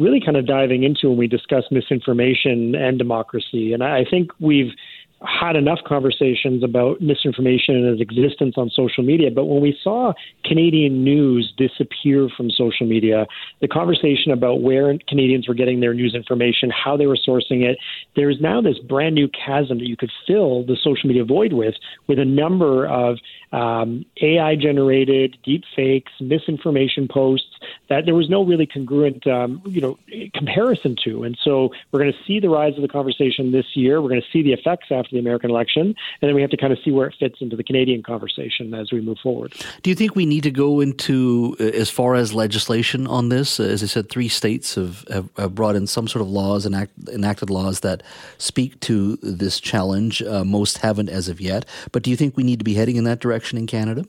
really 0.00 0.20
kind 0.20 0.36
of 0.36 0.44
diving 0.44 0.82
into 0.82 1.08
when 1.10 1.18
we 1.18 1.28
discuss 1.28 1.66
misinformation 1.70 2.74
and 2.74 2.98
democracy. 2.98 3.72
And 3.72 3.84
I 3.84 4.04
think 4.04 4.32
we've 4.40 4.72
had 5.22 5.54
enough 5.54 5.80
conversations 5.86 6.64
about 6.64 7.00
misinformation 7.00 7.76
and 7.76 7.86
its 7.86 8.00
existence 8.00 8.54
on 8.56 8.70
social 8.70 9.04
media. 9.04 9.30
But 9.30 9.44
when 9.46 9.60
we 9.60 9.78
saw 9.82 10.14
Canadian 10.44 11.04
news 11.04 11.52
disappear 11.58 12.28
from 12.34 12.50
social 12.50 12.86
media, 12.86 13.26
the 13.60 13.68
conversation 13.68 14.32
about 14.32 14.62
where 14.62 14.96
Canadians 15.08 15.46
were 15.46 15.54
getting 15.54 15.80
their 15.80 15.92
news 15.92 16.14
information, 16.14 16.70
how 16.70 16.96
they 16.96 17.06
were 17.06 17.18
sourcing 17.18 17.62
it, 17.62 17.78
there's 18.16 18.40
now 18.40 18.62
this 18.62 18.78
brand 18.78 19.14
new 19.14 19.28
chasm 19.28 19.78
that 19.78 19.86
you 19.86 19.96
could 19.96 20.10
fill 20.26 20.64
the 20.64 20.76
social 20.76 21.08
media 21.08 21.24
void 21.24 21.52
with, 21.52 21.74
with 22.06 22.18
a 22.18 22.24
number 22.24 22.86
of 22.86 23.18
um, 23.52 24.06
AI 24.22 24.56
generated 24.56 25.36
deep 25.44 25.64
fakes, 25.76 26.12
misinformation 26.20 27.08
posts 27.08 27.48
that 27.88 28.04
there 28.06 28.14
was 28.14 28.30
no 28.30 28.44
really 28.44 28.66
congruent, 28.66 29.26
um, 29.26 29.60
you 29.66 29.80
know, 29.80 29.98
comparison 30.34 30.96
to. 31.04 31.24
And 31.24 31.36
so 31.42 31.70
we're 31.90 32.00
going 32.00 32.12
to 32.12 32.18
see 32.26 32.40
the 32.40 32.48
rise 32.48 32.74
of 32.76 32.82
the 32.82 32.88
conversation 32.88 33.52
this 33.52 33.66
year. 33.74 34.00
We're 34.00 34.08
going 34.08 34.22
to 34.22 34.30
see 34.32 34.42
the 34.42 34.52
effects 34.52 34.86
after 34.90 35.09
the 35.12 35.18
American 35.18 35.50
election, 35.50 35.82
and 35.82 36.28
then 36.28 36.34
we 36.34 36.40
have 36.40 36.50
to 36.50 36.56
kind 36.56 36.72
of 36.72 36.78
see 36.84 36.90
where 36.90 37.08
it 37.08 37.14
fits 37.18 37.36
into 37.40 37.56
the 37.56 37.64
Canadian 37.64 38.02
conversation 38.02 38.74
as 38.74 38.92
we 38.92 39.00
move 39.00 39.18
forward. 39.22 39.54
Do 39.82 39.90
you 39.90 39.96
think 39.96 40.14
we 40.14 40.26
need 40.26 40.42
to 40.42 40.50
go 40.50 40.80
into 40.80 41.56
uh, 41.60 41.64
as 41.64 41.90
far 41.90 42.14
as 42.14 42.34
legislation 42.34 43.06
on 43.06 43.28
this? 43.28 43.60
Uh, 43.60 43.64
as 43.64 43.82
I 43.82 43.86
said, 43.86 44.08
three 44.08 44.28
states 44.28 44.74
have, 44.74 45.04
have, 45.08 45.28
have 45.36 45.54
brought 45.54 45.76
in 45.76 45.86
some 45.86 46.08
sort 46.08 46.22
of 46.22 46.28
laws 46.28 46.66
and 46.66 46.74
act, 46.74 46.92
enacted 47.12 47.50
laws 47.50 47.80
that 47.80 48.02
speak 48.38 48.78
to 48.80 49.16
this 49.16 49.60
challenge. 49.60 50.22
Uh, 50.22 50.44
most 50.44 50.78
haven't 50.78 51.08
as 51.08 51.28
of 51.28 51.40
yet. 51.40 51.64
But 51.92 52.02
do 52.02 52.10
you 52.10 52.16
think 52.16 52.36
we 52.36 52.42
need 52.42 52.58
to 52.58 52.64
be 52.64 52.74
heading 52.74 52.96
in 52.96 53.04
that 53.04 53.20
direction 53.20 53.58
in 53.58 53.66
Canada? 53.66 54.04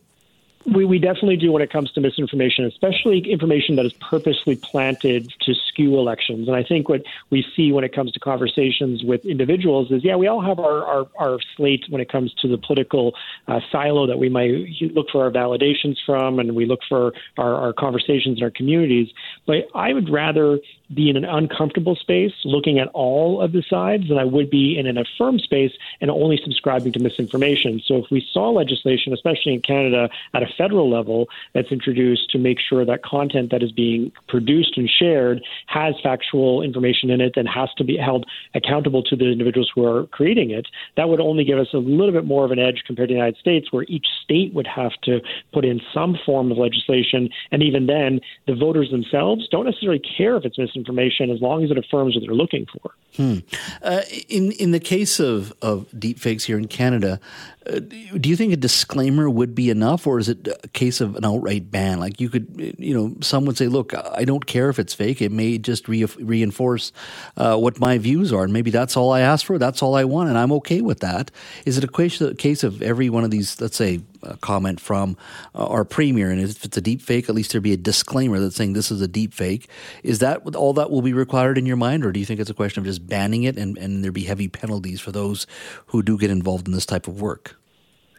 We, 0.65 0.85
we 0.85 0.99
definitely 0.99 1.37
do 1.37 1.51
when 1.51 1.61
it 1.61 1.71
comes 1.71 1.91
to 1.93 2.01
misinformation, 2.01 2.65
especially 2.65 3.19
information 3.31 3.75
that 3.77 3.85
is 3.85 3.93
purposely 4.09 4.55
planted 4.55 5.33
to 5.41 5.53
skew 5.67 5.97
elections. 5.97 6.47
And 6.47 6.55
I 6.55 6.63
think 6.63 6.87
what 6.87 7.01
we 7.29 7.45
see 7.55 7.71
when 7.71 7.83
it 7.83 7.95
comes 7.95 8.11
to 8.11 8.19
conversations 8.19 9.03
with 9.03 9.25
individuals 9.25 9.91
is, 9.91 10.03
yeah, 10.03 10.15
we 10.15 10.27
all 10.27 10.41
have 10.41 10.59
our, 10.59 10.85
our, 10.85 11.07
our 11.17 11.39
slate 11.57 11.85
when 11.89 12.01
it 12.01 12.11
comes 12.11 12.33
to 12.41 12.47
the 12.47 12.57
political 12.57 13.13
uh, 13.47 13.59
silo 13.71 14.05
that 14.07 14.19
we 14.19 14.29
might 14.29 14.51
look 14.93 15.07
for 15.11 15.23
our 15.23 15.31
validations 15.31 15.95
from, 16.05 16.39
and 16.39 16.55
we 16.55 16.65
look 16.65 16.81
for 16.87 17.13
our, 17.37 17.55
our 17.55 17.73
conversations 17.73 18.37
in 18.37 18.43
our 18.43 18.51
communities. 18.51 19.07
But 19.47 19.67
I 19.73 19.93
would 19.93 20.09
rather 20.09 20.59
be 20.93 21.09
in 21.09 21.17
an 21.17 21.25
uncomfortable 21.25 21.95
space 21.95 22.33
looking 22.43 22.77
at 22.79 22.87
all 22.89 23.41
of 23.41 23.53
the 23.53 23.63
sides 23.69 24.09
than 24.09 24.17
I 24.17 24.25
would 24.25 24.49
be 24.49 24.77
in 24.77 24.87
an 24.87 24.97
affirmed 24.97 25.41
space 25.41 25.71
and 26.01 26.11
only 26.11 26.39
subscribing 26.43 26.91
to 26.93 26.99
misinformation. 26.99 27.81
So 27.85 27.95
if 27.95 28.05
we 28.11 28.27
saw 28.33 28.49
legislation, 28.49 29.13
especially 29.13 29.53
in 29.53 29.61
Canada, 29.61 30.09
at 30.33 30.43
a 30.43 30.47
federal 30.57 30.89
level 30.89 31.27
that's 31.53 31.71
introduced 31.71 32.29
to 32.31 32.37
make 32.37 32.57
sure 32.59 32.85
that 32.85 33.03
content 33.03 33.51
that 33.51 33.63
is 33.63 33.71
being 33.71 34.11
produced 34.27 34.77
and 34.77 34.89
shared 34.89 35.41
has 35.67 35.95
factual 36.01 36.61
information 36.61 37.09
in 37.09 37.21
it 37.21 37.33
and 37.35 37.47
has 37.47 37.69
to 37.77 37.83
be 37.83 37.97
held 37.97 38.25
accountable 38.55 39.03
to 39.03 39.15
the 39.15 39.25
individuals 39.25 39.71
who 39.73 39.85
are 39.85 40.05
creating 40.07 40.51
it, 40.51 40.67
that 40.97 41.09
would 41.09 41.19
only 41.19 41.43
give 41.43 41.59
us 41.59 41.67
a 41.73 41.77
little 41.77 42.11
bit 42.11 42.25
more 42.25 42.45
of 42.45 42.51
an 42.51 42.59
edge 42.59 42.83
compared 42.85 43.09
to 43.09 43.13
the 43.13 43.17
United 43.17 43.37
States, 43.37 43.71
where 43.71 43.85
each 43.87 44.07
state 44.23 44.53
would 44.53 44.67
have 44.67 44.91
to 45.03 45.19
put 45.53 45.65
in 45.65 45.81
some 45.93 46.17
form 46.25 46.51
of 46.51 46.57
legislation. 46.57 47.29
And 47.51 47.63
even 47.63 47.87
then, 47.87 48.19
the 48.47 48.55
voters 48.55 48.91
themselves 48.91 49.47
don't 49.49 49.65
necessarily 49.65 49.99
care 49.99 50.35
if 50.37 50.45
it's 50.45 50.57
misinformation 50.57 51.29
as 51.29 51.41
long 51.41 51.63
as 51.63 51.71
it 51.71 51.77
affirms 51.77 52.15
what 52.15 52.23
they're 52.25 52.35
looking 52.35 52.65
for. 52.65 52.91
Hmm. 53.15 53.39
Uh, 53.81 54.01
in 54.29 54.51
in 54.53 54.71
the 54.71 54.79
case 54.79 55.19
of 55.19 55.53
of 55.61 55.89
deepfakes 55.91 56.43
here 56.43 56.57
in 56.57 56.67
Canada, 56.67 57.19
do 57.65 58.29
you 58.29 58.35
think 58.35 58.53
a 58.53 58.57
disclaimer 58.57 59.29
would 59.29 59.53
be 59.53 59.69
enough, 59.69 60.07
or 60.07 60.17
is 60.17 60.29
it 60.29 60.47
a 60.47 60.67
case 60.69 60.99
of 60.99 61.15
an 61.15 61.23
outright 61.23 61.69
ban? 61.69 61.99
Like 61.99 62.19
you 62.19 62.29
could, 62.29 62.75
you 62.79 62.93
know, 62.93 63.15
some 63.21 63.45
would 63.45 63.57
say, 63.57 63.67
"Look, 63.67 63.93
I 63.93 64.25
don't 64.25 64.45
care 64.45 64.69
if 64.69 64.79
it's 64.79 64.93
fake. 64.93 65.21
It 65.21 65.31
may 65.31 65.59
just 65.59 65.87
re- 65.87 66.05
reinforce 66.05 66.91
uh, 67.37 67.57
what 67.57 67.79
my 67.79 67.99
views 67.99 68.33
are, 68.33 68.43
and 68.43 68.51
maybe 68.51 68.71
that's 68.71 68.97
all 68.97 69.11
I 69.11 69.21
ask 69.21 69.45
for. 69.45 69.59
That's 69.59 69.83
all 69.83 69.95
I 69.95 70.05
want, 70.05 70.29
and 70.29 70.37
I'm 70.37 70.51
okay 70.53 70.81
with 70.81 71.01
that." 71.01 71.29
Is 71.65 71.77
it 71.77 71.83
a 71.83 72.33
case 72.33 72.63
of 72.63 72.81
every 72.81 73.09
one 73.09 73.23
of 73.23 73.29
these, 73.29 73.61
let's 73.61 73.77
say, 73.77 74.01
comment 74.41 74.79
from 74.79 75.17
uh, 75.55 75.65
our 75.65 75.85
premier, 75.85 76.29
and 76.31 76.39
if 76.41 76.63
it's 76.63 76.77
a 76.77 76.81
deep 76.81 77.01
fake, 77.01 77.29
at 77.29 77.35
least 77.35 77.51
there 77.51 77.61
be 77.61 77.73
a 77.73 77.77
disclaimer 77.77 78.39
that's 78.39 78.55
saying 78.55 78.73
this 78.73 78.91
is 78.91 79.01
a 79.01 79.07
deep 79.07 79.33
fake. 79.33 79.69
Is 80.03 80.19
that 80.19 80.55
all 80.55 80.73
that 80.73 80.91
will 80.91 81.01
be 81.01 81.13
required 81.13 81.57
in 81.57 81.65
your 81.65 81.77
mind, 81.77 82.05
or 82.05 82.11
do 82.11 82.19
you 82.19 82.25
think 82.25 82.39
it's 82.39 82.49
a 82.49 82.53
question 82.53 82.81
of 82.81 82.85
just 82.85 83.07
banning 83.07 83.43
it 83.43 83.57
and, 83.57 83.77
and 83.77 84.03
there 84.03 84.11
be 84.11 84.23
heavy 84.23 84.47
penalties 84.47 85.01
for 85.01 85.11
those 85.11 85.47
who 85.87 86.01
do 86.01 86.17
get 86.17 86.29
involved 86.29 86.67
in 86.67 86.73
this 86.73 86.85
type 86.85 87.07
of 87.07 87.21
work? 87.21 87.55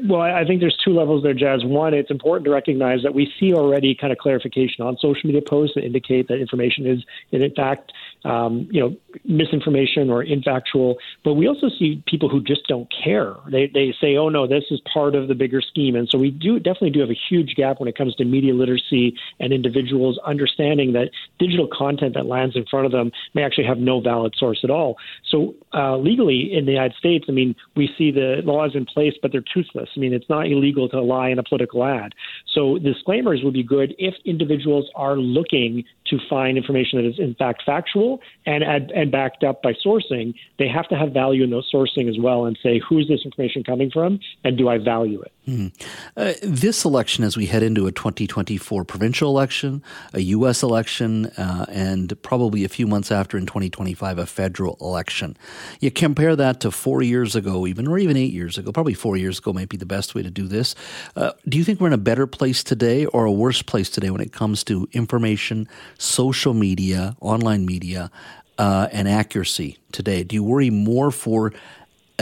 Well, 0.05 0.21
I 0.21 0.45
think 0.45 0.61
there's 0.61 0.77
two 0.85 0.93
levels 0.93 1.23
there, 1.23 1.35
Jas. 1.35 1.61
One, 1.63 1.95
it's 1.95 2.11
important 2.11 2.47
to 2.47 2.51
recognize 2.51 3.03
that 3.03 3.15
we 3.15 3.33
see 3.39 3.53
already 3.53 3.95
kind 3.95 4.13
of 4.13 4.19
clarification 4.19 4.85
on 4.85 4.97
social 4.97 5.21
media 5.25 5.43
posts 5.47 5.75
that 5.77 5.85
indicate 5.85 6.27
that 6.29 6.41
information 6.41 6.87
is, 6.87 7.05
in 7.31 7.55
fact, 7.55 7.93
um, 8.25 8.69
you 8.71 8.81
know, 8.81 8.97
misinformation 9.25 10.11
or 10.11 10.25
infactual. 10.25 10.97
But 11.25 11.35
we 11.35 11.49
also 11.49 11.69
see 11.69 12.03
people 12.07 12.29
who 12.29 12.43
just 12.43 12.67
don't 12.69 12.93
care. 13.05 13.35
They 13.51 13.71
they 13.73 13.95
say, 14.01 14.17
oh 14.17 14.29
no, 14.29 14.47
this 14.47 14.65
is 14.71 14.81
part 14.93 15.15
of 15.15 15.29
the 15.29 15.35
bigger 15.35 15.61
scheme. 15.61 15.97
And 15.97 16.09
so 16.11 16.19
we 16.19 16.31
do 16.31 16.59
definitely 16.59 16.91
do 16.91 17.01
have 17.01 17.11
a 17.11 17.19
huge 17.29 17.55
gap 17.57 17.81
when 17.81 17.89
it 17.89 17.97
comes 17.97 18.15
to 18.17 18.25
media 18.25 18.55
literacy 18.55 19.15
and 19.41 19.53
individuals 19.53 20.19
understanding 20.25 20.93
that 20.93 21.11
digital 21.39 21.69
content 21.73 22.15
that 22.15 22.27
lands 22.27 22.57
in 22.57 22.65
front 22.67 22.87
of 22.87 22.93
them 22.93 23.11
may 23.35 23.43
actually 23.43 23.67
have 23.67 23.79
no 23.79 24.01
valid 24.01 24.35
source 24.37 24.61
at 24.65 24.71
all. 24.71 24.97
So 25.29 25.55
uh, 25.75 25.97
legally 25.97 26.51
in 26.53 26.67
the 26.67 26.73
United 26.73 26.97
States, 26.97 27.27
I 27.29 27.33
mean, 27.33 27.55
we 27.77 27.89
see 27.99 28.11
the 28.11 28.41
laws 28.45 28.73
in 28.75 28.85
place, 28.85 29.15
but 29.21 29.33
they're 29.33 29.45
toothless. 29.55 29.89
I 29.97 30.01
mean, 30.01 30.13
it's 30.13 30.29
not 30.29 30.47
illegal 30.47 30.89
to 30.91 31.01
lie 31.01 31.29
in 31.29 31.39
a 31.39 31.43
political 31.43 31.85
ad. 31.85 32.15
So 32.55 32.79
disclaimers 32.79 33.41
would 33.43 33.55
be 33.55 33.63
good 33.63 33.95
if 33.99 34.15
individuals 34.25 34.91
are 34.95 35.17
looking 35.17 35.85
to 36.13 36.19
find 36.29 36.59
information 36.59 37.03
that 37.03 37.09
is 37.09 37.19
in 37.19 37.35
fact 37.35 37.63
factual 37.65 38.21
and 38.47 38.63
and 38.63 39.11
backed 39.11 39.43
up 39.43 39.63
by 39.63 39.73
sourcing. 39.85 40.35
They 40.59 40.69
have 40.69 40.87
to 40.89 40.95
have 40.95 41.13
value 41.13 41.43
in 41.43 41.51
those 41.51 41.69
sourcing 41.73 42.09
as 42.09 42.19
well, 42.21 42.45
and 42.45 42.57
say 42.63 42.81
who 42.87 42.99
is 42.99 43.09
this 43.09 43.21
information 43.25 43.65
coming 43.65 43.91
from, 43.91 44.21
and 44.45 44.59
do 44.59 44.69
I 44.69 44.79
value 44.79 45.23
it? 45.23 45.33
Mm-hmm. 45.47 45.69
Uh, 46.17 46.35
this 46.41 46.85
election, 46.85 47.25
as 47.25 47.37
we 47.37 47.47
head 47.47 47.65
into 47.65 47.89
a 47.89 47.93
2024 47.93 48.85
provincial 48.85 49.29
election, 49.29 49.83
a 50.13 50.21
U.S. 50.21 50.63
election, 50.63 51.27
uh, 51.37 51.67
and 51.69 52.21
probably 52.23 52.65
a 52.65 52.69
few 52.69 52.87
months 52.87 53.11
after 53.11 53.37
in 53.37 53.47
2025 53.47 54.19
a 54.19 54.27
federal 54.27 54.77
election, 54.81 55.37
you 55.81 55.91
compare 55.91 56.37
that 56.37 56.61
to 56.61 56.71
four 56.71 57.03
years 57.03 57.35
ago, 57.35 57.67
even 57.67 57.89
or 57.89 57.99
even 57.99 58.17
eight 58.17 58.33
years 58.33 58.57
ago. 58.57 58.71
Probably 58.71 58.95
four 58.95 59.17
years 59.17 59.41
ago 59.41 59.53
might 59.53 59.69
be 59.69 59.77
the 59.77 59.87
best 59.87 60.15
way 60.15 60.23
to 60.23 60.31
do 60.31 60.47
this. 60.47 60.77
Uh, 61.17 61.33
do 61.49 61.59
you 61.59 61.65
think 61.65 61.81
we're 61.81 61.89
in 61.89 61.93
a 61.93 61.99
better 61.99 62.29
place 62.29 62.63
today 62.63 63.07
or 63.07 63.25
a 63.25 63.33
worse 63.33 63.63
place 63.63 63.91
today 63.91 64.11
when 64.11 64.21
it 64.21 64.33
comes 64.33 64.63
to 64.65 64.89
information, 64.93 65.67
social 65.99 66.55
media, 66.55 67.17
online 67.21 67.67
media, 67.67 68.13
uh, 68.59 68.87
and 68.93 69.09
accuracy 69.09 69.79
today? 69.91 70.23
Do 70.23 70.37
you 70.37 70.45
worry 70.45 70.71
more 70.71 71.11
for 71.11 71.53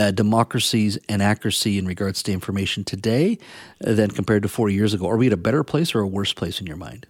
uh, 0.01 0.11
democracies 0.11 0.97
and 1.07 1.21
accuracy 1.21 1.77
in 1.77 1.85
regards 1.85 2.23
to 2.23 2.33
information 2.33 2.83
today 2.83 3.37
than 3.79 4.09
compared 4.09 4.41
to 4.43 4.49
four 4.49 4.69
years 4.69 4.93
ago? 4.93 5.07
Are 5.07 5.17
we 5.17 5.27
at 5.27 5.33
a 5.33 5.37
better 5.37 5.63
place 5.63 5.93
or 5.93 5.99
a 5.99 6.07
worse 6.07 6.33
place 6.33 6.59
in 6.59 6.67
your 6.67 6.77
mind? 6.77 7.05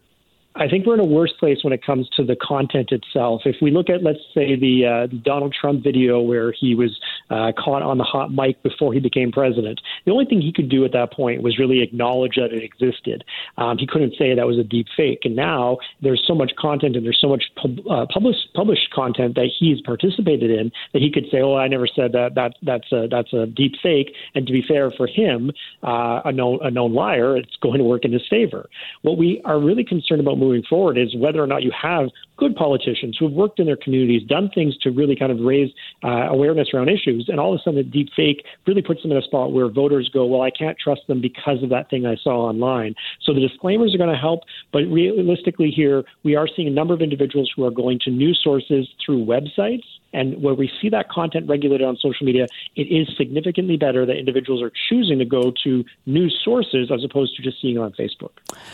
I 0.55 0.67
think 0.67 0.85
we're 0.85 0.95
in 0.95 0.99
a 0.99 1.05
worse 1.05 1.31
place 1.39 1.59
when 1.63 1.71
it 1.71 1.85
comes 1.85 2.09
to 2.17 2.23
the 2.23 2.35
content 2.35 2.91
itself. 2.91 3.43
If 3.45 3.55
we 3.61 3.71
look 3.71 3.89
at, 3.89 4.03
let's 4.03 4.19
say, 4.33 4.55
the, 4.55 4.85
uh, 4.85 5.07
Donald 5.23 5.55
Trump 5.59 5.81
video 5.81 6.19
where 6.19 6.51
he 6.51 6.75
was 6.75 6.99
uh, 7.29 7.53
caught 7.57 7.81
on 7.81 7.97
the 7.97 8.03
hot 8.03 8.33
mic 8.33 8.61
before 8.61 8.93
he 8.93 8.99
became 8.99 9.31
president, 9.31 9.79
the 10.05 10.11
only 10.11 10.25
thing 10.25 10.41
he 10.41 10.51
could 10.51 10.67
do 10.67 10.83
at 10.83 10.91
that 10.91 11.13
point 11.13 11.41
was 11.41 11.57
really 11.57 11.81
acknowledge 11.81 12.35
that 12.35 12.51
it 12.51 12.63
existed. 12.63 13.23
Um, 13.57 13.77
he 13.77 13.87
couldn't 13.87 14.15
say 14.17 14.35
that 14.35 14.45
was 14.45 14.57
a 14.57 14.63
deep 14.63 14.87
fake. 14.95 15.21
And 15.23 15.35
now 15.35 15.77
there's 16.01 16.23
so 16.27 16.35
much 16.35 16.51
content 16.59 16.97
and 16.97 17.05
there's 17.05 17.21
so 17.21 17.29
much 17.29 17.45
pub- 17.55 17.87
uh, 17.89 18.05
published 18.11 18.53
published 18.53 18.91
content 18.93 19.35
that 19.35 19.49
he's 19.57 19.79
participated 19.81 20.51
in 20.51 20.71
that 20.91 21.01
he 21.01 21.11
could 21.11 21.25
say, 21.31 21.41
"Oh, 21.41 21.55
I 21.55 21.67
never 21.67 21.87
said 21.87 22.11
that. 22.11 22.35
That 22.35 22.55
that's 22.61 22.91
a 22.91 23.07
that's 23.09 23.31
a 23.33 23.45
deep 23.45 23.75
fake." 23.81 24.13
And 24.35 24.45
to 24.47 24.53
be 24.53 24.61
fair 24.67 24.91
for 24.91 25.07
him, 25.07 25.51
uh, 25.83 26.21
a 26.25 26.31
known 26.31 26.59
a 26.61 26.69
known 26.69 26.93
liar, 26.93 27.37
it's 27.37 27.55
going 27.61 27.77
to 27.77 27.83
work 27.85 28.03
in 28.03 28.11
his 28.11 28.27
favor. 28.29 28.69
What 29.01 29.17
we 29.17 29.41
are 29.45 29.59
really 29.59 29.83
concerned 29.83 30.19
about 30.19 30.37
moving 30.41 30.63
forward 30.69 30.97
is 30.97 31.15
whether 31.15 31.41
or 31.41 31.47
not 31.47 31.63
you 31.63 31.71
have 31.79 32.09
good 32.41 32.55
politicians 32.55 33.15
who 33.17 33.25
have 33.27 33.35
worked 33.35 33.59
in 33.59 33.67
their 33.67 33.77
communities, 33.77 34.23
done 34.27 34.49
things 34.53 34.75
to 34.77 34.89
really 34.89 35.15
kind 35.15 35.31
of 35.31 35.39
raise 35.39 35.71
uh, 36.03 36.27
awareness 36.29 36.69
around 36.73 36.89
issues, 36.89 37.29
and 37.29 37.39
all 37.39 37.53
of 37.53 37.59
a 37.59 37.63
sudden, 37.63 37.79
a 37.79 37.83
deep 37.83 38.09
fake 38.15 38.43
really 38.65 38.81
puts 38.81 39.01
them 39.03 39.11
in 39.11 39.17
a 39.17 39.21
spot 39.21 39.53
where 39.53 39.69
voters 39.69 40.09
go, 40.11 40.25
"Well, 40.25 40.41
I 40.41 40.49
can't 40.49 40.77
trust 40.77 41.01
them 41.07 41.21
because 41.21 41.61
of 41.61 41.69
that 41.69 41.89
thing 41.91 42.05
I 42.05 42.15
saw 42.15 42.47
online." 42.49 42.95
So 43.21 43.33
the 43.33 43.39
disclaimers 43.47 43.93
are 43.93 43.99
going 43.99 44.09
to 44.09 44.17
help, 44.29 44.41
but 44.73 44.83
realistically, 44.87 45.69
here 45.69 46.03
we 46.23 46.35
are 46.35 46.47
seeing 46.53 46.67
a 46.67 46.71
number 46.71 46.93
of 46.93 47.01
individuals 47.01 47.51
who 47.55 47.63
are 47.65 47.71
going 47.71 47.99
to 48.05 48.09
news 48.09 48.39
sources 48.43 48.89
through 49.05 49.23
websites. 49.23 49.85
And 50.13 50.43
where 50.43 50.53
we 50.53 50.69
see 50.81 50.89
that 50.89 51.07
content 51.09 51.47
regulated 51.47 51.87
on 51.87 51.95
social 51.95 52.25
media, 52.25 52.45
it 52.75 52.87
is 52.99 53.07
significantly 53.15 53.77
better 53.77 54.05
that 54.05 54.17
individuals 54.17 54.61
are 54.61 54.71
choosing 54.89 55.19
to 55.19 55.25
go 55.25 55.53
to 55.63 55.85
news 56.05 56.37
sources 56.43 56.91
as 56.91 57.05
opposed 57.05 57.37
to 57.37 57.41
just 57.41 57.61
seeing 57.61 57.77
it 57.77 57.79
on 57.79 57.93
Facebook. 57.93 58.31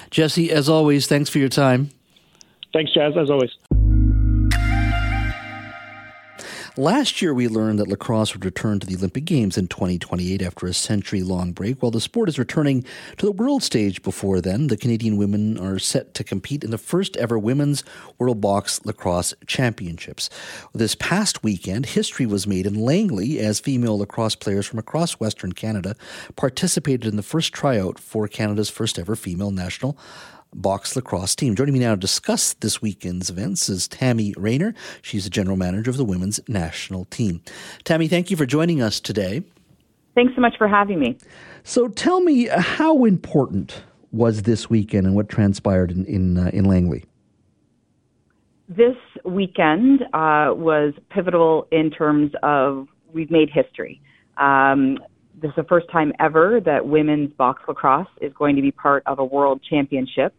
Jesse, 0.10 0.50
as 0.52 0.68
always, 0.68 1.06
thanks 1.06 1.30
for 1.30 1.38
your 1.38 1.50
time. 1.50 1.57
Thanks, 2.72 2.94
Jas, 2.94 3.14
as 3.18 3.32
always. 3.32 3.50
Last 6.80 7.24
year, 7.24 7.34
we 7.34 7.48
learned 7.48 7.80
that 7.80 7.88
lacrosse 7.88 8.36
would 8.36 8.46
return 8.46 8.80
to 8.80 8.86
the 8.86 8.96
Olympic 8.96 9.26
Games 9.26 9.58
in 9.58 9.68
2028 9.68 10.44
after 10.44 10.68
a 10.68 10.74
century 10.76 11.24
long 11.24 11.52
break. 11.52 11.82
While 11.82 11.90
the 11.90 12.00
sport 12.00 12.30
is 12.30 12.38
returning 12.38 12.86
to 13.18 13.26
the 13.26 13.32
world 13.32 13.64
stage 13.64 14.04
before 14.04 14.42
then, 14.42 14.68
the 14.68 14.78
Canadian 14.78 15.18
women 15.18 15.58
are 15.58 15.80
set 15.80 16.14
to 16.14 16.24
compete 16.24 16.64
in 16.64 16.70
the 16.70 16.78
first 16.78 17.18
ever 17.18 17.40
Women's 17.40 17.84
World 18.20 18.42
Box 18.42 18.86
Lacrosse 18.86 19.34
Championships. 19.48 20.30
This 20.76 20.94
past 20.94 21.44
weekend, 21.44 21.88
history 21.88 22.28
was 22.28 22.46
made 22.46 22.68
in 22.68 22.76
Langley 22.76 23.40
as 23.40 23.60
female 23.60 23.98
lacrosse 23.98 24.36
players 24.36 24.68
from 24.68 24.78
across 24.78 25.14
Western 25.14 25.54
Canada 25.54 25.96
participated 26.36 27.08
in 27.08 27.16
the 27.16 27.24
first 27.24 27.54
tryout 27.54 27.98
for 27.98 28.28
Canada's 28.28 28.70
first 28.70 29.00
ever 29.00 29.16
female 29.16 29.50
national 29.50 29.98
box 30.54 30.96
lacrosse 30.96 31.36
team. 31.36 31.56
Joining 31.56 31.74
me 31.74 31.80
now 31.80 31.92
to 31.92 32.00
discuss 32.00 32.54
this 32.56 32.82
weekend's 32.82 33.30
events 33.30 33.70
is 33.70 33.88
Tami 33.88 34.34
Rayner. 34.38 34.74
She's 35.02 35.24
the 35.26 35.30
general 35.30 35.58
manager 35.58 35.90
of 35.90 35.98
the 35.98 36.06
women's 36.06 36.40
national 36.48 37.06
team. 37.06 37.42
Tammy, 37.84 38.08
thank 38.08 38.32
you 38.32 38.38
for 38.38 38.46
joining 38.46 38.82
us 38.82 39.00
today. 39.00 39.44
Thanks 40.16 40.34
so 40.36 40.42
much 40.42 40.58
for 40.58 40.68
having 40.68 41.00
me. 41.00 41.18
So 41.64 41.88
tell 41.88 42.22
me, 42.22 42.48
how 42.48 43.06
important 43.06 43.84
was 44.12 44.44
this 44.44 44.70
weekend 44.70 45.06
and 45.06 45.16
what 45.16 45.30
transpired 45.30 45.92
in 45.92 46.06
in, 46.06 46.38
uh, 46.38 46.50
in 46.54 46.66
Langley? 46.66 47.06
This 48.70 48.96
weekend 49.24 50.02
uh, 50.14 50.54
was 50.54 50.94
pivotal 51.10 51.68
in 51.72 51.92
terms 51.92 52.32
of 52.44 52.88
we've 53.14 53.32
made 53.32 53.50
history. 53.50 54.02
Um, 54.38 54.98
this 55.40 55.50
is 55.50 55.56
the 55.56 55.64
first 55.64 55.90
time 55.92 56.14
ever 56.20 56.60
that 56.66 56.88
women's 56.88 57.32
box 57.34 57.62
lacrosse 57.68 58.08
is 58.22 58.34
going 58.34 58.56
to 58.56 58.62
be 58.62 58.72
part 58.72 59.04
of 59.06 59.20
a 59.20 59.26
world 59.26 59.62
championship. 59.68 60.34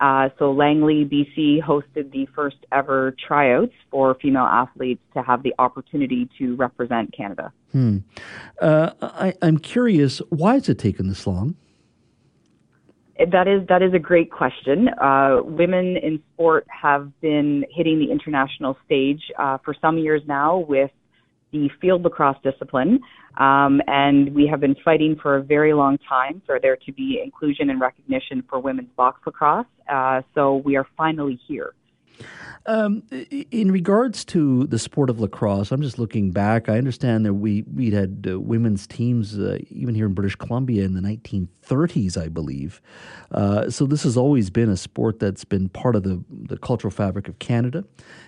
Uh, 0.00 0.30
so 0.38 0.50
Langley, 0.50 1.04
BC 1.04 1.62
hosted 1.62 2.10
the 2.10 2.26
first 2.34 2.56
ever 2.72 3.14
tryouts 3.26 3.74
for 3.90 4.14
female 4.14 4.44
athletes 4.44 5.02
to 5.14 5.22
have 5.22 5.42
the 5.42 5.54
opportunity 5.58 6.28
to 6.38 6.56
represent 6.56 7.14
Canada. 7.14 7.52
Hmm. 7.72 7.98
Uh, 8.60 8.92
I, 9.02 9.34
I'm 9.42 9.58
curious, 9.58 10.18
why 10.30 10.54
has 10.54 10.68
it 10.68 10.78
taken 10.78 11.08
this 11.08 11.26
long? 11.26 11.54
That 13.30 13.46
is 13.46 13.68
that 13.68 13.82
is 13.82 13.92
a 13.92 13.98
great 13.98 14.30
question. 14.30 14.88
Uh, 14.88 15.42
women 15.44 15.98
in 15.98 16.22
sport 16.32 16.66
have 16.68 17.12
been 17.20 17.66
hitting 17.70 17.98
the 17.98 18.10
international 18.10 18.78
stage 18.86 19.20
uh, 19.38 19.58
for 19.62 19.74
some 19.78 19.98
years 19.98 20.22
now 20.26 20.56
with 20.56 20.90
the 21.52 21.68
field 21.80 22.02
lacrosse 22.02 22.36
discipline. 22.42 23.00
Um, 23.38 23.80
and 23.86 24.34
we 24.34 24.46
have 24.48 24.60
been 24.60 24.76
fighting 24.84 25.16
for 25.20 25.36
a 25.36 25.42
very 25.42 25.72
long 25.72 25.98
time 26.08 26.42
for 26.46 26.58
there 26.60 26.76
to 26.76 26.92
be 26.92 27.20
inclusion 27.22 27.70
and 27.70 27.80
recognition 27.80 28.42
for 28.48 28.58
women's 28.58 28.90
box 28.96 29.20
lacrosse. 29.24 29.66
Uh, 29.90 30.22
so 30.34 30.56
we 30.56 30.76
are 30.76 30.86
finally 30.96 31.38
here. 31.46 31.74
Um, 32.66 33.02
in 33.50 33.72
regards 33.72 34.24
to 34.26 34.66
the 34.66 34.78
sport 34.78 35.08
of 35.08 35.18
lacrosse, 35.18 35.72
I'm 35.72 35.80
just 35.80 35.98
looking 35.98 36.30
back. 36.30 36.68
I 36.68 36.76
understand 36.76 37.24
that 37.24 37.34
we 37.34 37.62
we 37.74 37.90
had 37.90 38.26
uh, 38.30 38.38
women's 38.38 38.86
teams 38.86 39.38
uh, 39.38 39.58
even 39.70 39.94
here 39.94 40.06
in 40.06 40.12
British 40.12 40.36
Columbia 40.36 40.84
in 40.84 40.94
the 40.94 41.00
1930s, 41.00 42.20
I 42.20 42.28
believe. 42.28 42.82
Uh, 43.32 43.70
so 43.70 43.86
this 43.86 44.02
has 44.02 44.16
always 44.16 44.50
been 44.50 44.68
a 44.68 44.76
sport 44.76 45.20
that's 45.20 45.44
been 45.44 45.70
part 45.70 45.96
of 45.96 46.02
the 46.02 46.22
the 46.30 46.58
cultural 46.58 46.90
fabric 46.90 47.28
of 47.28 47.38
Canada 47.38 47.84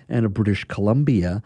and 0.09 0.25
of 0.25 0.33
British 0.33 0.65
Columbia. 0.65 1.43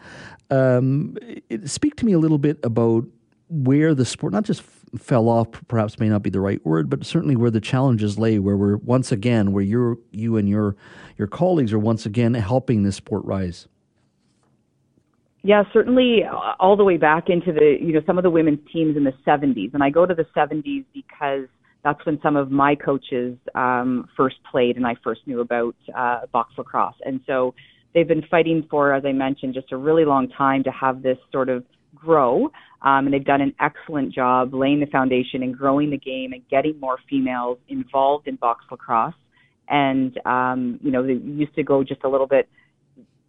Um, 0.50 1.16
it, 1.50 1.68
speak 1.68 1.96
to 1.96 2.06
me 2.06 2.14
a 2.14 2.18
little 2.18 2.38
bit 2.38 2.58
about 2.64 3.04
where 3.50 3.94
the 3.94 4.04
sport 4.06 4.32
not 4.32 4.44
just 4.44 4.62
fell 4.96 5.28
off 5.28 5.48
perhaps 5.68 5.98
may 5.98 6.08
not 6.08 6.22
be 6.22 6.30
the 6.30 6.40
right 6.40 6.64
word 6.64 6.88
but 6.88 7.04
certainly 7.04 7.36
where 7.36 7.50
the 7.50 7.60
challenges 7.60 8.18
lay 8.18 8.38
where 8.38 8.56
we're 8.56 8.76
once 8.78 9.12
again 9.12 9.52
where 9.52 9.62
you 9.62 10.02
you 10.10 10.36
and 10.36 10.48
your 10.48 10.76
your 11.16 11.28
colleagues 11.28 11.72
are 11.72 11.78
once 11.78 12.06
again 12.06 12.34
helping 12.34 12.82
this 12.82 12.96
sport 12.96 13.24
rise. 13.24 13.68
Yeah 15.42 15.64
certainly 15.72 16.24
uh, 16.24 16.54
all 16.58 16.76
the 16.76 16.84
way 16.84 16.96
back 16.96 17.28
into 17.28 17.52
the 17.52 17.76
you 17.80 17.92
know 17.92 18.00
some 18.06 18.18
of 18.18 18.24
the 18.24 18.30
women's 18.30 18.60
teams 18.72 18.96
in 18.96 19.04
the 19.04 19.14
70s 19.26 19.74
and 19.74 19.82
i 19.82 19.90
go 19.90 20.06
to 20.06 20.14
the 20.14 20.26
70s 20.36 20.84
because 20.92 21.46
that's 21.84 22.04
when 22.04 22.20
some 22.22 22.36
of 22.36 22.50
my 22.50 22.74
coaches 22.74 23.36
um, 23.54 24.08
first 24.16 24.36
played 24.50 24.76
and 24.76 24.86
i 24.86 24.94
first 25.04 25.20
knew 25.26 25.40
about 25.40 25.76
uh, 25.96 26.26
box 26.32 26.54
lacrosse. 26.58 26.96
And 27.04 27.20
so 27.26 27.54
they've 27.94 28.08
been 28.08 28.24
fighting 28.30 28.66
for 28.70 28.94
as 28.94 29.04
i 29.04 29.12
mentioned 29.12 29.54
just 29.54 29.72
a 29.72 29.76
really 29.76 30.04
long 30.04 30.28
time 30.28 30.64
to 30.64 30.70
have 30.70 31.02
this 31.02 31.18
sort 31.30 31.48
of 31.48 31.64
grow. 31.94 32.50
Um, 32.82 33.06
and 33.06 33.12
they've 33.12 33.24
done 33.24 33.40
an 33.40 33.54
excellent 33.60 34.14
job 34.14 34.54
laying 34.54 34.80
the 34.80 34.86
foundation 34.86 35.42
and 35.42 35.56
growing 35.56 35.90
the 35.90 35.98
game 35.98 36.32
and 36.32 36.42
getting 36.48 36.78
more 36.78 36.98
females 37.10 37.58
involved 37.68 38.28
in 38.28 38.36
box 38.36 38.64
lacrosse. 38.70 39.14
And, 39.68 40.18
um, 40.24 40.78
you 40.82 40.90
know, 40.90 41.04
they 41.04 41.14
used 41.14 41.54
to 41.56 41.62
go 41.62 41.82
just 41.82 42.02
a 42.04 42.08
little 42.08 42.28
bit 42.28 42.48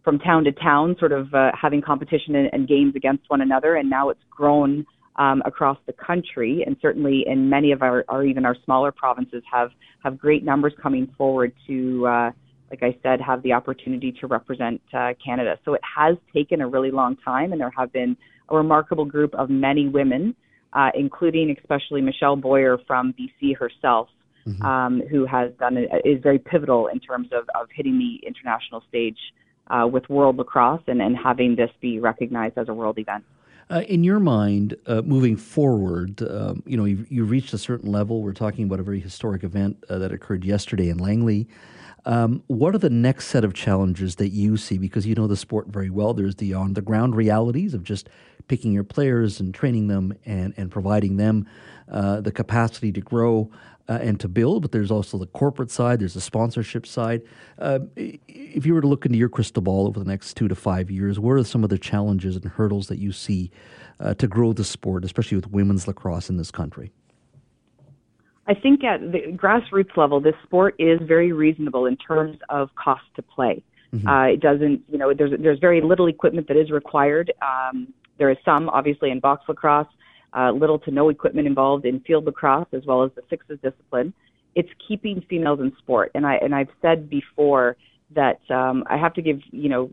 from 0.04 0.18
town 0.18 0.44
to 0.44 0.52
town, 0.52 0.96
sort 0.98 1.12
of 1.12 1.34
uh, 1.34 1.50
having 1.60 1.82
competition 1.82 2.36
and, 2.36 2.48
and 2.52 2.68
games 2.68 2.94
against 2.96 3.24
one 3.28 3.40
another. 3.40 3.74
And 3.74 3.90
now 3.90 4.08
it's 4.08 4.22
grown 4.30 4.86
um, 5.16 5.42
across 5.44 5.76
the 5.86 5.92
country, 5.92 6.62
and 6.64 6.76
certainly 6.80 7.24
in 7.26 7.50
many 7.50 7.72
of 7.72 7.82
our, 7.82 8.04
our 8.08 8.24
even 8.24 8.46
our 8.46 8.56
smaller 8.64 8.92
provinces 8.92 9.42
have 9.52 9.70
have 10.02 10.16
great 10.16 10.44
numbers 10.44 10.72
coming 10.82 11.12
forward 11.18 11.52
to 11.66 12.06
uh, 12.06 12.30
like 12.70 12.82
I 12.82 12.96
said, 13.02 13.20
have 13.20 13.42
the 13.42 13.52
opportunity 13.52 14.12
to 14.20 14.26
represent 14.26 14.80
uh, 14.94 15.10
Canada. 15.24 15.58
So 15.64 15.74
it 15.74 15.80
has 15.96 16.16
taken 16.32 16.60
a 16.60 16.68
really 16.68 16.92
long 16.92 17.16
time, 17.16 17.52
and 17.52 17.60
there 17.60 17.72
have 17.76 17.92
been 17.92 18.16
a 18.50 18.56
remarkable 18.56 19.04
group 19.04 19.34
of 19.34 19.50
many 19.50 19.88
women, 19.88 20.34
uh, 20.72 20.90
including 20.94 21.56
especially 21.58 22.00
Michelle 22.00 22.36
Boyer 22.36 22.78
from 22.86 23.14
BC 23.14 23.56
herself, 23.56 24.08
mm-hmm. 24.46 24.62
um, 24.64 25.02
who 25.10 25.26
has 25.26 25.52
done 25.58 25.76
is 26.04 26.22
very 26.22 26.38
pivotal 26.38 26.88
in 26.88 27.00
terms 27.00 27.28
of, 27.32 27.48
of 27.60 27.68
hitting 27.74 27.98
the 27.98 28.26
international 28.26 28.82
stage 28.88 29.18
uh, 29.68 29.86
with 29.86 30.08
World 30.08 30.36
Lacrosse 30.36 30.82
and, 30.86 31.00
and 31.00 31.16
having 31.16 31.56
this 31.56 31.70
be 31.80 31.98
recognized 32.00 32.58
as 32.58 32.68
a 32.68 32.74
world 32.74 32.98
event. 32.98 33.24
Uh, 33.70 33.82
in 33.82 34.02
your 34.02 34.18
mind, 34.18 34.76
uh, 34.86 35.00
moving 35.02 35.36
forward, 35.36 36.20
um, 36.28 36.60
you 36.66 36.76
know, 36.76 36.84
you've, 36.84 37.10
you've, 37.10 37.30
reached 37.30 37.52
a 37.52 37.58
certain 37.58 37.90
level. 37.90 38.20
We're 38.20 38.32
talking 38.32 38.64
about 38.64 38.80
a 38.80 38.82
very 38.82 38.98
historic 38.98 39.44
event 39.44 39.84
uh, 39.88 39.98
that 39.98 40.10
occurred 40.10 40.44
yesterday 40.44 40.88
in 40.88 40.98
Langley. 40.98 41.46
Um, 42.04 42.42
what 42.48 42.74
are 42.74 42.78
the 42.78 42.90
next 42.90 43.26
set 43.26 43.44
of 43.44 43.54
challenges 43.54 44.16
that 44.16 44.30
you 44.30 44.56
see? 44.56 44.76
Because 44.76 45.06
you 45.06 45.14
know 45.14 45.28
the 45.28 45.36
sport 45.36 45.68
very 45.68 45.90
well. 45.90 46.14
There's 46.14 46.34
the 46.36 46.52
on 46.52 46.74
the 46.74 46.82
ground 46.82 47.14
realities 47.14 47.72
of 47.72 47.84
just 47.84 48.08
picking 48.50 48.72
your 48.72 48.82
players 48.82 49.38
and 49.38 49.54
training 49.54 49.86
them 49.86 50.12
and, 50.26 50.52
and 50.56 50.72
providing 50.72 51.16
them 51.18 51.46
uh, 51.88 52.20
the 52.20 52.32
capacity 52.32 52.90
to 52.90 53.00
grow 53.00 53.48
uh, 53.88 54.00
and 54.02 54.18
to 54.18 54.26
build, 54.26 54.60
but 54.60 54.72
there's 54.72 54.90
also 54.90 55.16
the 55.18 55.26
corporate 55.28 55.70
side, 55.70 56.00
there's 56.00 56.14
the 56.14 56.20
sponsorship 56.20 56.84
side. 56.84 57.22
Uh, 57.60 57.78
if 57.96 58.66
you 58.66 58.74
were 58.74 58.80
to 58.80 58.88
look 58.88 59.06
into 59.06 59.16
your 59.16 59.28
crystal 59.28 59.62
ball 59.62 59.86
over 59.86 60.00
the 60.00 60.04
next 60.04 60.34
two 60.34 60.48
to 60.48 60.56
five 60.56 60.90
years, 60.90 61.20
what 61.20 61.34
are 61.34 61.44
some 61.44 61.62
of 61.62 61.70
the 61.70 61.78
challenges 61.78 62.34
and 62.34 62.44
hurdles 62.44 62.88
that 62.88 62.98
you 62.98 63.12
see 63.12 63.52
uh, 64.00 64.14
to 64.14 64.26
grow 64.26 64.52
the 64.52 64.64
sport, 64.64 65.04
especially 65.04 65.36
with 65.36 65.48
women's 65.52 65.86
lacrosse 65.86 66.28
in 66.28 66.36
this 66.36 66.50
country? 66.50 66.90
I 68.48 68.54
think 68.54 68.82
at 68.82 69.12
the 69.12 69.20
grassroots 69.28 69.96
level, 69.96 70.20
this 70.20 70.34
sport 70.42 70.74
is 70.80 70.98
very 71.04 71.30
reasonable 71.30 71.86
in 71.86 71.96
terms 71.96 72.36
of 72.48 72.74
cost 72.74 73.04
to 73.14 73.22
play. 73.22 73.62
Mm-hmm. 73.94 74.08
Uh, 74.08 74.24
it 74.26 74.40
doesn't, 74.40 74.82
you 74.88 74.98
know, 74.98 75.14
there's 75.14 75.32
there's 75.40 75.58
very 75.58 75.80
little 75.80 76.08
equipment 76.08 76.46
that 76.48 76.56
is 76.56 76.70
required. 76.70 77.32
Um, 77.42 77.92
there 78.20 78.30
is 78.30 78.36
some, 78.44 78.68
obviously, 78.68 79.10
in 79.10 79.18
box 79.18 79.42
lacrosse 79.48 79.88
uh, 80.36 80.52
little 80.52 80.78
to 80.80 80.90
no 80.90 81.08
equipment 81.08 81.48
involved 81.48 81.86
in 81.86 82.00
field 82.00 82.26
lacrosse 82.26 82.68
as 82.72 82.82
well 82.86 83.02
as 83.02 83.10
the 83.16 83.22
sixes 83.30 83.58
discipline. 83.62 84.12
It's 84.54 84.68
keeping 84.86 85.24
females 85.28 85.58
in 85.60 85.72
sport, 85.78 86.12
and 86.14 86.26
I 86.26 86.34
and 86.36 86.54
I've 86.54 86.68
said 86.82 87.08
before 87.08 87.76
that 88.14 88.38
um, 88.50 88.84
I 88.88 88.98
have 88.98 89.14
to 89.14 89.22
give 89.22 89.40
you 89.50 89.70
know 89.70 89.90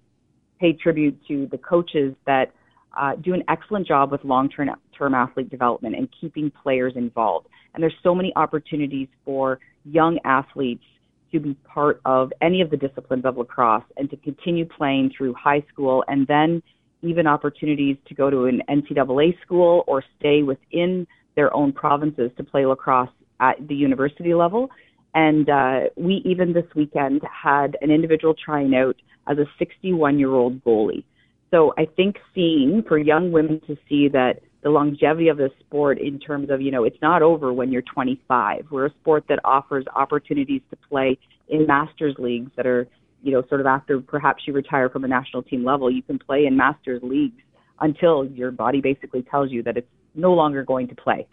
pay 0.59 0.73
tribute 0.73 1.17
to 1.29 1.47
the 1.51 1.57
coaches 1.57 2.15
that 2.25 2.51
uh, 2.99 3.15
do 3.15 3.33
an 3.33 3.43
excellent 3.47 3.87
job 3.87 4.11
with 4.11 4.23
long-term 4.25 4.69
term 4.97 5.13
athlete 5.13 5.49
development 5.49 5.95
and 5.95 6.09
keeping 6.19 6.51
players 6.51 6.93
involved. 6.95 7.47
And 7.73 7.81
there's 7.81 7.95
so 8.03 8.13
many 8.13 8.33
opportunities 8.35 9.07
for 9.23 9.59
young 9.85 10.19
athletes 10.25 10.83
to 11.31 11.39
be 11.39 11.53
part 11.63 12.01
of 12.03 12.33
any 12.41 12.61
of 12.61 12.71
the 12.71 12.77
disciplines 12.77 13.23
of 13.23 13.37
lacrosse 13.37 13.83
and 13.95 14.09
to 14.09 14.17
continue 14.17 14.65
playing 14.65 15.11
through 15.15 15.33
high 15.33 15.63
school 15.71 16.03
and 16.07 16.27
then 16.27 16.61
even 17.01 17.27
opportunities 17.27 17.97
to 18.07 18.15
go 18.15 18.29
to 18.29 18.45
an 18.45 18.61
NCAA 18.69 19.39
school 19.41 19.83
or 19.87 20.03
stay 20.19 20.43
within 20.43 21.07
their 21.35 21.55
own 21.55 21.71
provinces 21.71 22.31
to 22.37 22.43
play 22.43 22.65
lacrosse 22.65 23.09
at 23.39 23.55
the 23.67 23.75
university 23.75 24.33
level. 24.33 24.69
And 25.13 25.49
uh, 25.49 25.79
we 25.95 26.21
even 26.25 26.53
this 26.53 26.65
weekend 26.75 27.21
had 27.23 27.77
an 27.81 27.91
individual 27.91 28.33
trying 28.33 28.75
out 28.75 28.95
as 29.27 29.37
a 29.37 29.45
61 29.59 30.19
year 30.19 30.33
old 30.33 30.63
goalie. 30.63 31.03
So 31.51 31.73
I 31.77 31.85
think 31.85 32.17
seeing 32.35 32.83
for 32.87 32.97
young 32.97 33.31
women 33.31 33.61
to 33.67 33.77
see 33.87 34.09
that 34.09 34.41
the 34.63 34.69
longevity 34.69 35.29
of 35.29 35.37
the 35.37 35.49
sport 35.59 35.99
in 35.99 36.19
terms 36.19 36.49
of, 36.49 36.61
you 36.61 36.71
know, 36.71 36.83
it's 36.83 37.01
not 37.01 37.21
over 37.21 37.53
when 37.53 37.71
you're 37.71 37.83
25. 37.83 38.65
We're 38.69 38.87
a 38.87 38.93
sport 39.01 39.23
that 39.29 39.39
offers 39.45 39.85
opportunities 39.95 40.61
to 40.71 40.75
play 40.89 41.17
in 41.47 41.65
masters 41.65 42.15
leagues 42.17 42.51
that 42.57 42.67
are 42.67 42.87
you 43.27 43.33
know, 43.33 43.43
sort 43.49 43.59
of 43.59 43.67
after 43.67 43.99
perhaps 43.99 44.43
you 44.47 44.53
retire 44.53 44.89
from 44.89 45.03
a 45.03 45.07
national 45.07 45.43
team 45.43 45.65
level, 45.65 45.91
you 45.91 46.01
can 46.01 46.17
play 46.17 46.45
in 46.45 46.55
masters 46.55 47.01
leagues 47.03 47.41
until 47.81 48.25
your 48.25 48.51
body 48.51 48.79
basically 48.79 49.21
tells 49.21 49.51
you 49.51 49.61
that 49.63 49.75
it's 49.75 49.89
no 50.15 50.33
longer 50.33 50.63
going 50.63 50.87
to 50.87 50.95
play. 50.95 51.27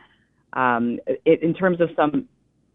Um, 0.55 0.99
it, 1.07 1.41
in 1.45 1.55
terms 1.55 1.81
of 1.81 1.91
some 1.95 2.29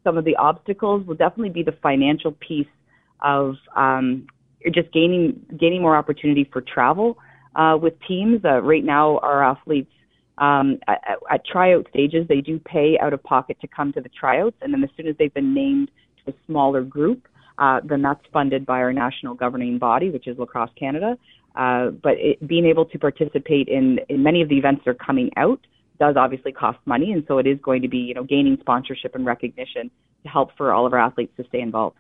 some 0.06 0.18
of 0.18 0.24
the 0.24 0.38
obstacles, 0.38 1.06
will 1.06 1.16
definitely 1.16 1.50
be 1.50 1.64
the 1.64 1.76
financial 1.84 2.32
piece 2.32 2.74
of 3.22 3.56
um, 3.76 4.26
just 4.74 4.90
gaining 4.94 5.46
gaining 5.60 5.82
more 5.82 5.98
opportunity 5.98 6.50
for 6.54 6.62
travel 6.62 7.18
uh, 7.58 7.78
with 7.80 7.96
teams. 8.08 8.40
Uh, 8.46 8.62
right 8.62 8.86
now, 8.86 9.18
our 9.18 9.44
athletes 9.44 9.92
um, 10.38 10.80
at, 10.88 11.02
at 11.30 11.46
tryout 11.46 11.88
stages 11.90 12.26
they 12.30 12.40
do 12.40 12.58
pay 12.58 12.98
out 13.02 13.12
of 13.12 13.22
pocket 13.24 13.58
to 13.60 13.68
come 13.68 13.92
to 13.92 14.00
the 14.00 14.10
tryouts, 14.18 14.56
and 14.62 14.74
then 14.74 14.82
as 14.82 14.90
soon 14.96 15.08
as 15.08 15.16
they've 15.20 15.34
been 15.34 15.54
named 15.54 15.92
to 16.24 16.32
a 16.32 16.36
smaller 16.48 16.84
group, 16.84 17.28
uh, 17.60 17.82
then 17.84 18.02
that's 18.02 18.26
funded 18.32 18.66
by 18.66 18.80
our 18.80 18.94
national 18.94 19.36
governing 19.36 19.78
body, 19.78 20.10
which 20.10 20.28
is 20.28 20.38
Lacrosse 20.38 20.72
Canada. 20.80 21.18
Uh, 21.56 21.90
but 21.90 22.14
it, 22.18 22.48
being 22.48 22.66
able 22.66 22.86
to 22.86 22.98
participate 22.98 23.68
in, 23.68 24.00
in 24.08 24.24
many 24.24 24.42
of 24.42 24.50
the 24.50 24.58
events 24.58 24.82
that 24.86 24.92
are 24.92 24.94
coming 24.94 25.30
out 25.36 25.60
does 26.00 26.16
obviously 26.16 26.54
cost 26.54 26.80
money, 26.86 27.12
and 27.12 27.26
so 27.28 27.38
it 27.38 27.46
is 27.46 27.60
going 27.62 27.82
to 27.82 27.90
be 27.90 27.98
you 27.98 28.14
know 28.14 28.24
gaining 28.24 28.58
sponsorship 28.62 29.14
and 29.16 29.26
recognition 29.26 29.92
to 30.24 30.30
help 30.30 30.56
for 30.56 30.72
all 30.72 30.86
of 30.86 30.94
our 30.94 31.00
athletes 31.00 31.34
to 31.36 31.44
stay 31.50 31.60
involved. 31.60 31.98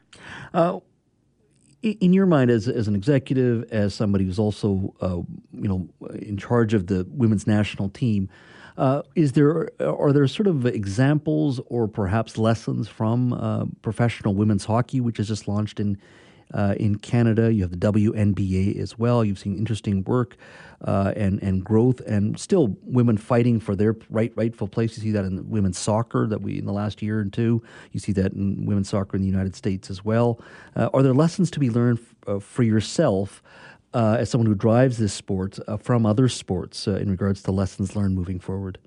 Uh, 0.53 0.79
in 1.81 2.13
your 2.13 2.25
mind, 2.25 2.49
as 2.49 2.69
as 2.69 2.87
an 2.87 2.95
executive, 2.95 3.69
as 3.71 3.93
somebody 3.93 4.23
who's 4.23 4.39
also 4.39 4.93
uh, 5.01 5.17
you 5.51 5.67
know 5.67 5.89
in 6.15 6.37
charge 6.37 6.73
of 6.73 6.87
the 6.87 7.05
women's 7.09 7.45
national 7.45 7.89
team, 7.89 8.29
uh, 8.79 9.01
is 9.13 9.33
there 9.33 9.69
are 9.81 10.13
there 10.13 10.25
sort 10.27 10.47
of 10.47 10.65
examples 10.65 11.59
or 11.65 11.85
perhaps 11.85 12.37
lessons 12.37 12.87
from 12.87 13.33
uh, 13.33 13.65
professional 13.81 14.33
women's 14.33 14.63
hockey, 14.63 15.01
which 15.01 15.17
has 15.17 15.27
just 15.27 15.49
launched 15.49 15.81
in 15.81 15.97
uh, 16.53 16.75
in 16.79 16.97
Canada? 16.97 17.53
You 17.53 17.63
have 17.63 17.71
the 17.71 17.91
WNBA 17.91 18.79
as 18.79 18.97
well. 18.97 19.25
You've 19.25 19.37
seen 19.37 19.57
interesting 19.57 20.05
work 20.05 20.37
uh, 20.85 21.11
and 21.17 21.43
and 21.43 21.61
growth, 21.61 21.99
and 22.07 22.39
still 22.39 22.77
women 22.83 23.17
fighting 23.17 23.59
for 23.59 23.75
their 23.75 23.97
right 24.09 24.31
rightful 24.37 24.69
place. 24.69 24.95
You 24.95 25.03
see 25.03 25.11
that 25.11 25.25
in 25.25 25.49
women's 25.49 25.77
soccer 25.77 26.25
that 26.27 26.41
we 26.41 26.57
in 26.57 26.65
the 26.65 26.71
last 26.71 27.01
year 27.01 27.19
and 27.19 27.33
two. 27.33 27.61
You 27.91 27.99
see 27.99 28.13
that 28.13 28.31
in 28.31 28.65
women's 28.65 28.87
soccer 28.87 29.17
in 29.17 29.21
the 29.21 29.27
United 29.29 29.57
States 29.57 29.89
as 29.89 30.05
well. 30.05 30.39
Uh, 30.77 30.89
are 30.93 31.03
there 31.03 31.13
lessons 31.13 31.51
to 31.51 31.59
be 31.59 31.69
learned 31.69 31.99
f- 31.99 32.15
uh, 32.27 32.39
for 32.39 32.63
yourself? 32.63 33.43
Uh, 33.93 34.17
as 34.19 34.29
someone 34.29 34.45
who 34.45 34.55
drives 34.55 34.97
this 34.97 35.13
sport 35.13 35.59
uh, 35.67 35.77
from 35.77 36.05
other 36.05 36.27
sports 36.27 36.87
uh, 36.87 36.95
in 36.95 37.09
regards 37.09 37.41
to 37.43 37.51
lessons 37.51 37.95
learned 37.95 38.15
moving 38.15 38.39
forward? 38.39 38.77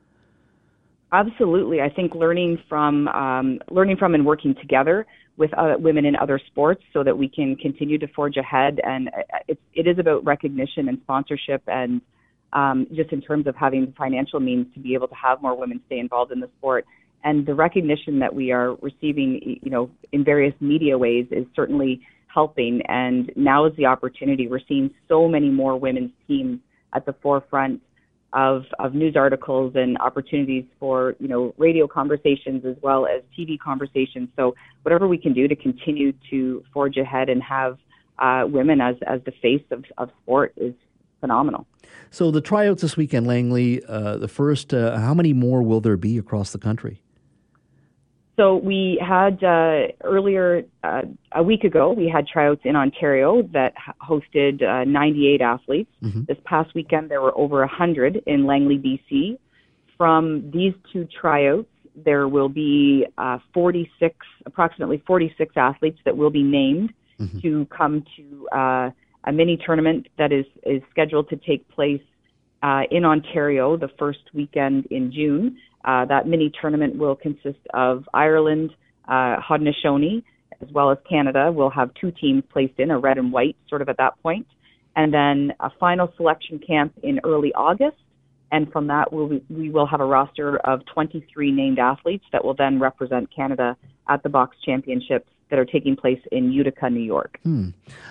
Absolutely, 1.13 1.81
I 1.81 1.91
think 1.91 2.15
learning 2.15 2.63
from 2.69 3.09
um, 3.09 3.61
learning 3.71 3.99
from 3.99 4.15
and 4.15 4.25
working 4.25 4.55
together 4.55 5.07
with 5.37 5.51
women 5.79 6.05
in 6.05 6.15
other 6.17 6.39
sports 6.39 6.83
so 6.93 7.03
that 7.03 7.17
we 7.17 7.29
can 7.29 7.57
continue 7.57 7.99
to 7.99 8.07
forge 8.09 8.37
ahead. 8.37 8.81
And 8.85 9.09
uh, 9.09 9.39
it, 9.49 9.59
it 9.75 9.87
is 9.87 9.99
about 9.99 10.25
recognition 10.25 10.89
and 10.89 10.99
sponsorship, 11.03 11.63
and 11.67 12.01
um, 12.53 12.87
just 12.93 13.13
in 13.13 13.21
terms 13.21 13.47
of 13.47 13.57
having 13.57 13.87
the 13.87 13.93
financial 13.93 14.41
means 14.41 14.67
to 14.75 14.81
be 14.81 14.95
able 14.95 15.09
to 15.09 15.15
have 15.15 15.43
more 15.43 15.57
women 15.57 15.81
stay 15.87 15.99
involved 15.99 16.33
in 16.33 16.41
the 16.41 16.51
sport. 16.59 16.87
And 17.25 17.47
the 17.47 17.55
recognition 17.55 18.19
that 18.19 18.35
we 18.35 18.51
are 18.51 18.75
receiving, 18.77 19.59
you 19.63 19.71
know, 19.71 19.91
in 20.11 20.25
various 20.25 20.55
media 20.61 20.99
ways 20.99 21.27
is 21.31 21.47
certainly 21.55 22.01
helping. 22.33 22.83
And 22.89 23.31
now 23.37 23.67
is 23.67 23.77
the 23.77 23.87
opportunity. 23.87 24.49
We're 24.49 24.61
seeing 24.67 24.91
so 25.09 25.29
many 25.29 25.51
more 25.51 25.77
women's 25.77 26.13
teams 26.27 26.61
at 26.93 27.07
the 27.07 27.15
forefront 27.23 27.81
of, 28.33 28.65
of 28.79 28.95
news 28.95 29.15
articles 29.17 29.73
and 29.75 29.99
opportunities 29.99 30.65
for, 30.81 31.15
you 31.19 31.29
know, 31.29 31.55
radio 31.59 31.87
conversations 31.87 32.65
as 32.65 32.77
well 32.83 33.07
as 33.07 33.23
TV 33.39 33.59
conversations. 33.59 34.29
So 34.37 34.55
whatever 34.83 35.07
we 35.07 35.19
can 35.19 35.35
do 35.35 35.47
to 35.49 35.57
continue 35.57 36.13
to 36.31 36.65
forge 36.73 36.97
ahead 36.97 37.29
and 37.29 37.43
have 37.43 37.79
uh, 38.19 38.45
women 38.49 38.81
as, 38.81 38.97
as 39.07 39.21
the 39.25 39.33
face 39.33 39.65
of, 39.71 39.85
of 39.99 40.11
sport 40.23 40.55
is 40.57 40.75
phenomenal. 41.21 41.67
So 42.11 42.31
the 42.31 42.41
tryouts 42.41 42.83
this 42.83 42.97
weekend, 42.97 43.27
Langley, 43.27 43.85
uh, 43.85 44.17
the 44.17 44.29
first, 44.29 44.73
uh, 44.73 44.99
how 44.99 45.15
many 45.15 45.33
more 45.33 45.63
will 45.63 45.81
there 45.81 45.97
be 45.97 46.19
across 46.19 46.53
the 46.53 46.59
country? 46.59 47.03
So 48.37 48.57
we 48.57 49.03
had 49.07 49.45
uh, 49.45 49.93
earlier 50.03 50.63
uh, 50.83 51.03
a 51.33 51.43
week 51.43 51.65
ago 51.65 51.93
we 51.93 52.09
had 52.09 52.27
tryouts 52.27 52.63
in 52.65 52.77
Ontario 52.77 53.43
that 53.53 53.75
hosted 54.01 54.63
uh, 54.63 54.85
98 54.85 55.41
athletes. 55.41 55.91
Mm-hmm. 56.03 56.23
This 56.27 56.39
past 56.45 56.75
weekend 56.75 57.11
there 57.11 57.21
were 57.21 57.37
over 57.37 57.59
100 57.61 58.23
in 58.27 58.47
Langley, 58.47 58.79
BC. 58.79 59.39
From 59.99 60.51
these 60.51 60.73
two 60.93 61.07
tryouts, 61.21 61.69
there 61.95 62.27
will 62.27 62.49
be 62.49 63.07
uh, 63.19 63.39
46, 63.53 64.17
approximately 64.47 65.03
46 65.07 65.53
athletes 65.57 65.99
that 66.07 66.17
will 66.17 66.31
be 66.31 66.43
named 66.43 66.93
mm-hmm. 67.21 67.39
to 67.41 67.67
come 67.67 68.03
to 68.17 68.49
uh, 68.57 68.91
a 69.25 69.33
mini 69.33 69.59
tournament 69.65 70.09
that 70.19 70.33
is 70.33 70.47
is 70.65 70.83
scheduled 70.91 71.29
to 71.29 71.37
take 71.37 71.69
place 71.69 72.03
uh, 72.63 72.83
in 72.91 73.05
Ontario 73.05 73.77
the 73.77 73.89
first 73.99 74.21
weekend 74.33 74.87
in 74.87 75.13
June. 75.13 75.59
Uh, 75.85 76.05
that 76.05 76.27
mini 76.27 76.53
tournament 76.61 76.97
will 76.97 77.17
consist 77.17 77.59
of 77.75 78.09
Ireland, 78.15 78.71
uh, 79.09 79.37
Haudenosaunee, 79.41 80.23
as 80.61 80.69
well 80.71 80.91
as 80.91 80.99
Canada. 81.09 81.51
We'll 81.53 81.71
have 81.71 81.91
two 81.95 82.13
teams 82.13 82.45
placed 82.53 82.79
in, 82.79 82.91
a 82.91 82.99
red 82.99 83.19
and 83.19 83.33
white, 83.33 83.57
sort 83.69 83.83
of 83.83 83.89
at 83.89 83.97
that 83.97 84.21
point, 84.23 84.47
and 84.95 85.13
then 85.13 85.53
a 85.61 85.71
final 85.81 86.13
selection 86.17 86.61
camp 86.61 86.93
in 87.03 87.21
early 87.25 87.53
August. 87.55 87.97
And 88.53 88.71
from 88.71 88.87
that, 88.89 89.13
we'll, 89.13 89.41
we 89.49 89.71
will 89.71 89.87
have 89.87 90.01
a 90.01 90.05
roster 90.05 90.59
of 90.59 90.85
23 90.87 91.51
named 91.51 91.79
athletes 91.79 92.25
that 92.33 92.45
will 92.45 92.55
then 92.55 92.79
represent 92.79 93.35
Canada 93.35 93.77
at 94.09 94.23
the 94.23 94.29
box 94.29 94.57
championships 94.65 95.29
that 95.51 95.59
are 95.59 95.65
taking 95.65 95.97
place 95.97 96.21
in 96.31 96.53
Utica, 96.53 96.91
New 96.91 97.01
York. 97.01 97.39
Hmm. 97.43 97.71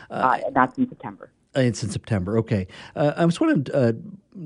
Uh, 0.10 0.40
and 0.46 0.56
that's 0.56 0.78
in 0.78 0.90
September. 0.90 1.30
It's 1.54 1.84
in 1.84 1.90
September. 1.90 2.38
Okay. 2.38 2.68
Uh, 2.96 3.14
I 3.18 3.26
just 3.26 3.42
wanted 3.42 3.70
uh, 3.74 3.94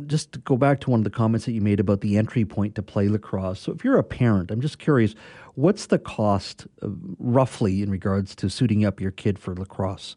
just 0.08 0.32
to 0.34 0.40
go 0.40 0.58
back 0.58 0.80
to 0.82 0.90
one 0.90 1.00
of 1.00 1.04
the 1.04 1.12
comments 1.12 1.46
that 1.46 1.52
you 1.52 1.62
made 1.62 1.80
about 1.80 2.02
the 2.02 2.18
entry 2.18 2.46
point 2.46 2.74
to 2.76 2.82
play 2.82 3.08
lacrosse. 3.08 3.60
So, 3.60 3.72
if 3.72 3.84
you're 3.84 4.00
a 4.00 4.04
parent, 4.04 4.50
I'm 4.50 4.62
just 4.62 4.80
curious, 4.80 5.14
what's 5.54 5.86
the 5.88 6.00
cost 6.00 6.66
uh, 6.82 6.88
roughly 7.20 7.84
in 7.84 7.92
regards 7.92 8.36
to 8.38 8.50
suiting 8.50 8.86
up 8.86 9.00
your 9.00 9.12
kid 9.12 9.38
for 9.38 9.54
lacrosse? 9.54 10.16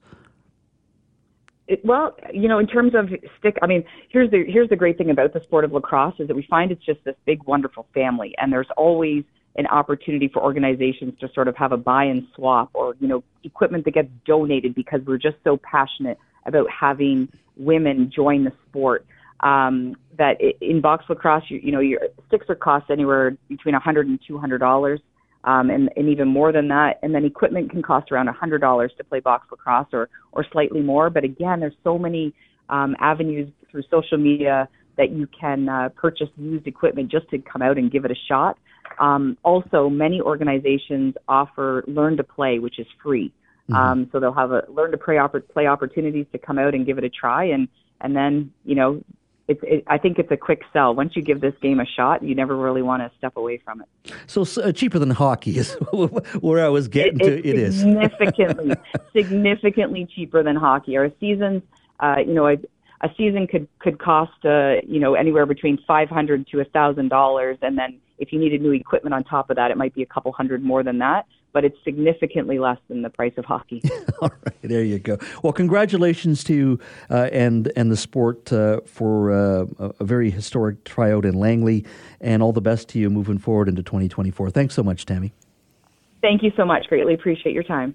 It, 1.66 1.84
well, 1.84 2.16
you 2.32 2.48
know, 2.48 2.58
in 2.58 2.66
terms 2.66 2.94
of 2.94 3.10
stick, 3.38 3.58
I 3.60 3.66
mean, 3.66 3.84
here's 4.08 4.30
the 4.30 4.44
here's 4.48 4.70
the 4.70 4.76
great 4.76 4.96
thing 4.96 5.10
about 5.10 5.34
the 5.34 5.42
sport 5.42 5.64
of 5.64 5.72
lacrosse 5.72 6.14
is 6.18 6.28
that 6.28 6.34
we 6.34 6.46
find 6.48 6.72
it's 6.72 6.84
just 6.84 7.04
this 7.04 7.16
big, 7.26 7.42
wonderful 7.44 7.86
family, 7.92 8.34
and 8.38 8.50
there's 8.50 8.68
always 8.78 9.24
an 9.56 9.66
opportunity 9.66 10.28
for 10.28 10.42
organizations 10.42 11.12
to 11.20 11.28
sort 11.34 11.48
of 11.48 11.56
have 11.56 11.72
a 11.72 11.76
buy 11.76 12.04
and 12.04 12.26
swap, 12.34 12.70
or 12.72 12.96
you 13.00 13.08
know, 13.08 13.22
equipment 13.44 13.84
that 13.84 13.92
gets 13.92 14.08
donated 14.24 14.74
because 14.74 15.02
we're 15.06 15.18
just 15.18 15.36
so 15.44 15.58
passionate 15.58 16.18
about 16.48 16.66
having 16.70 17.28
women 17.56 18.10
join 18.14 18.44
the 18.44 18.52
sport. 18.68 19.06
Um, 19.40 19.94
that 20.16 20.40
in 20.60 20.80
box 20.80 21.04
lacrosse, 21.08 21.44
you, 21.48 21.60
you 21.62 21.70
know, 21.70 21.78
your 21.78 22.00
sticks 22.26 22.46
are 22.48 22.56
cost 22.56 22.90
anywhere 22.90 23.36
between 23.48 23.76
a 23.76 23.80
hundred 23.80 24.08
and 24.08 24.18
two 24.26 24.36
hundred 24.36 24.58
dollars 24.58 25.00
um, 25.44 25.70
and, 25.70 25.90
and 25.96 26.08
even 26.08 26.28
more 26.28 26.52
than 26.52 26.68
that. 26.68 26.98
And 27.02 27.14
then 27.14 27.24
equipment 27.24 27.70
can 27.70 27.82
cost 27.82 28.10
around 28.10 28.28
$100 28.28 28.96
to 28.96 29.04
play 29.04 29.20
box 29.20 29.46
lacrosse 29.50 29.88
or, 29.92 30.08
or 30.32 30.44
slightly 30.52 30.80
more. 30.80 31.10
But 31.10 31.24
again, 31.24 31.60
there's 31.60 31.76
so 31.84 31.98
many 31.98 32.34
um, 32.68 32.96
avenues 33.00 33.50
through 33.70 33.82
social 33.90 34.18
media 34.18 34.68
that 34.96 35.10
you 35.10 35.28
can 35.38 35.68
uh, 35.68 35.90
purchase 35.90 36.28
used 36.36 36.66
equipment 36.66 37.10
just 37.10 37.28
to 37.30 37.38
come 37.38 37.62
out 37.62 37.78
and 37.78 37.90
give 37.90 38.04
it 38.04 38.10
a 38.10 38.16
shot. 38.28 38.58
Um, 39.00 39.38
also, 39.44 39.88
many 39.88 40.20
organizations 40.20 41.14
offer 41.28 41.84
Learn 41.86 42.16
to 42.16 42.24
Play, 42.24 42.58
which 42.58 42.78
is 42.78 42.86
free. 43.02 43.32
Mm-hmm. 43.70 43.74
Um, 43.74 44.08
so 44.12 44.20
they'll 44.20 44.32
have 44.32 44.52
a 44.52 44.64
Learn 44.68 44.90
to 44.92 44.98
Play, 44.98 45.18
play 45.52 45.66
opportunities 45.66 46.26
to 46.32 46.38
come 46.38 46.58
out 46.58 46.74
and 46.74 46.86
give 46.86 46.98
it 46.98 47.04
a 47.04 47.10
try, 47.10 47.44
and 47.44 47.68
and 48.00 48.16
then 48.16 48.52
you 48.64 48.74
know 48.74 49.02
it's, 49.48 49.60
it, 49.62 49.84
I 49.86 49.98
think 49.98 50.18
it's 50.18 50.30
a 50.30 50.36
quick 50.36 50.62
sell. 50.72 50.94
Once 50.94 51.16
you 51.16 51.22
give 51.22 51.40
this 51.40 51.54
game 51.60 51.80
a 51.80 51.86
shot, 51.86 52.22
you 52.22 52.34
never 52.34 52.54
really 52.54 52.82
want 52.82 53.02
to 53.02 53.10
step 53.16 53.36
away 53.36 53.58
from 53.58 53.82
it. 53.82 54.14
So 54.26 54.42
uh, 54.62 54.72
cheaper 54.72 54.98
than 54.98 55.10
hockey 55.10 55.58
is 55.58 55.72
where 56.40 56.64
I 56.64 56.68
was 56.68 56.88
getting 56.88 57.20
it, 57.20 57.24
to. 57.24 57.48
It 57.48 57.58
is 57.58 57.80
significantly, 57.80 58.74
significantly 59.16 60.06
cheaper 60.14 60.42
than 60.42 60.56
hockey. 60.56 60.96
Our 60.96 61.10
seasons, 61.18 61.62
uh, 62.00 62.16
you 62.26 62.34
know, 62.34 62.46
a, 62.46 62.56
a 63.00 63.10
season 63.16 63.46
could 63.46 63.68
could 63.78 63.98
cost, 63.98 64.44
uh, 64.44 64.76
you 64.86 65.00
know, 65.00 65.14
anywhere 65.14 65.46
between 65.46 65.78
five 65.86 66.10
hundred 66.10 66.46
to 66.48 66.60
a 66.60 66.64
thousand 66.64 67.08
dollars, 67.08 67.58
and 67.62 67.76
then 67.78 67.98
if 68.18 68.32
you 68.32 68.38
needed 68.38 68.60
new 68.60 68.72
equipment 68.72 69.14
on 69.14 69.24
top 69.24 69.48
of 69.48 69.56
that, 69.56 69.70
it 69.70 69.76
might 69.76 69.94
be 69.94 70.02
a 70.02 70.06
couple 70.06 70.32
hundred 70.32 70.62
more 70.62 70.82
than 70.82 70.98
that 70.98 71.26
but 71.52 71.64
it's 71.64 71.76
significantly 71.84 72.58
less 72.58 72.78
than 72.88 73.02
the 73.02 73.10
price 73.10 73.32
of 73.36 73.44
hockey. 73.44 73.82
All 74.22 74.30
right, 74.44 74.54
there 74.62 74.84
you 74.84 74.98
go. 74.98 75.18
Well, 75.42 75.52
congratulations 75.52 76.44
to 76.44 76.54
you 76.54 76.80
uh, 77.10 77.28
and 77.32 77.72
and 77.76 77.90
the 77.90 77.96
sport 77.96 78.52
uh, 78.52 78.80
for 78.84 79.32
uh, 79.32 79.66
a 79.98 80.04
very 80.04 80.30
historic 80.30 80.84
tryout 80.84 81.24
in 81.24 81.34
Langley, 81.34 81.84
and 82.20 82.42
all 82.42 82.52
the 82.52 82.60
best 82.60 82.88
to 82.90 82.98
you 82.98 83.10
moving 83.10 83.38
forward 83.38 83.68
into 83.68 83.82
2024. 83.82 84.50
Thanks 84.50 84.74
so 84.74 84.82
much, 84.82 85.06
Tami. 85.06 85.32
Thank 86.20 86.42
you 86.42 86.50
so 86.56 86.64
much. 86.64 86.86
Greatly 86.88 87.14
appreciate 87.14 87.52
your 87.52 87.62
time. 87.62 87.94